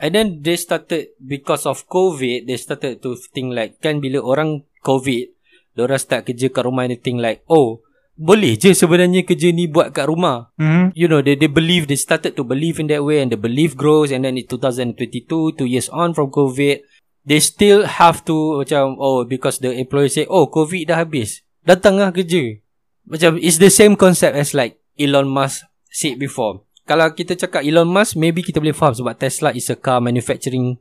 And 0.03 0.19
then 0.19 0.27
they 0.43 0.59
started 0.59 1.15
because 1.23 1.67
of 1.67 1.87
covid 1.87 2.51
they 2.51 2.59
started 2.59 2.99
to 3.07 3.15
think 3.31 3.55
like 3.55 3.79
kan 3.79 4.03
bila 4.03 4.19
orang 4.23 4.67
covid 4.83 5.32
Diorang 5.73 6.01
start 6.01 6.29
kerja 6.29 6.53
kat 6.53 6.63
rumah 6.69 6.85
and 6.85 6.97
they 6.97 7.01
think 7.01 7.21
like 7.21 7.41
oh 7.49 7.81
boleh 8.13 8.61
je 8.61 8.77
sebenarnya 8.77 9.25
kerja 9.25 9.51
ni 9.51 9.67
buat 9.67 9.91
kat 9.91 10.05
rumah. 10.05 10.53
Mm-hmm. 10.61 10.87
you 10.93 11.09
know 11.09 11.25
they 11.25 11.33
they 11.33 11.49
believe 11.49 11.89
they 11.89 11.97
started 11.97 12.37
to 12.37 12.45
believe 12.45 12.77
in 12.77 12.93
that 12.93 13.01
way 13.01 13.25
and 13.25 13.33
the 13.33 13.41
belief 13.41 13.73
grows 13.73 14.13
and 14.13 14.29
then 14.29 14.37
in 14.37 14.45
2022 14.45 15.57
two 15.57 15.65
years 15.65 15.89
on 15.89 16.13
from 16.13 16.29
covid 16.29 16.85
they 17.25 17.41
still 17.41 17.89
have 17.89 18.21
to 18.27 18.61
macam 18.61 19.01
oh 19.01 19.25
because 19.25 19.63
the 19.65 19.73
employer 19.73 20.13
say 20.13 20.29
oh 20.29 20.51
covid 20.53 20.93
dah 20.93 21.01
habis 21.01 21.41
datanglah 21.63 22.11
kerja. 22.11 22.59
Macam 23.07 23.39
it's 23.39 23.59
the 23.59 23.71
same 23.71 23.99
concept 23.99 24.39
as 24.39 24.55
like 24.55 24.79
Elon 24.99 25.27
Musk 25.27 25.67
said 25.91 26.19
before. 26.19 26.63
Kalau 26.83 27.15
kita 27.15 27.39
cakap 27.39 27.63
Elon 27.63 27.87
Musk 27.87 28.19
maybe 28.19 28.43
kita 28.43 28.59
boleh 28.59 28.75
faham 28.75 28.95
sebab 28.95 29.15
Tesla 29.15 29.55
is 29.55 29.71
a 29.71 29.79
car 29.79 30.03
manufacturing 30.03 30.79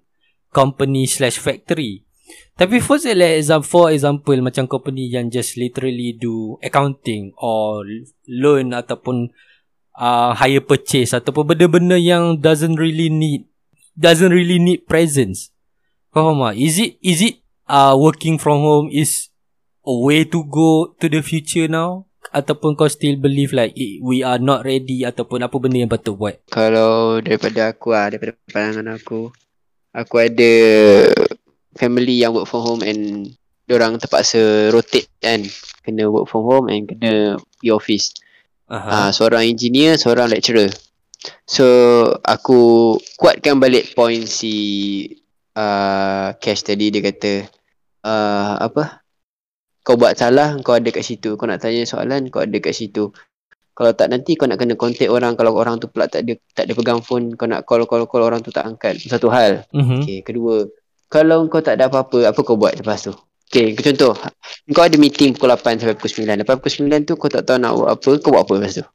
company 0.52 1.08
slash 1.08 1.40
factory 1.40 2.04
tapi 2.56 2.78
for 2.78 3.02
example, 3.02 3.66
for 3.66 3.86
example 3.90 4.38
macam 4.42 4.70
company 4.70 5.10
yang 5.10 5.32
just 5.34 5.58
literally 5.58 6.14
do 6.14 6.60
accounting 6.62 7.34
or 7.40 7.82
loan 8.30 8.76
ataupun 8.76 9.34
uh, 9.98 10.32
hire 10.38 10.62
purchase 10.62 11.14
ataupun 11.16 11.56
benda-benda 11.56 11.98
yang 11.98 12.38
doesn't 12.38 12.78
really 12.78 13.10
need 13.10 13.48
doesn't 13.98 14.32
really 14.32 14.60
need 14.60 14.88
presence. 14.88 15.52
Kau 16.12 16.28
faham 16.28 16.44
tak? 16.44 16.56
Is 16.60 16.76
it 16.80 16.92
is 17.00 17.20
it 17.24 17.36
uh, 17.68 17.96
working 17.96 18.36
from 18.36 18.64
home 18.64 18.88
is 18.92 19.32
a 19.88 19.96
way 19.96 20.28
to 20.28 20.44
go 20.48 20.92
to 21.00 21.06
the 21.08 21.24
future 21.24 21.72
now? 21.72 22.08
Ataupun 22.32 22.80
kau 22.80 22.88
still 22.88 23.20
believe 23.20 23.52
like 23.52 23.76
eh, 23.76 24.00
we 24.00 24.24
are 24.24 24.40
not 24.40 24.64
ready 24.64 25.04
ataupun 25.04 25.44
apa 25.44 25.56
benda 25.60 25.84
yang 25.84 25.92
patut 25.92 26.16
buat? 26.16 26.40
Kalau 26.48 27.20
daripada 27.20 27.76
aku 27.76 27.92
lah, 27.92 28.08
daripada 28.08 28.36
pandangan 28.48 28.96
aku, 28.96 29.32
aku 29.92 30.16
ada 30.20 30.54
family 31.76 32.20
yang 32.20 32.36
work 32.36 32.48
from 32.48 32.64
home 32.64 32.82
and 32.84 33.32
orang 33.72 33.96
terpaksa 33.98 34.72
rotate 34.72 35.08
kan. 35.24 35.44
Kena 35.82 36.12
work 36.12 36.28
from 36.28 36.44
home 36.44 36.68
and 36.68 36.88
kena 36.88 37.40
pergi 37.40 37.70
office. 37.72 38.08
Aha. 38.72 39.08
Ah, 39.08 39.10
seorang 39.12 39.48
engineer, 39.48 40.00
seorang 40.00 40.32
lecturer. 40.32 40.72
So, 41.46 41.66
aku 42.24 42.96
kuatkan 43.20 43.60
balik 43.62 43.94
point 43.94 44.26
si 44.26 44.54
uh, 45.54 46.34
Cash 46.40 46.66
tadi 46.66 46.90
dia 46.90 47.04
kata 47.04 47.46
uh, 48.08 48.56
apa? 48.64 49.04
Kau 49.82 49.98
buat 49.98 50.14
salah, 50.14 50.56
kau 50.62 50.78
ada 50.78 50.90
kat 50.94 51.04
situ. 51.04 51.36
Kau 51.36 51.50
nak 51.50 51.62
tanya 51.62 51.84
soalan, 51.90 52.30
kau 52.30 52.42
ada 52.46 52.58
kat 52.62 52.74
situ. 52.74 53.10
Kalau 53.72 53.92
tak 53.98 54.14
nanti 54.14 54.38
kau 54.38 54.46
nak 54.46 54.62
kena 54.62 54.78
contact 54.78 55.10
orang 55.10 55.34
kalau 55.34 55.58
orang 55.58 55.82
tu 55.82 55.90
pula 55.90 56.06
tak 56.06 56.28
ada 56.28 56.38
tak 56.54 56.70
ada 56.70 56.74
pegang 56.78 57.02
phone, 57.02 57.34
kau 57.34 57.50
nak 57.50 57.66
call 57.66 57.88
call 57.90 58.06
call 58.06 58.24
orang 58.28 58.46
tu 58.46 58.54
tak 58.54 58.68
angkat. 58.68 59.00
Satu 59.02 59.32
hal. 59.34 59.66
Mhm. 59.74 60.06
Okay, 60.06 60.20
kedua. 60.22 60.70
Kalau 61.12 61.44
kau 61.46 61.60
tak 61.60 61.76
ada 61.76 61.92
apa-apa, 61.92 62.32
apa 62.32 62.40
kau 62.40 62.56
buat 62.56 62.72
lepas 62.74 63.04
tu? 63.04 63.14
Okay, 63.52 63.76
contoh. 63.76 64.16
Kau 64.72 64.88
ada 64.88 64.96
meeting 64.96 65.36
pukul 65.36 65.52
8 65.52 65.76
sampai 65.76 66.00
pukul 66.00 66.24
9. 66.24 66.40
Lepas 66.40 66.56
pukul 66.56 66.88
9 66.88 67.04
tu 67.04 67.20
kau 67.20 67.28
tak 67.28 67.44
tahu 67.44 67.60
nak 67.60 67.76
buat 67.76 67.90
apa, 67.92 68.10
kau 68.18 68.32
buat 68.32 68.48
apa 68.48 68.54
lepas 68.56 68.80
tu? 68.80 68.86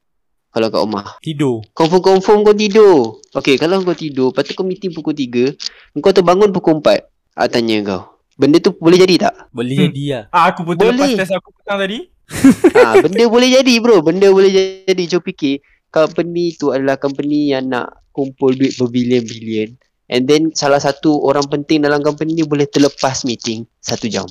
Kalau 0.48 0.72
kat 0.72 0.80
rumah. 0.80 1.06
Tidur. 1.20 1.60
Confirm-confirm 1.76 2.40
kau 2.40 2.56
tidur. 2.56 3.20
Okay, 3.36 3.60
kalau 3.60 3.84
kau 3.84 3.92
tidur, 3.92 4.32
lepas 4.32 4.48
tu 4.48 4.56
kau 4.56 4.64
meeting 4.64 4.96
pukul 4.96 5.12
3, 5.12 5.52
kau 6.00 6.08
terbangun 6.10 6.48
pukul 6.48 6.80
4. 6.80 7.04
Ah, 7.36 7.52
tanya 7.52 7.84
kau. 7.84 8.02
Benda 8.32 8.56
tu 8.56 8.72
boleh 8.72 8.96
jadi 8.96 9.28
tak? 9.28 9.52
Boleh 9.52 9.76
Hmm. 9.76 9.84
jadi 9.92 10.02
lah. 10.08 10.22
Ah, 10.32 10.44
aku 10.48 10.64
betul 10.64 10.92
lepas 10.92 11.04
Boleh. 11.04 11.16
test 11.20 11.32
aku 11.36 11.52
petang 11.52 11.78
tadi. 11.78 11.98
ha, 12.72 12.96
benda 13.04 13.24
boleh 13.28 13.48
jadi 13.60 13.74
bro. 13.76 14.00
Benda 14.00 14.32
boleh 14.32 14.52
jadi. 14.88 15.02
Cuba 15.04 15.20
fikir. 15.20 15.60
Company 15.88 16.52
tu 16.52 16.72
adalah 16.72 16.96
company 16.96 17.52
yang 17.52 17.68
nak 17.68 17.92
kumpul 18.12 18.52
duit 18.52 18.72
berbilion-bilion. 18.74 19.76
And 20.06 20.30
then 20.30 20.54
salah 20.54 20.78
satu 20.78 21.18
orang 21.26 21.50
penting 21.50 21.82
dalam 21.82 21.98
company 21.98 22.38
ni 22.38 22.44
boleh 22.46 22.70
terlepas 22.70 23.26
meeting 23.26 23.66
satu 23.82 24.06
jam. 24.06 24.26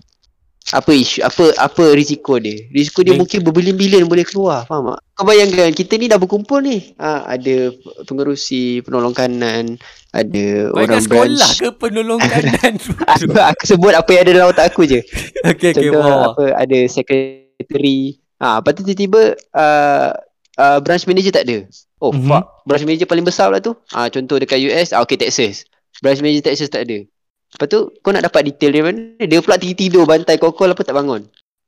Apa 0.73 0.97
isu 0.97 1.21
apa 1.21 1.53
apa 1.61 1.93
risiko 1.93 2.41
dia? 2.41 2.57
Risiko 2.73 3.05
dia 3.05 3.13
Dia- 3.13 3.21
mungkin 3.21 3.37
berbilion-bilion 3.45 4.09
boleh 4.09 4.25
keluar, 4.25 4.65
faham 4.65 4.97
tak? 4.97 5.05
Kau 5.13 5.21
bayangkan 5.21 5.69
kita 5.71 5.93
ni 5.93 6.09
dah 6.09 6.17
berkumpul 6.17 6.57
ni. 6.65 6.89
Ha, 6.97 7.37
ada 7.37 7.69
pengerusi 8.01 8.81
penolong 8.81 9.13
kanan, 9.13 9.77
ada 10.09 10.45
Kau 10.73 10.81
orang 10.81 11.05
sekolah 11.05 11.37
branch. 11.37 11.61
ke 11.61 11.69
penolong 11.69 12.17
kanan? 12.17 12.73
Aku, 13.13 13.29
aku 13.29 13.63
sebut 13.63 13.93
apa 13.93 14.09
yang 14.09 14.21
ada 14.25 14.31
dalam 14.33 14.47
otak 14.49 14.73
aku 14.73 14.89
je. 14.89 15.05
okay, 15.45 15.69
okay, 15.69 15.85
Contoh 15.85 16.01
wow. 16.01 16.33
apa 16.33 16.43
ada 16.57 16.79
secretary. 16.89 18.17
Ha, 18.41 18.59
lepas 18.59 18.71
tu 18.73 18.81
tiba-tiba 18.81 19.37
uh, 19.53 20.11
uh, 20.57 20.79
branch 20.81 21.05
manager 21.05 21.33
tak 21.35 21.45
ada. 21.47 21.67
Oh 21.99 22.11
Mhm. 22.11 22.19
mm-hmm. 22.21 22.29
fuck. 22.29 22.45
Branch 22.67 22.83
manager 22.83 23.07
paling 23.07 23.25
besar 23.25 23.45
pula 23.51 23.59
tu. 23.59 23.73
Ah 23.91 24.07
contoh 24.11 24.37
dekat 24.39 24.59
US, 24.67 24.91
ah 24.91 25.01
okay 25.01 25.15
Texas. 25.15 25.65
Branch 26.03 26.19
manager 26.19 26.51
Texas 26.51 26.67
tak 26.67 26.87
ada. 26.87 27.03
Lepas 27.55 27.67
tu 27.71 27.79
kau 28.03 28.11
nak 28.11 28.23
dapat 28.27 28.51
detail 28.51 28.71
dia 28.75 28.83
mana? 28.83 29.23
Dia 29.23 29.39
pula 29.39 29.55
tidur 29.55 30.03
bantai 30.03 30.35
kau 30.35 30.51
call 30.51 30.75
apa 30.75 30.83
tak 30.83 30.95
bangun. 30.95 31.23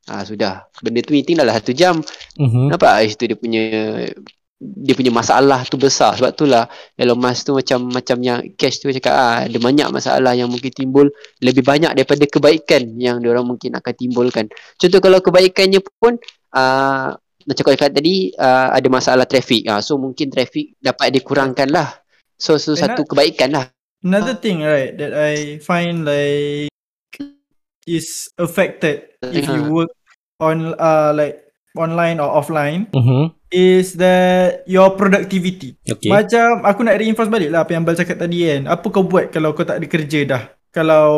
Ah 0.08 0.24
sudah. 0.24 0.68
Benda 0.84 1.00
tu 1.04 1.16
meeting 1.16 1.40
dah 1.40 1.48
lah 1.48 1.56
satu 1.56 1.72
jam. 1.72 2.00
Mhm. 2.40 2.72
Nampak 2.72 3.08
situ 3.08 3.24
dia 3.28 3.38
punya 3.40 3.64
dia 4.58 4.98
punya 4.98 5.14
masalah 5.14 5.62
tu 5.70 5.78
besar 5.78 6.18
sebab 6.18 6.34
itulah 6.34 6.66
Elon 6.98 7.14
Musk 7.14 7.46
tu 7.46 7.54
macam 7.54 7.94
macam 7.94 8.18
yang 8.26 8.42
cash 8.58 8.82
tu 8.82 8.90
cakap 8.90 9.14
ah 9.14 9.46
ada 9.46 9.54
banyak 9.62 9.86
masalah 9.94 10.34
yang 10.34 10.50
mungkin 10.50 10.74
timbul 10.74 11.14
lebih 11.46 11.62
banyak 11.62 11.94
daripada 11.94 12.26
kebaikan 12.26 12.98
yang 12.98 13.22
dia 13.22 13.30
orang 13.38 13.46
mungkin 13.46 13.78
akan 13.78 13.94
timbulkan. 13.94 14.50
Contoh 14.82 14.98
kalau 14.98 15.22
kebaikannya 15.22 15.78
pun 16.02 16.18
ah 16.58 17.14
macam 17.48 17.62
kau 17.64 17.74
cakap 17.74 17.96
tadi 17.96 18.36
uh, 18.36 18.70
ada 18.70 18.88
masalah 18.88 19.24
trafik. 19.24 19.64
Ah 19.66 19.80
so 19.80 19.96
mungkin 19.96 20.28
trafik 20.28 20.76
dapat 20.78 21.16
dikurangkan 21.16 21.72
lah. 21.72 21.96
So, 22.36 22.60
so 22.60 22.76
Eh, 22.76 22.78
satu 22.78 23.02
nak- 23.02 23.10
kebaikan 23.10 23.50
lah. 23.50 23.66
Another 24.04 24.36
thing 24.36 24.62
right 24.62 24.94
that 24.94 25.10
I 25.12 25.58
find 25.58 26.06
like 26.06 26.70
is 27.88 28.30
affected 28.38 29.10
if 29.26 29.48
you 29.48 29.64
Ah. 29.64 29.72
work 29.74 29.92
on 30.38 30.76
uh 30.78 31.10
like 31.12 31.42
online 31.74 32.20
or 32.20 32.30
offline 32.30 32.92
Mhm. 32.94 33.34
is 33.50 33.96
that 33.96 34.62
your 34.68 34.94
productivity. 34.94 35.80
Okay. 35.82 36.12
Macam 36.12 36.62
aku 36.62 36.84
nak 36.84 37.00
reinforce 37.00 37.26
balik 37.28 37.50
lah 37.50 37.64
apa 37.64 37.74
yang 37.74 37.82
Bal 37.82 37.96
cakap 37.96 38.20
tadi 38.20 38.46
kan. 38.46 38.68
Apa 38.68 38.86
kau 38.92 39.02
buat 39.02 39.32
kalau 39.32 39.56
kau 39.56 39.64
tak 39.64 39.82
ada 39.82 39.88
kerja 39.88 40.20
dah? 40.28 40.44
Kalau 40.70 41.10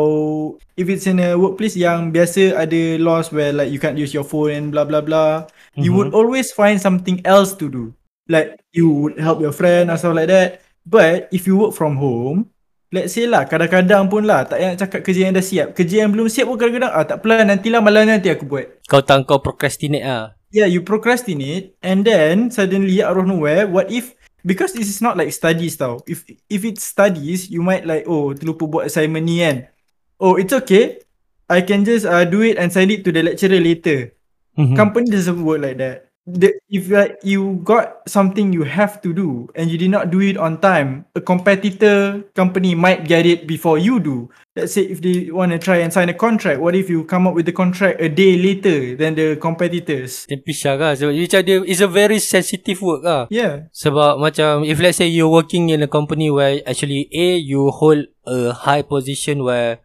if 0.72 0.88
it's 0.88 1.04
in 1.04 1.20
a 1.20 1.36
workplace 1.36 1.76
yang 1.76 2.08
biasa 2.08 2.56
ada 2.56 2.80
laws 2.96 3.28
where 3.28 3.52
like 3.52 3.68
you 3.68 3.76
can't 3.76 3.98
use 3.98 4.14
your 4.14 4.24
phone 4.24 4.48
and 4.48 4.66
blah 4.70 4.88
blah 4.88 5.04
blah, 5.04 5.44
you 5.78 5.90
Mhm. 5.92 5.96
would 5.96 6.10
always 6.14 6.50
find 6.50 6.78
something 6.78 7.22
else 7.22 7.54
to 7.54 7.70
do. 7.70 7.84
Like 8.30 8.62
you 8.70 8.86
would 8.90 9.18
help 9.18 9.42
your 9.42 9.54
friend 9.54 9.90
or 9.90 9.98
stuff 9.98 10.14
like 10.14 10.30
that. 10.30 10.62
But 10.86 11.30
if 11.30 11.46
you 11.46 11.58
work 11.58 11.74
from 11.74 11.98
home, 11.98 12.50
let's 12.90 13.14
say 13.14 13.26
lah 13.26 13.46
kadang-kadang 13.46 14.10
pun 14.10 14.26
lah 14.26 14.46
tak 14.46 14.58
payah 14.62 14.74
cakap 14.78 15.00
kerja 15.06 15.30
yang 15.30 15.34
dah 15.34 15.44
siap. 15.44 15.74
Kerja 15.74 16.06
yang 16.06 16.10
belum 16.14 16.26
siap 16.30 16.46
pun 16.46 16.58
kadang-kadang 16.58 16.90
ah 16.94 17.04
tak 17.06 17.22
apalah 17.22 17.42
nantilah 17.46 17.82
malam 17.82 18.06
nanti 18.06 18.30
aku 18.30 18.46
buat. 18.46 18.82
Kau 18.86 19.02
tak 19.02 19.26
kau 19.26 19.38
procrastinate 19.42 20.06
ah. 20.06 20.34
Yeah, 20.50 20.66
you 20.66 20.82
procrastinate 20.82 21.78
and 21.78 22.02
then 22.02 22.50
suddenly 22.50 22.98
out 23.06 23.14
of 23.14 23.26
nowhere, 23.30 23.70
what 23.70 23.86
if 23.86 24.18
because 24.42 24.74
this 24.74 24.90
is 24.90 24.98
not 24.98 25.14
like 25.14 25.30
studies 25.30 25.78
tau. 25.78 26.02
If 26.10 26.26
if 26.50 26.66
it's 26.66 26.82
studies, 26.82 27.46
you 27.46 27.62
might 27.62 27.86
like 27.86 28.10
oh 28.10 28.34
terlupa 28.34 28.66
buat 28.66 28.84
assignment 28.90 29.26
ni 29.30 29.46
kan. 29.46 29.70
Oh, 30.18 30.34
it's 30.34 30.50
okay. 30.50 31.00
I 31.46 31.62
can 31.62 31.82
just 31.86 32.02
uh, 32.06 32.26
do 32.26 32.42
it 32.42 32.58
and 32.58 32.70
send 32.70 32.90
it 32.90 33.02
to 33.06 33.10
the 33.10 33.22
lecturer 33.22 33.58
later. 33.58 34.14
Mhm. 34.60 34.76
Company 34.76 35.08
doesn't 35.08 35.40
work 35.40 35.64
like 35.64 35.80
that. 35.80 36.12
The, 36.30 36.52
if 36.70 36.92
like 36.92 37.16
you 37.26 37.58
got 37.64 38.06
something 38.06 38.52
you 38.52 38.62
have 38.62 39.00
to 39.02 39.10
do 39.10 39.48
and 39.56 39.66
you 39.66 39.80
did 39.80 39.90
not 39.90 40.12
do 40.12 40.20
it 40.20 40.36
on 40.36 40.60
time, 40.60 41.08
a 41.16 41.20
competitor 41.20 42.22
company 42.36 42.76
might 42.76 43.08
get 43.08 43.24
it 43.26 43.48
before 43.48 43.80
you 43.80 43.98
do. 43.98 44.28
Let's 44.54 44.76
say 44.76 44.84
if 44.84 45.00
they 45.00 45.32
want 45.32 45.50
to 45.50 45.58
try 45.58 45.80
and 45.82 45.90
sign 45.90 46.12
a 46.12 46.14
contract, 46.14 46.60
what 46.60 46.76
if 46.76 46.86
you 46.92 47.02
come 47.08 47.26
up 47.26 47.34
with 47.34 47.48
the 47.48 47.56
contract 47.56 47.98
a 47.98 48.06
day 48.06 48.36
later 48.36 48.94
than 48.94 49.16
the 49.16 49.40
competitors? 49.40 50.28
Dia 50.28 50.38
pisah 50.38 50.76
lah 50.76 50.92
Sebab 50.94 51.10
macam 51.16 51.40
dia 51.42 51.56
It's 51.66 51.82
a 51.82 51.90
very 51.90 52.20
sensitive 52.20 52.78
work 52.84 53.02
lah 53.02 53.26
Yeah. 53.32 53.72
Sebab 53.72 54.20
macam 54.20 54.62
If 54.62 54.78
let's 54.78 55.00
say 55.00 55.08
you're 55.08 55.32
working 55.32 55.72
in 55.72 55.82
a 55.82 55.90
company 55.90 56.28
Where 56.28 56.60
actually 56.68 57.08
A 57.10 57.40
You 57.40 57.72
hold 57.72 58.06
a 58.28 58.52
high 58.54 58.84
position 58.84 59.42
Where 59.42 59.82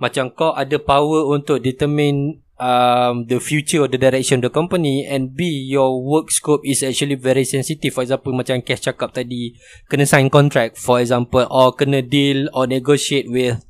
Macam 0.00 0.32
kau 0.32 0.56
ada 0.56 0.80
power 0.80 1.28
Untuk 1.28 1.60
determine 1.60 2.43
um, 2.58 3.26
The 3.26 3.40
future 3.40 3.82
or 3.82 3.88
the 3.88 3.98
direction 3.98 4.38
of 4.42 4.50
the 4.50 4.54
company 4.54 5.06
And 5.06 5.34
B 5.34 5.46
Your 5.70 6.02
work 6.02 6.30
scope 6.30 6.62
is 6.64 6.82
actually 6.82 7.14
very 7.14 7.44
sensitive. 7.44 7.94
For 7.94 8.02
example 8.02 8.32
Macam 8.34 8.64
Cash 8.64 8.86
cakap 8.90 9.14
tadi 9.14 9.54
Kena 9.90 10.06
sign 10.06 10.30
contract 10.30 10.78
For 10.78 11.00
example 11.00 11.46
Or 11.50 11.74
kena 11.74 12.02
deal 12.02 12.50
Or 12.52 12.66
negotiate 12.66 13.30
with 13.30 13.62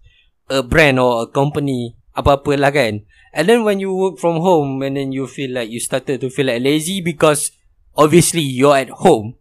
A 0.50 0.62
brand 0.62 0.98
or 1.00 1.24
a 1.24 1.26
company 1.30 1.96
Apa-apa 2.14 2.54
lah 2.56 2.70
kan. 2.70 3.04
And 3.34 3.44
then 3.50 3.66
when 3.66 3.82
you 3.82 3.94
work 3.94 4.22
from 4.22 4.38
home 4.40 4.82
And 4.82 4.96
then 4.96 5.10
you 5.10 5.26
feel 5.26 5.52
like 5.52 5.70
You 5.70 5.80
started 5.80 6.20
to 6.22 6.28
feel 6.30 6.46
like 6.46 6.62
lazy 6.62 7.00
Because 7.00 7.52
Obviously 7.94 8.42
you're 8.42 8.74
at 8.74 8.90
home 8.90 9.38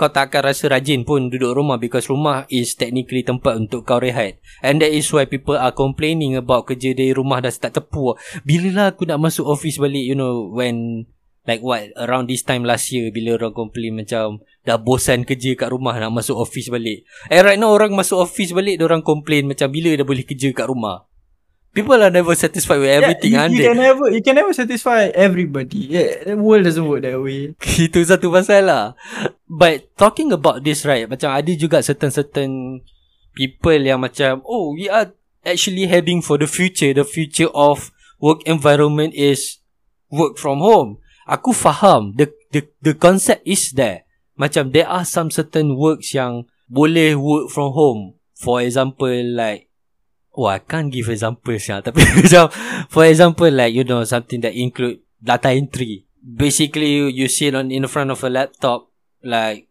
Kau 0.00 0.08
tak 0.08 0.32
akan 0.32 0.48
rasa 0.48 0.72
rajin 0.72 1.04
pun 1.04 1.28
Duduk 1.28 1.52
rumah 1.52 1.76
Because 1.76 2.08
rumah 2.08 2.48
is 2.48 2.72
technically 2.72 3.20
tempat 3.20 3.60
Untuk 3.60 3.84
kau 3.84 4.00
rehat. 4.00 4.40
And 4.64 4.80
that 4.80 4.96
is 4.96 5.12
why 5.12 5.28
people 5.28 5.60
are 5.60 5.76
complaining 5.76 6.40
About 6.40 6.64
kerja 6.64 6.96
dari 6.96 7.12
rumah 7.12 7.44
Dah 7.44 7.52
start 7.52 7.76
tepu. 7.76 8.16
Bila 8.40 8.68
lah 8.72 8.86
aku 8.96 9.04
nak 9.04 9.20
masuk 9.20 9.44
office 9.44 9.76
balik 9.76 10.08
You 10.08 10.16
know 10.16 10.48
When 10.48 11.04
Like 11.44 11.60
what 11.60 11.92
Around 12.00 12.32
this 12.32 12.40
time 12.40 12.64
last 12.64 12.88
year 12.88 13.12
Bila 13.12 13.36
orang 13.36 13.52
complain 13.52 14.00
macam 14.00 14.40
Dah 14.64 14.80
bosan 14.80 15.28
kerja 15.28 15.52
kat 15.52 15.68
rumah 15.68 15.92
Nak 16.00 16.16
masuk 16.16 16.40
office 16.40 16.72
balik. 16.72 17.04
And 17.28 17.44
right 17.44 17.60
now 17.60 17.68
orang 17.68 17.92
masuk 17.92 18.24
office 18.24 18.56
balik 18.56 18.80
orang 18.80 19.04
complain 19.04 19.52
Macam 19.52 19.68
bila 19.68 19.92
dah 19.92 20.08
boleh 20.08 20.24
kerja 20.24 20.48
kat 20.56 20.64
rumah 20.64 21.09
People 21.70 22.02
are 22.02 22.10
never 22.10 22.34
satisfied 22.34 22.82
with 22.82 22.90
everything 22.90 23.30
yeah, 23.38 23.46
you, 23.46 23.62
you 23.62 23.66
can 23.70 23.78
never 23.78 24.06
you 24.10 24.22
can 24.26 24.34
never 24.34 24.50
satisfy 24.50 25.06
everybody. 25.14 25.86
Yeah, 25.86 26.26
the 26.26 26.34
world 26.34 26.66
doesn't 26.66 26.82
work 26.82 27.06
that 27.06 27.14
way. 27.22 27.54
Itu 27.86 28.02
satu 28.02 28.26
pasal 28.34 28.66
lah. 28.66 28.98
But 29.46 29.94
talking 29.94 30.34
about 30.34 30.66
this 30.66 30.82
right 30.82 31.06
Macam 31.06 31.30
ada 31.30 31.50
juga 31.54 31.78
certain-certain 31.78 32.82
People 33.30 33.80
yang 33.86 34.02
macam 34.02 34.42
Oh 34.42 34.74
we 34.74 34.90
are 34.90 35.14
actually 35.46 35.86
heading 35.86 36.18
for 36.18 36.42
the 36.42 36.50
future. 36.50 36.90
The 36.90 37.06
future 37.06 37.50
of 37.54 37.94
work 38.18 38.42
environment 38.50 39.14
is 39.14 39.62
Work 40.10 40.42
from 40.42 40.58
home. 40.58 40.98
Aku 41.30 41.54
faham. 41.54 42.18
The 42.18 42.34
the 42.50 42.66
the 42.82 42.98
concept 42.98 43.46
is 43.46 43.70
there. 43.78 44.02
Macam 44.34 44.74
there 44.74 44.90
are 44.90 45.06
some 45.06 45.30
certain 45.30 45.78
works 45.78 46.10
yang 46.10 46.50
Boleh 46.66 47.14
work 47.14 47.50
from 47.54 47.70
home. 47.74 48.18
For 48.34 48.58
example 48.58 49.14
like 49.34 49.69
Oh 50.34 50.46
I 50.46 50.62
can't 50.62 50.90
give 50.90 51.10
examples 51.10 51.66
ya 51.70 51.82
Tapi 51.82 52.00
macam 52.00 52.48
For 52.86 53.04
example 53.06 53.50
like 53.50 53.74
You 53.74 53.82
know 53.82 54.06
something 54.06 54.38
that 54.46 54.54
include 54.54 55.02
Data 55.20 55.52
entry. 55.52 56.06
Basically 56.22 57.10
you 57.10 57.26
sit 57.28 57.52
on 57.52 57.68
in 57.74 57.84
front 57.90 58.14
of 58.14 58.22
a 58.22 58.30
laptop 58.30 58.88
Like 59.26 59.66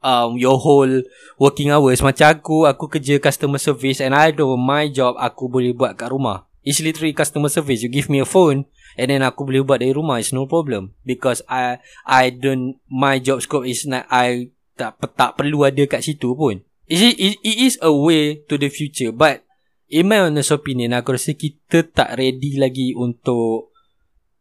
um 0.00 0.40
your 0.40 0.58
whole 0.58 1.04
working 1.38 1.70
hours. 1.70 2.02
Macam 2.02 2.26
aku 2.34 2.66
Aku 2.66 2.90
kerja 2.90 3.22
customer 3.22 3.62
service 3.62 4.02
And 4.02 4.12
I 4.16 4.34
know 4.34 4.58
my 4.58 4.90
job 4.90 5.14
Aku 5.20 5.46
boleh 5.46 5.70
buat 5.70 5.94
kat 5.94 6.10
rumah. 6.10 6.50
It's 6.60 6.82
literally 6.82 7.16
customer 7.16 7.48
service. 7.48 7.80
You 7.80 7.88
give 7.88 8.10
me 8.10 8.20
a 8.20 8.28
phone 8.28 8.66
And 8.98 9.06
then 9.08 9.22
aku 9.22 9.46
boleh 9.46 9.62
buat 9.62 9.78
dari 9.78 9.94
rumah. 9.94 10.18
It's 10.18 10.34
no 10.34 10.50
problem. 10.50 10.98
Because 11.06 11.46
I 11.46 11.78
I 12.02 12.34
don't 12.34 12.82
My 12.90 13.22
job 13.22 13.40
scope 13.46 13.64
is 13.64 13.86
not 13.86 14.10
I 14.10 14.50
tak 14.74 14.98
tak 15.14 15.36
perlu 15.36 15.62
ada 15.68 15.84
kat 15.86 16.02
situ 16.02 16.32
pun. 16.32 16.64
It, 16.90 17.14
it, 17.20 17.38
it 17.46 17.56
is 17.62 17.78
a 17.78 17.92
way 17.94 18.42
to 18.50 18.58
the 18.58 18.66
future. 18.66 19.14
But 19.14 19.46
In 19.90 20.06
my 20.06 20.30
honest 20.30 20.54
opinion 20.54 20.94
Aku 20.94 21.18
rasa 21.18 21.34
kita 21.34 21.82
tak 21.82 22.14
ready 22.14 22.54
lagi 22.62 22.94
untuk 22.94 23.74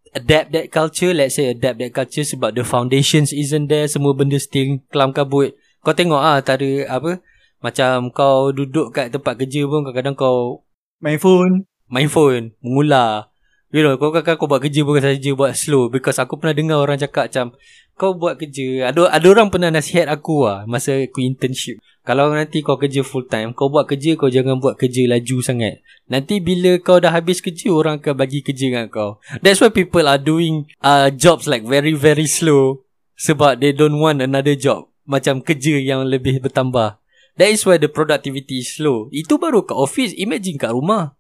Adapt 0.10 0.50
that 0.54 0.68
culture. 0.74 1.14
Let's 1.14 1.38
say 1.38 1.50
adapt 1.50 1.82
that 1.82 1.90
culture 1.90 2.22
Sebab 2.22 2.54
the 2.54 2.62
foundations 2.62 3.34
isn't 3.34 3.66
there 3.66 3.90
Semua 3.90 4.14
benda 4.14 4.38
still 4.38 4.78
kelam 4.94 5.10
kabut. 5.10 5.58
Kau 5.82 5.98
tengok 5.98 6.22
ah 6.22 6.38
Tak 6.46 6.62
apa 6.86 7.18
Macam 7.66 8.14
kau 8.14 8.54
duduk 8.54 8.94
kat 8.94 9.10
tempat 9.10 9.42
kerja 9.42 9.66
pun 9.66 9.82
Kadang-kadang 9.90 10.14
kau 10.14 10.62
My 11.02 11.18
phone. 11.18 11.66
main 11.90 12.06
phone 12.06 12.54
Mengular. 12.62 13.34
You 13.70 13.86
know, 13.86 14.02
kau 14.02 14.10
kakak 14.10 14.42
kau 14.42 14.50
buat 14.50 14.66
kerja 14.66 14.82
bukan 14.82 15.14
saja 15.14 15.30
buat 15.38 15.54
slow. 15.54 15.94
Because 15.94 16.18
aku 16.18 16.42
pernah 16.42 16.58
dengar 16.58 16.82
orang 16.82 16.98
cakap 16.98 17.30
macam 17.30 17.54
kau 18.00 18.16
buat 18.16 18.40
kerja. 18.40 18.96
Ada 18.96 19.12
ada 19.12 19.28
orang 19.28 19.52
pernah 19.52 19.68
nasihat 19.68 20.08
aku 20.08 20.48
lah 20.48 20.64
masa 20.64 20.96
aku 21.04 21.20
internship. 21.20 21.84
Kalau 22.08 22.32
nanti 22.32 22.64
kau 22.64 22.80
kerja 22.80 23.04
full 23.04 23.28
time, 23.28 23.52
kau 23.52 23.68
buat 23.68 23.86
kerja 23.86 24.16
kau 24.16 24.32
jangan 24.32 24.58
buat 24.58 24.80
kerja 24.80 25.04
laju 25.12 25.44
sangat. 25.44 25.84
Nanti 26.08 26.40
bila 26.40 26.80
kau 26.80 26.98
dah 26.98 27.12
habis 27.12 27.44
kerja, 27.44 27.70
orang 27.70 28.00
akan 28.00 28.16
bagi 28.16 28.40
kerja 28.40 28.72
dengan 28.72 28.88
kau. 28.88 29.20
That's 29.44 29.60
why 29.60 29.70
people 29.70 30.08
are 30.08 30.18
doing 30.18 30.72
uh, 30.80 31.12
jobs 31.12 31.46
like 31.46 31.68
very 31.68 31.92
very 31.92 32.26
slow 32.26 32.88
sebab 33.20 33.60
they 33.60 33.76
don't 33.76 34.00
want 34.00 34.24
another 34.24 34.56
job. 34.56 34.88
Macam 35.04 35.44
kerja 35.44 35.76
yang 35.76 36.08
lebih 36.08 36.40
bertambah. 36.40 36.98
That 37.36 37.50
is 37.52 37.68
why 37.68 37.78
the 37.78 37.92
productivity 37.92 38.64
is 38.64 38.80
slow. 38.80 39.12
Itu 39.12 39.38
baru 39.38 39.68
kat 39.68 39.76
office. 39.76 40.16
Imagine 40.16 40.58
kat 40.58 40.72
rumah. 40.72 41.20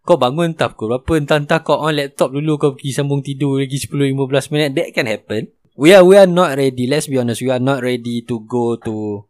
Kau 0.00 0.16
bangun 0.16 0.56
entah 0.56 0.72
pukul 0.72 0.96
berapa 0.96 1.12
Entah-entah 1.20 1.60
kau 1.60 1.76
on 1.76 1.92
laptop 1.92 2.32
dulu 2.32 2.56
Kau 2.56 2.72
pergi 2.72 2.96
sambung 2.96 3.20
tidur 3.20 3.60
lagi 3.60 3.76
10-15 3.76 4.16
minit 4.48 4.72
That 4.72 4.88
can 4.96 5.04
happen 5.04 5.52
We 5.80 5.96
are 5.96 6.04
we 6.04 6.20
are 6.20 6.28
not 6.28 6.60
ready. 6.60 6.84
Let's 6.84 7.08
be 7.08 7.16
honest. 7.16 7.40
We 7.40 7.48
are 7.48 7.56
not 7.56 7.80
ready 7.80 8.20
to 8.28 8.44
go 8.44 8.76
to 8.84 9.24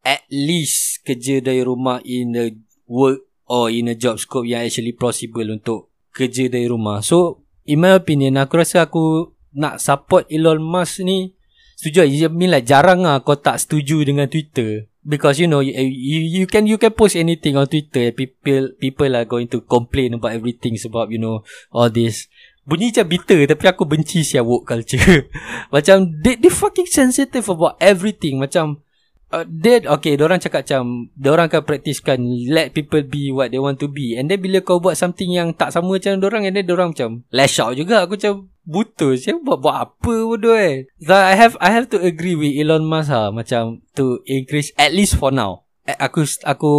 At 0.00 0.24
least 0.32 1.04
Kerja 1.04 1.44
dari 1.44 1.60
rumah 1.60 2.00
In 2.00 2.32
a 2.32 2.48
work 2.88 3.28
Or 3.44 3.68
in 3.68 3.92
a 3.92 3.96
job 3.98 4.16
scope 4.16 4.48
Yang 4.48 4.72
actually 4.72 4.96
possible 4.96 5.44
Untuk 5.52 5.92
kerja 6.16 6.48
dari 6.48 6.64
rumah. 6.64 7.04
So 7.04 7.44
In 7.68 7.84
my 7.84 7.92
opinion 7.92 8.40
Aku 8.40 8.56
rasa 8.56 8.88
aku 8.88 9.36
Nak 9.52 9.76
support 9.76 10.24
Elon 10.32 10.64
Musk 10.64 11.04
ni 11.04 11.36
Setuju 11.76 12.08
I 12.08 12.32
mean 12.32 12.56
like 12.56 12.64
jarang 12.64 13.04
lah 13.04 13.20
Kau 13.20 13.36
tak 13.36 13.60
setuju 13.60 14.00
dengan 14.00 14.32
Twitter. 14.32 14.88
Because 15.06 15.38
you 15.38 15.46
know 15.46 15.60
you, 15.60 15.76
you 15.76 16.42
you 16.42 16.46
can 16.48 16.64
you 16.66 16.82
can 16.82 16.90
post 16.90 17.14
anything 17.14 17.54
on 17.54 17.70
Twitter 17.70 18.10
people 18.10 18.74
people 18.74 19.12
are 19.14 19.22
going 19.22 19.46
to 19.46 19.62
complain 19.62 20.18
about 20.18 20.34
everything 20.34 20.74
sebab 20.74 21.14
you 21.14 21.22
know 21.22 21.46
all 21.70 21.86
this 21.86 22.26
bunyi 22.66 22.90
macam 22.90 23.06
bitter 23.06 23.38
tapi 23.46 23.64
aku 23.70 23.86
benci 23.86 24.26
sia 24.26 24.42
woke 24.42 24.66
culture. 24.66 25.30
Macam 25.74 26.10
they, 26.20 26.34
they 26.34 26.50
fucking 26.50 26.90
sensitive 26.90 27.46
about 27.46 27.78
everything. 27.78 28.42
Macam 28.42 28.82
uh, 29.30 29.46
they 29.46 29.82
okay 29.86 30.18
orang 30.18 30.42
cakap 30.42 30.66
macam 30.66 31.10
orang 31.22 31.46
akan 31.46 31.62
praktiskan 31.62 32.18
let 32.50 32.74
people 32.74 33.06
be 33.06 33.30
what 33.30 33.54
they 33.54 33.62
want 33.62 33.78
to 33.78 33.86
be. 33.86 34.18
And 34.18 34.26
then 34.26 34.42
bila 34.42 34.66
kau 34.66 34.82
buat 34.82 34.98
something 34.98 35.30
yang 35.30 35.54
tak 35.54 35.70
sama 35.70 35.94
macam 35.94 36.18
orang 36.26 36.50
and 36.50 36.58
then 36.58 36.66
orang 36.74 36.90
macam 36.90 37.22
lash 37.30 37.62
out 37.62 37.78
juga. 37.78 38.02
Aku 38.02 38.18
macam 38.18 38.50
buta 38.66 39.14
siapa 39.14 39.38
buat, 39.46 39.58
buat 39.62 39.76
apa 39.86 40.14
bodoh 40.26 40.58
eh? 40.58 40.90
So 40.98 41.14
I 41.14 41.38
have 41.38 41.54
I 41.62 41.70
have 41.70 41.86
to 41.94 42.02
agree 42.02 42.34
with 42.34 42.50
Elon 42.50 42.82
Musk 42.82 43.14
ha, 43.14 43.30
macam 43.30 43.86
to 43.94 44.26
increase 44.26 44.74
at 44.74 44.90
least 44.90 45.14
for 45.22 45.30
now. 45.30 45.62
Eh, 45.86 45.94
aku 45.94 46.26
aku 46.42 46.72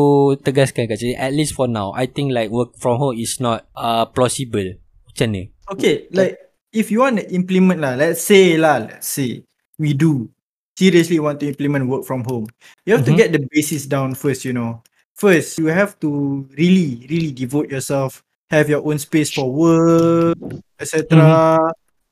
tegaskan 0.44 0.92
kat 0.92 1.00
sini 1.00 1.16
at 1.16 1.32
least 1.32 1.56
for 1.56 1.72
now 1.72 1.96
I 1.96 2.12
think 2.12 2.36
like 2.36 2.52
work 2.52 2.76
from 2.76 3.00
home 3.00 3.16
is 3.16 3.40
not 3.40 3.64
uh, 3.72 4.04
plausible. 4.12 4.76
Macam 5.08 5.32
ni 5.32 5.56
Okay, 5.72 6.08
like 6.12 6.40
if 6.72 6.92
you 6.92 7.00
want 7.04 7.20
to 7.20 7.26
implement 7.34 7.82
lah, 7.82 7.96
let's 7.96 8.24
say 8.24 8.56
lah, 8.56 8.80
let's 8.88 9.08
say 9.08 9.44
we 9.80 9.92
do 9.94 10.30
seriously 10.78 11.20
want 11.20 11.40
to 11.42 11.48
implement 11.50 11.88
work 11.90 12.06
from 12.06 12.24
home. 12.24 12.48
You 12.86 12.96
have 12.96 13.04
Mhm. 13.04 13.12
to 13.12 13.14
get 13.18 13.30
the 13.34 13.42
basis 13.52 13.86
down 13.90 14.14
first, 14.16 14.46
you 14.46 14.54
know. 14.54 14.84
First, 15.18 15.58
you 15.58 15.74
have 15.74 15.98
to 16.06 16.46
really, 16.54 17.04
really 17.10 17.34
devote 17.34 17.74
yourself, 17.74 18.22
have 18.54 18.70
your 18.70 18.86
own 18.86 19.02
space 19.02 19.34
for 19.34 19.50
work, 19.50 20.38
etc. 20.80 21.58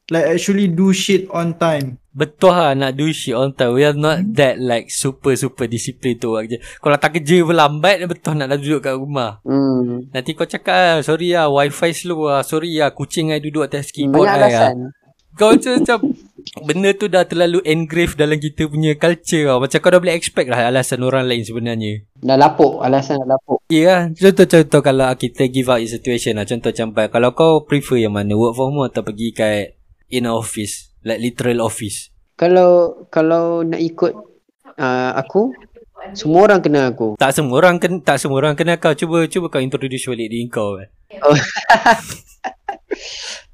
Like 0.10 0.26
actually 0.26 0.68
do 0.68 0.90
shit 0.94 1.30
on 1.30 1.54
time. 1.62 2.02
Betul 2.16 2.56
lah 2.56 2.72
nak 2.72 2.96
do 2.96 3.12
shit 3.12 3.36
on 3.36 3.52
time. 3.52 3.76
We 3.76 3.84
are 3.84 3.92
not 3.92 4.24
that 4.40 4.56
like 4.56 4.88
super 4.88 5.36
super 5.36 5.68
disiplin 5.68 6.16
tu. 6.16 6.32
Je. 6.48 6.64
Kalau 6.80 6.96
tak 6.96 7.20
kerja 7.20 7.44
pun 7.44 7.60
lambat 7.60 8.08
Betul 8.08 8.40
nak 8.40 8.56
dah 8.56 8.56
duduk 8.56 8.88
kat 8.88 8.96
rumah. 8.96 9.44
Hmm. 9.44 10.08
Nanti 10.16 10.32
kau 10.32 10.48
cakap 10.48 10.72
ah, 10.72 10.98
Sorry 11.04 11.36
lah 11.36 11.52
wifi 11.52 11.92
slow 11.92 12.32
lah 12.32 12.48
Sorry 12.48 12.80
lah 12.80 12.96
kucing 12.96 13.36
I 13.36 13.44
duduk 13.44 13.68
atas 13.68 13.92
keyboard 13.92 14.32
Banyak 14.32 14.40
lah 14.40 14.48
alasan. 14.48 14.76
Kau 15.36 15.52
macam, 15.52 15.72
macam 15.76 16.00
Benda 16.64 16.90
tu 16.96 17.12
dah 17.12 17.28
terlalu 17.28 17.60
engrave 17.68 18.16
dalam 18.16 18.40
kita 18.40 18.72
punya 18.72 18.96
culture 18.96 19.52
tau 19.52 19.60
Macam 19.60 19.78
kau 19.84 19.92
dah 19.92 20.00
boleh 20.00 20.16
expect 20.16 20.48
lah 20.48 20.72
alasan 20.72 21.04
orang 21.04 21.28
lain 21.28 21.44
sebenarnya. 21.44 22.08
Dah 22.24 22.40
lapuk. 22.40 22.80
Alasan 22.80 23.20
dah 23.28 23.36
lapuk. 23.36 23.60
Ya 23.68 23.84
yeah, 23.84 24.00
Contoh-contoh 24.16 24.80
kalau 24.80 25.12
kita 25.20 25.52
give 25.52 25.68
out 25.68 25.84
in 25.84 25.92
situation 25.92 26.40
lah. 26.40 26.48
Contoh 26.48 26.72
macam 26.72 27.12
Kalau 27.12 27.30
kau 27.36 27.52
prefer 27.68 28.08
yang 28.08 28.16
mana 28.16 28.40
Work 28.40 28.56
from 28.56 28.72
home 28.72 28.88
atau 28.88 29.04
pergi 29.04 29.36
kat 29.36 29.76
In 30.16 30.32
office 30.32 30.95
Like 31.06 31.22
literal 31.22 31.62
office 31.62 32.10
Kalau 32.36 33.06
kalau 33.14 33.62
nak 33.62 33.80
ikut 33.80 34.12
uh, 34.76 35.12
aku, 35.16 35.56
semua 36.12 36.52
orang 36.52 36.60
kenal 36.60 36.92
aku. 36.92 37.16
Tak 37.16 37.32
semua 37.32 37.56
orang 37.64 37.80
ken, 37.80 38.04
tak 38.04 38.20
semua 38.20 38.44
orang 38.44 38.60
kenal 38.60 38.76
kau. 38.76 38.92
Cuba 38.92 39.24
cuba 39.32 39.48
kau 39.48 39.64
introduce 39.64 40.06
balik 40.12 40.28
diri 40.28 40.46
kau. 40.52 40.78
eh. 40.78 40.92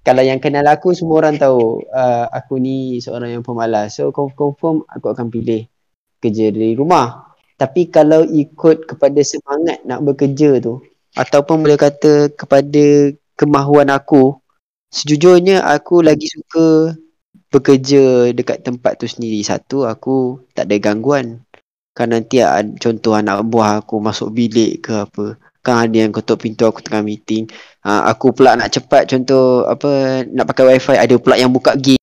Kalau 0.02 0.26
yang 0.26 0.42
kenal 0.42 0.66
aku 0.66 0.98
semua 0.98 1.22
orang 1.22 1.38
tahu 1.38 1.86
uh, 1.94 2.26
aku 2.34 2.58
ni 2.58 2.98
seorang 2.98 3.38
yang 3.38 3.44
pemalas. 3.46 4.02
So 4.02 4.10
confirm 4.10 4.82
aku 4.90 5.14
akan 5.14 5.30
pilih 5.30 5.70
kerja 6.18 6.50
dari 6.50 6.74
rumah. 6.74 7.38
Tapi 7.62 7.94
kalau 7.94 8.26
ikut 8.26 8.90
kepada 8.90 9.22
semangat 9.22 9.86
nak 9.86 10.02
bekerja 10.02 10.58
tu 10.58 10.82
ataupun 11.14 11.62
boleh 11.62 11.78
kata 11.78 12.34
kepada 12.34 13.14
kemahuan 13.38 13.94
aku, 13.94 14.42
sejujurnya 14.90 15.62
aku 15.62 16.02
lagi 16.02 16.26
suka 16.26 16.98
bekerja 17.52 18.32
dekat 18.32 18.64
tempat 18.64 18.98
tu 18.98 19.06
sendiri. 19.06 19.44
Satu 19.44 19.84
aku 19.84 20.48
tak 20.56 20.72
ada 20.72 20.76
gangguan. 20.80 21.44
Kan 21.92 22.16
nanti 22.16 22.40
contoh 22.80 23.14
anak 23.14 23.44
buah 23.46 23.84
aku 23.84 24.00
masuk 24.00 24.32
bilik 24.32 24.88
ke 24.88 24.96
apa. 24.96 25.36
Kan 25.62 25.92
ada 25.92 25.94
yang 26.08 26.16
ketuk 26.16 26.42
pintu 26.42 26.66
aku 26.66 26.80
tengah 26.82 27.04
meeting. 27.04 27.46
Ha, 27.86 28.08
aku 28.10 28.32
pula 28.34 28.56
nak 28.56 28.72
cepat 28.72 29.12
contoh 29.12 29.68
apa 29.68 30.24
nak 30.26 30.48
pakai 30.48 30.64
wifi 30.74 30.96
ada 30.98 31.16
pula 31.20 31.36
yang 31.38 31.52
buka 31.52 31.76
game. 31.78 32.00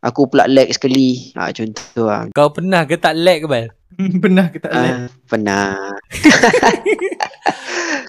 Aku 0.00 0.30
pula 0.30 0.46
lag 0.46 0.70
sekali. 0.70 1.34
Ha, 1.34 1.50
contoh 1.50 2.06
lah. 2.06 2.30
Kau 2.32 2.54
pernah 2.54 2.86
ke 2.86 2.96
tak 2.96 3.18
lag 3.18 3.42
ke 3.42 3.46
bal? 3.50 3.66
Pernah 4.24 4.48
ke 4.48 4.56
tak? 4.56 4.72
Uh, 4.72 4.80
Ah, 4.80 5.00
pernah. 5.28 5.76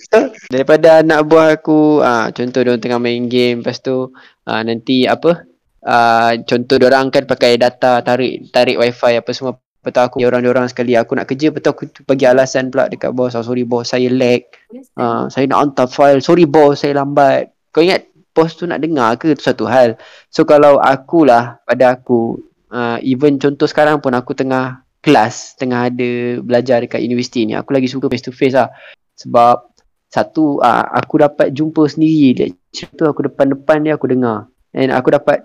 so, 0.07 0.31
daripada 0.53 1.03
anak 1.03 1.27
buah 1.27 1.59
aku, 1.59 1.99
ah 1.99 2.31
contoh 2.31 2.63
dia 2.63 2.79
tengah 2.79 3.03
main 3.03 3.27
game, 3.27 3.59
lepas 3.59 3.83
tu 3.83 4.15
ah, 4.47 4.63
nanti 4.63 5.03
apa? 5.03 5.43
Ah 5.83 6.31
contoh 6.47 6.79
dia 6.79 6.87
orang 6.87 7.11
kan 7.11 7.27
pakai 7.27 7.59
data 7.59 7.99
tarik 7.99 8.49
tarik 8.55 8.79
wifi 8.79 9.19
apa 9.19 9.31
semua. 9.35 9.59
Betul 9.83 10.03
aku 10.07 10.17
orang 10.23 10.47
orang 10.47 10.67
sekali 10.71 10.95
aku 10.95 11.11
nak 11.19 11.27
kerja 11.27 11.51
betul 11.51 11.75
aku 11.75 11.91
bagi 12.07 12.23
alasan 12.23 12.71
pula 12.71 12.87
dekat 12.87 13.11
bos. 13.11 13.35
Oh, 13.35 13.43
sorry 13.43 13.67
bos, 13.67 13.91
saya 13.91 14.07
lag. 14.07 14.47
Ah 14.95 15.27
saya 15.27 15.43
nak 15.51 15.59
hantar 15.59 15.87
file. 15.91 16.23
Sorry 16.23 16.47
bos, 16.47 16.79
saya 16.79 17.03
lambat. 17.03 17.51
Kau 17.75 17.83
ingat 17.83 18.07
bos 18.31 18.55
tu 18.55 18.63
nak 18.63 18.79
dengar 18.79 19.19
ke 19.19 19.35
tu 19.35 19.43
satu 19.43 19.67
hal. 19.67 19.99
So 20.31 20.47
kalau 20.47 20.79
akulah 20.79 21.59
pada 21.67 21.99
aku 21.99 22.39
uh, 22.73 22.97
even 23.05 23.37
contoh 23.37 23.67
sekarang 23.67 23.99
pun 23.99 24.15
aku 24.17 24.33
tengah 24.33 24.81
kelas 25.03 25.59
tengah 25.59 25.91
ada 25.91 26.39
belajar 26.39 26.79
dekat 26.79 27.03
universiti 27.03 27.43
ni 27.43 27.53
aku 27.53 27.75
lagi 27.75 27.91
suka 27.91 28.07
face 28.07 28.23
to 28.23 28.31
face 28.31 28.55
lah 28.55 28.71
sebab 29.19 29.75
satu 30.07 30.63
uh, 30.63 30.85
aku 30.95 31.19
dapat 31.19 31.51
jumpa 31.51 31.85
sendiri 31.91 32.47
lecturer 32.47 32.89
tu 32.95 33.03
aku 33.03 33.27
depan-depan 33.27 33.83
dia 33.83 33.99
aku 33.99 34.07
dengar 34.07 34.47
and 34.71 34.95
aku 34.95 35.11
dapat 35.11 35.43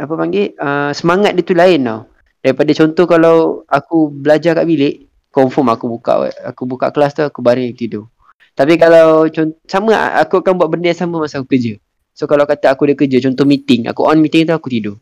apa 0.00 0.12
panggil 0.16 0.56
uh, 0.56 0.90
semangat 0.96 1.36
dia 1.36 1.44
tu 1.44 1.52
lain 1.52 1.80
tau 1.84 2.00
daripada 2.40 2.72
contoh 2.72 3.04
kalau 3.04 3.36
aku 3.68 4.08
belajar 4.08 4.56
kat 4.56 4.64
bilik 4.64 4.94
confirm 5.28 5.68
aku 5.68 5.86
buka 5.86 6.32
aku 6.42 6.62
buka 6.64 6.88
kelas 6.88 7.12
tu 7.12 7.22
aku 7.22 7.44
baring 7.44 7.76
tidur 7.76 8.08
tapi 8.56 8.80
kalau 8.80 9.28
contoh, 9.28 9.56
sama 9.68 9.94
aku 10.18 10.40
akan 10.40 10.56
buat 10.56 10.68
benda 10.72 10.90
yang 10.90 11.00
sama 11.04 11.20
masa 11.20 11.38
aku 11.38 11.52
kerja 11.52 11.76
so 12.16 12.24
kalau 12.24 12.48
kata 12.48 12.72
aku 12.72 12.88
ada 12.88 12.96
kerja 12.96 13.20
contoh 13.28 13.44
meeting 13.44 13.86
aku 13.86 14.08
on 14.08 14.18
meeting 14.18 14.48
tu 14.48 14.56
aku 14.56 14.72
tidur 14.72 14.96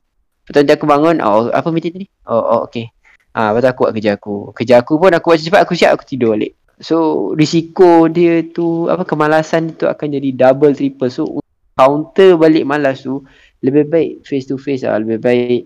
Lepas 0.49 0.65
nanti 0.65 0.73
aku 0.81 0.87
bangun 0.89 1.21
oh 1.21 1.53
apa 1.53 1.69
meeting 1.69 1.93
tadi 1.93 2.07
oh, 2.25 2.65
oh 2.65 2.69
Ah, 3.37 3.53
lepas 3.53 3.61
tu 3.61 3.69
aku 3.71 3.81
buat 3.87 3.93
kerja 3.95 4.11
aku. 4.17 4.35
Kerja 4.57 4.75
aku 4.83 4.93
pun 4.99 5.13
aku 5.15 5.27
buat 5.31 5.39
cepat 5.39 5.61
aku 5.63 5.75
siap 5.79 5.95
aku 5.95 6.05
tidur 6.09 6.35
balik. 6.35 6.59
So 6.83 7.31
risiko 7.39 8.11
dia 8.11 8.43
tu 8.43 8.91
apa 8.91 9.07
kemalasan 9.07 9.79
tu 9.79 9.87
akan 9.87 10.07
jadi 10.19 10.35
double 10.35 10.75
triple. 10.75 11.13
So 11.13 11.45
counter 11.79 12.35
balik 12.35 12.67
malas 12.67 13.07
tu 13.07 13.23
lebih 13.65 13.85
baik 13.91 14.13
face 14.27 14.47
to 14.47 14.57
face 14.57 14.87
lah. 14.87 14.99
Lebih 15.01 15.19
baik 15.19 15.61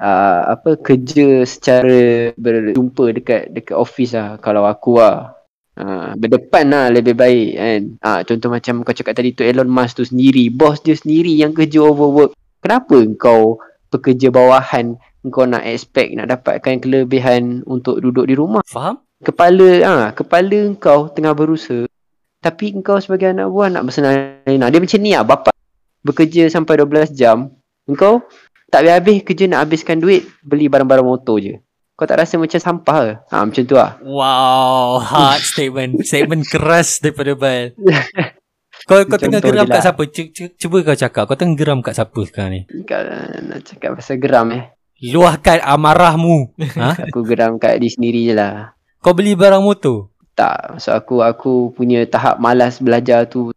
uh, 0.00 0.52
apa 0.52 0.78
kerja 0.80 1.42
secara 1.46 2.30
berjumpa 2.34 3.04
dekat 3.16 3.42
dekat 3.54 3.76
office 3.76 4.14
lah 4.16 4.38
kalau 4.42 4.66
aku 4.66 4.98
lah. 5.00 5.34
Uh, 5.76 6.16
berdepan 6.16 6.72
lah 6.72 6.86
lebih 6.88 7.12
baik 7.12 7.48
kan. 7.52 7.80
Ah, 8.00 8.20
contoh 8.24 8.48
macam 8.48 8.80
kau 8.80 8.96
cakap 8.96 9.12
tadi 9.12 9.36
tu 9.36 9.44
Elon 9.44 9.68
Musk 9.68 10.00
tu 10.00 10.04
sendiri. 10.08 10.48
Bos 10.48 10.80
dia 10.80 10.96
sendiri 10.96 11.36
yang 11.36 11.52
kerja 11.52 11.84
overwork. 11.84 12.32
Kenapa 12.64 12.96
kau 13.20 13.60
pekerja 13.92 14.32
bawahan 14.32 14.96
kau 15.26 15.42
nak 15.42 15.66
expect 15.66 16.14
nak 16.14 16.30
dapatkan 16.30 16.78
kelebihan 16.80 17.60
untuk 17.68 18.00
duduk 18.00 18.24
di 18.30 18.34
rumah. 18.38 18.64
Faham? 18.64 19.04
Kepala 19.20 19.68
ah 19.84 20.00
ha, 20.00 20.06
kepala 20.16 20.72
kau 20.80 21.12
tengah 21.12 21.36
berusaha 21.36 21.88
tapi 22.46 22.78
kau 22.78 23.02
sebagai 23.02 23.34
anak 23.34 23.50
buah 23.50 23.68
nak 23.74 23.82
bersenang-senang. 23.82 24.70
Dia 24.70 24.78
macam 24.78 25.00
ni 25.02 25.10
lah 25.18 25.26
bapa. 25.26 25.55
Bekerja 26.06 26.46
sampai 26.46 26.78
12 26.78 27.18
jam. 27.18 27.50
Engkau 27.90 28.22
tak 28.70 28.86
habis-habis 28.86 29.26
kerja 29.26 29.44
nak 29.50 29.66
habiskan 29.66 29.98
duit 29.98 30.26
beli 30.46 30.70
barang-barang 30.70 31.06
motor 31.06 31.42
je. 31.42 31.58
Kau 31.96 32.04
tak 32.04 32.20
rasa 32.20 32.36
macam 32.36 32.60
sampah 32.60 32.98
ke? 33.00 33.12
Ha, 33.32 33.36
macam 33.42 33.62
tu 33.64 33.74
lah. 33.74 33.96
Wow, 34.04 35.00
hard 35.00 35.40
statement. 35.50 36.04
statement 36.04 36.44
keras 36.44 37.00
daripada 37.00 37.32
Bal. 37.32 37.72
Kau 38.86 39.02
kau 39.08 39.18
tengah 39.18 39.42
geram 39.42 39.66
kat 39.66 39.80
lah. 39.80 39.84
siapa? 39.90 40.02
Cuba 40.60 40.76
kau 40.84 40.94
cakap. 40.94 41.24
Kau 41.26 41.34
tengah 41.34 41.58
geram 41.58 41.80
kat 41.82 41.96
siapa 41.96 42.20
sekarang 42.22 42.50
ni? 42.54 42.60
Kalau 42.84 43.18
nak 43.48 43.64
cakap 43.66 43.96
pasal 43.98 44.20
geram 44.20 44.46
eh. 44.52 44.68
Luahkan 45.00 45.58
amarahmu. 45.64 46.54
ha? 46.78 46.94
Aku 47.08 47.24
geram 47.26 47.56
kat 47.56 47.80
diri 47.80 47.90
sendiri 47.90 48.20
je 48.30 48.34
lah. 48.36 48.76
Kau 49.00 49.16
beli 49.16 49.32
barang 49.32 49.64
motor? 49.64 50.12
Tak, 50.36 50.76
maksud 50.76 50.92
aku 50.92 51.24
aku 51.24 51.52
punya 51.72 52.04
tahap 52.04 52.36
malas 52.36 52.76
belajar 52.78 53.24
tu 53.24 53.55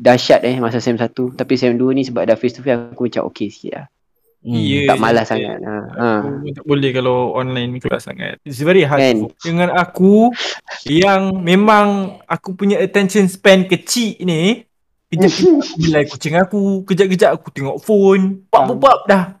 dahsyat 0.00 0.40
eh 0.48 0.56
masa 0.56 0.80
SEM 0.80 0.96
1. 0.96 1.12
Tapi 1.36 1.52
SEM 1.60 1.76
2 1.76 1.92
ni 1.92 2.02
sebab 2.08 2.24
dah 2.24 2.36
face 2.40 2.56
to 2.56 2.64
face 2.64 2.80
aku 2.80 3.12
macam 3.12 3.28
okey 3.28 3.52
sikit 3.52 3.72
lah. 3.76 3.86
Hmm. 4.40 4.56
Ya. 4.56 4.88
Tak 4.88 4.96
malas 4.96 5.28
je. 5.28 5.36
sangat. 5.36 5.58
Ha. 5.60 5.76
ha. 6.00 6.08
Aku 6.24 6.40
pun 6.40 6.52
tak 6.56 6.64
boleh 6.64 6.90
kalau 6.96 7.16
online 7.36 7.76
kelas 7.76 8.08
sangat. 8.08 8.40
It's 8.40 8.64
very 8.64 8.88
hard 8.88 9.04
Kan? 9.04 9.16
for- 9.28 9.36
dengan 9.44 9.68
aku 9.76 10.32
yang 10.88 11.44
memang 11.44 12.16
aku 12.24 12.56
punya 12.56 12.80
attention 12.80 13.28
span 13.28 13.68
kecil 13.68 14.16
ni. 14.24 14.64
Kejap-kejap 15.12 15.52
aku 15.60 15.76
belai 15.84 16.04
kucing 16.08 16.34
aku, 16.40 16.62
kejap-kejap 16.88 17.30
aku 17.36 17.48
tengok 17.52 17.76
phone. 17.84 18.48
Bab-bab 18.48 19.04
dah. 19.04 19.24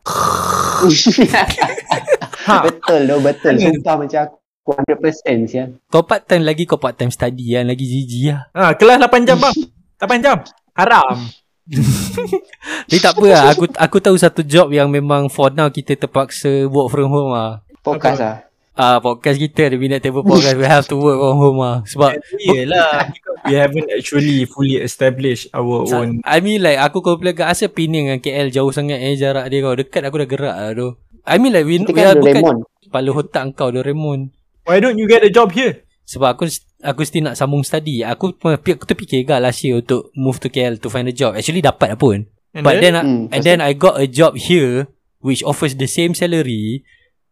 Ha. 2.40 2.64
betul 2.66 3.04
tu, 3.04 3.16
betul. 3.20 3.54
Kan? 3.60 3.68
Sumpah 3.78 3.94
macam 4.00 4.20
aku 4.26 4.40
100% 4.74 5.44
sial. 5.44 5.76
Kau 5.92 6.02
part 6.02 6.24
time 6.24 6.42
lagi 6.42 6.64
kau 6.64 6.80
part 6.80 6.96
time 6.96 7.12
study 7.12 7.52
kan 7.54 7.68
lagi 7.68 7.84
jijik 7.84 8.32
lah. 8.32 8.40
Ha, 8.56 8.74
kelas 8.74 8.96
8 8.96 9.28
jam 9.28 9.38
bang. 9.38 9.54
8 10.00 10.24
jam. 10.24 10.38
Haram. 10.72 11.28
Tapi 12.88 12.98
tak 12.98 13.14
apa 13.14 13.24
lah. 13.28 13.42
Aku 13.54 13.64
aku 13.70 13.96
tahu 14.02 14.16
satu 14.18 14.42
job 14.42 14.72
yang 14.74 14.90
memang 14.90 15.30
for 15.30 15.52
now 15.52 15.70
kita 15.70 15.94
terpaksa 15.94 16.66
work 16.66 16.90
from 16.90 17.12
home 17.12 17.30
lah. 17.30 17.62
Podcast 17.84 18.18
lah. 18.18 18.36
Ah 18.74 18.96
podcast 18.96 19.36
kita 19.36 19.68
ada 19.68 19.76
minat 19.76 20.00
table 20.00 20.24
podcast 20.24 20.56
we 20.56 20.64
have 20.64 20.86
to 20.88 20.96
work 20.96 21.20
from 21.20 21.36
home 21.36 21.58
lah. 21.60 21.76
Sebab 21.86 22.16
Yelah. 22.40 23.12
We 23.48 23.56
haven't 23.56 23.88
actually 23.88 24.44
fully 24.44 24.76
established 24.76 25.48
our 25.56 25.88
own. 25.88 26.20
I 26.28 26.44
mean 26.44 26.60
like 26.60 26.76
aku 26.76 27.00
complain 27.00 27.32
kat 27.32 27.48
asal 27.48 27.72
Penang 27.72 28.04
dengan 28.04 28.20
KL 28.20 28.52
jauh 28.52 28.68
sangat 28.68 29.00
eh 29.00 29.16
jarak 29.16 29.48
dia 29.48 29.64
kau. 29.64 29.72
Dekat 29.72 30.04
aku 30.04 30.20
dah 30.20 30.28
gerak 30.28 30.56
lah 30.60 30.72
tu. 30.76 30.88
I 31.24 31.40
mean 31.40 31.56
like 31.56 31.64
we, 31.64 31.80
Kita 31.80 31.88
we 31.88 31.96
kan 31.96 32.04
are 32.04 32.16
bukan 32.20 32.36
Doraemon. 32.36 32.56
kepala 32.84 33.08
otak 33.16 33.44
kau 33.56 33.72
Doraemon. 33.72 34.20
Why 34.68 34.76
don't 34.76 35.00
you 35.00 35.08
get 35.08 35.24
a 35.24 35.32
job 35.32 35.56
here? 35.56 35.84
Sebab 36.10 36.34
aku 36.34 36.50
aku 36.82 37.06
still 37.06 37.30
nak 37.30 37.38
sambung 37.38 37.62
study. 37.62 38.02
Aku 38.02 38.34
aku 38.34 38.82
terfikir 38.82 39.22
kan 39.22 39.38
last 39.38 39.62
year 39.62 39.78
untuk 39.78 40.10
move 40.18 40.42
to 40.42 40.50
KL 40.50 40.74
to 40.82 40.90
find 40.90 41.06
a 41.06 41.14
job. 41.14 41.38
Actually 41.38 41.62
dapat 41.62 41.94
lah 41.94 41.98
pun. 41.98 42.26
And 42.50 42.66
But 42.66 42.82
then, 42.82 42.98
Hmm, 42.98 43.30
and 43.30 43.42
then 43.46 43.62
I 43.62 43.78
got 43.78 43.94
a 43.94 44.10
job 44.10 44.34
here 44.34 44.90
which 45.22 45.46
offers 45.46 45.78
the 45.78 45.86
same 45.86 46.18
salary. 46.18 46.82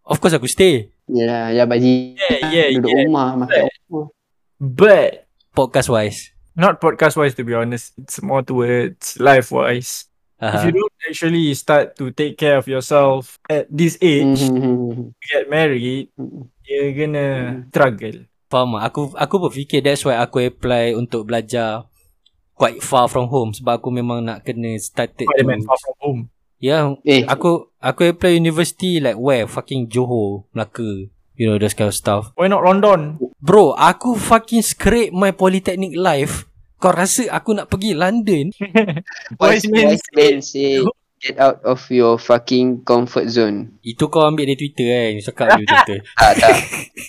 Of 0.07 0.23
course 0.23 0.31
aku 0.33 0.47
stay. 0.47 0.95
Yelah, 1.11 1.51
ya 1.51 1.67
baji. 1.67 2.15
Yeah, 2.15 2.39
yeah, 2.55 2.67
Duduk 2.79 2.87
yeah. 2.95 3.03
rumah, 3.11 3.29
makan 3.35 3.67
rumah. 3.91 4.07
But 4.57 5.27
Podcast 5.51 5.91
wise. 5.91 6.31
not 6.55 6.79
podcast 6.79 7.15
wise 7.15 7.35
to 7.35 7.43
be 7.43 7.55
honest. 7.55 7.99
It's 7.99 8.23
more 8.23 8.43
towards 8.43 9.19
life 9.19 9.51
wise. 9.51 10.07
If 10.39 10.55
Uh-huh. 10.55 10.71
you 10.71 10.73
don't 10.79 10.97
actually 11.03 11.51
start 11.55 11.99
to 11.99 12.15
take 12.15 12.39
care 12.39 12.55
of 12.55 12.71
yourself 12.71 13.43
at 13.51 13.67
this 13.67 13.99
age, 13.99 14.47
Hmm. 14.47 15.11
get 15.19 15.51
married, 15.51 16.15
Hmm. 16.15 16.47
you're 16.63 16.95
gonna 16.95 17.27
struggle. 17.75 18.23
Faham 18.49 18.81
tak? 18.81 18.93
Aku 18.93 19.01
aku 19.13 19.35
berfikir 19.49 19.85
that's 19.85 20.05
why 20.09 20.17
aku 20.17 20.41
apply 20.41 20.97
untuk 20.97 21.29
belajar 21.29 21.85
quite 22.57 22.81
far 22.83 23.07
from 23.07 23.29
home 23.29 23.53
sebab 23.55 23.79
aku 23.79 23.93
memang 23.93 24.25
nak 24.25 24.43
kena 24.43 24.75
started 24.81 25.29
Spider-Man 25.29 25.63
to 25.63 25.69
far 25.69 25.79
from 25.79 25.97
home. 26.01 26.21
Ya, 26.59 26.91
Eh, 27.07 27.23
aku 27.23 27.71
aku 27.79 28.11
apply 28.11 28.35
university 28.35 28.99
like 28.99 29.15
where 29.15 29.47
fucking 29.47 29.87
Johor, 29.87 30.43
Melaka. 30.51 31.07
You 31.39 31.47
know 31.47 31.55
those 31.55 31.71
kind 31.71 31.87
of 31.87 31.95
stuff. 31.95 32.35
Why 32.35 32.51
not 32.51 32.67
London? 32.67 33.23
Bro, 33.39 33.79
aku 33.79 34.19
fucking 34.19 34.67
scrape 34.67 35.15
my 35.15 35.31
polytechnic 35.31 35.95
life. 35.95 36.51
Kau 36.83 36.91
rasa 36.91 37.31
aku 37.31 37.55
nak 37.55 37.71
pergi 37.71 37.95
London? 37.95 38.51
Wise 39.39 39.71
man 39.71 39.95
wise 39.95 40.11
man 40.19 40.43
say, 40.43 40.83
get 41.19 41.37
out 41.39 41.59
of 41.67 41.83
your 41.91 42.17
fucking 42.17 42.87
comfort 42.87 43.27
zone. 43.29 43.79
Itu 43.83 44.07
kau 44.07 44.23
ambil 44.23 44.47
dari 44.47 44.59
Twitter 44.59 44.87
kan? 44.87 45.13
Cakap 45.23 45.47
dia 45.59 45.67
Twitter. 45.67 45.99
Tak, 46.19 46.33
tak. 46.39 46.55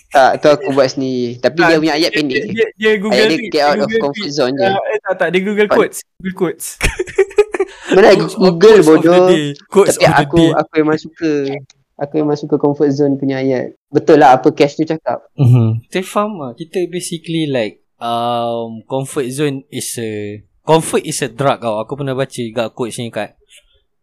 tak, 0.10 0.32
tu 0.41 0.47
aku 0.49 0.68
buat 0.74 0.89
sendiri. 0.89 1.38
Tapi 1.38 1.57
dia 1.62 1.78
punya 1.78 1.93
ayat 1.97 2.12
Dia, 2.14 2.18
pendek. 2.18 2.43
dia, 2.49 2.68
dia 2.78 2.91
Google 2.97 3.26
Ayat 3.26 3.30
dia 3.30 3.49
get 3.53 3.64
out 3.66 3.78
dia 3.78 3.86
of 3.86 3.89
comfort 4.01 4.32
zone 4.34 4.53
je. 4.57 4.66
Eh, 4.66 4.99
tak, 5.05 5.14
tak, 5.22 5.28
dia 5.34 5.41
Google 5.45 5.70
quotes. 5.70 5.97
Google 6.18 6.36
quotes. 6.36 6.68
Mana 7.93 8.14
Google 8.18 8.82
bodoh. 8.86 9.30
Tapi 9.30 10.05
aku 10.05 10.41
aku 10.53 10.72
memang 10.82 10.97
suka. 10.97 11.34
Aku 11.99 12.14
memang 12.16 12.38
suka 12.39 12.55
comfort 12.57 12.89
zone 12.95 13.20
punya 13.20 13.41
ayat. 13.43 13.76
Betul 13.91 14.24
lah 14.24 14.39
apa 14.39 14.49
Cash 14.55 14.80
tu 14.80 14.86
cakap. 14.88 15.26
Mhm. 15.38 15.89
Saya 15.91 16.05
faham 16.05 16.39
lah. 16.39 16.51
Kita 16.55 16.86
basically 16.89 17.49
like 17.49 17.84
um 17.99 18.82
comfort 18.88 19.28
zone 19.30 19.68
is 19.68 19.89
a 19.99 20.41
comfort 20.64 21.03
is 21.03 21.20
a 21.22 21.30
drug 21.30 21.60
tau. 21.60 21.82
Aku 21.84 21.99
pernah 21.99 22.16
baca 22.16 22.39
juga 22.39 22.72
quotes 22.72 22.97
ni 23.01 23.12
kat 23.12 23.36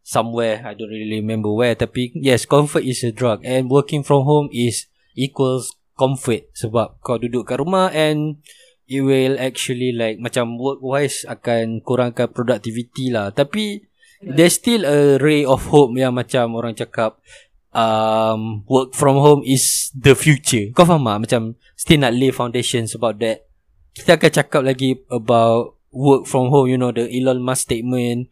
somewhere. 0.07 0.62
I 0.62 0.78
don't 0.78 0.94
really 0.94 1.18
remember 1.18 1.50
where. 1.50 1.74
Tapi 1.74 2.14
yes, 2.14 2.46
comfort 2.46 2.86
is 2.86 3.02
a 3.02 3.11
drug. 3.11 3.42
And 3.42 3.66
working 3.66 4.07
from 4.07 4.22
home 4.22 4.46
is 4.54 4.86
equals 5.18 5.74
comfort. 5.98 6.46
Sebab 6.54 7.02
kau 7.02 7.18
duduk 7.18 7.50
kat 7.50 7.59
rumah 7.59 7.90
and 7.90 8.38
it 8.86 9.02
will 9.02 9.34
actually 9.42 9.90
like 9.90 10.22
macam 10.22 10.54
work 10.62 10.78
wise 10.78 11.26
akan 11.26 11.82
kurangkan 11.82 12.30
productivity 12.30 13.11
lah. 13.11 13.34
Tapi 13.34 13.82
there's 14.22 14.54
still 14.62 14.86
a 14.86 15.18
ray 15.18 15.42
of 15.42 15.66
hope 15.74 15.98
yang 15.98 16.14
macam 16.14 16.54
orang 16.54 16.78
cakap 16.78 17.18
um, 17.74 18.62
work 18.70 18.94
from 18.94 19.18
home 19.18 19.42
is 19.42 19.90
the 19.90 20.14
future. 20.14 20.70
Kau 20.70 20.86
faham 20.86 21.02
tak? 21.02 21.18
Macam 21.26 21.42
still 21.74 21.98
nak 21.98 22.14
lay 22.14 22.30
foundations 22.30 22.94
about 22.94 23.18
that. 23.18 23.50
Kita 23.90 24.14
akan 24.20 24.30
cakap 24.30 24.62
lagi 24.62 25.02
about 25.11 25.76
work 25.90 26.28
from 26.28 26.52
home, 26.52 26.68
you 26.68 26.76
know, 26.76 26.92
the 26.92 27.09
Elon 27.09 27.42
Musk 27.42 27.72
statement. 27.72 28.28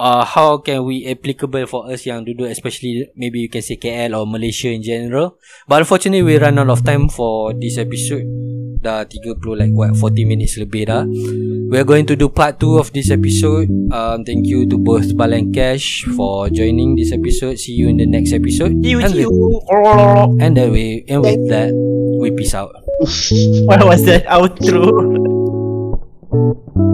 Uh, 0.00 0.24
how 0.24 0.56
can 0.56 0.88
we 0.88 1.04
applicable 1.04 1.68
for 1.68 1.92
us 1.92 2.08
yang 2.08 2.24
duduk 2.24 2.48
especially 2.48 3.12
maybe 3.12 3.44
you 3.44 3.52
can 3.52 3.60
say 3.60 3.76
KL 3.76 4.16
or 4.16 4.24
Malaysia 4.24 4.72
in 4.72 4.80
general. 4.80 5.36
But 5.68 5.84
unfortunately 5.84 6.24
we 6.24 6.40
run 6.40 6.56
out 6.56 6.72
of 6.72 6.80
time 6.80 7.12
for 7.12 7.52
this 7.52 7.76
episode. 7.76 8.24
Dah 8.80 9.04
30 9.04 9.60
like 9.60 9.76
what 9.76 9.92
40 9.92 10.24
minutes 10.24 10.56
lebih 10.56 10.88
dah. 10.88 11.04
We 11.68 11.76
are 11.76 11.84
going 11.84 12.08
to 12.08 12.16
do 12.16 12.32
part 12.32 12.56
2 12.56 12.80
of 12.80 12.96
this 12.96 13.12
episode. 13.12 13.68
Um, 13.92 14.24
thank 14.24 14.48
you 14.48 14.64
to 14.72 14.80
both 14.80 15.12
Bal 15.20 15.36
and 15.36 15.52
Cash 15.52 16.08
for 16.16 16.48
joining 16.48 16.96
this 16.96 17.12
episode. 17.12 17.60
See 17.60 17.76
you 17.76 17.92
in 17.92 18.00
the 18.00 18.08
next 18.08 18.32
episode. 18.32 18.80
You, 18.80 19.04
and, 19.04 19.12
you. 19.12 19.28
with, 19.28 20.40
and 20.40 20.56
then 20.56 20.72
we 20.72 21.04
and 21.12 21.20
with 21.20 21.44
that 21.52 21.76
we 22.16 22.32
peace 22.32 22.56
out. 22.56 22.72
What 23.68 23.84
was 23.84 24.00
that 24.08 24.24
outro? 24.32 24.88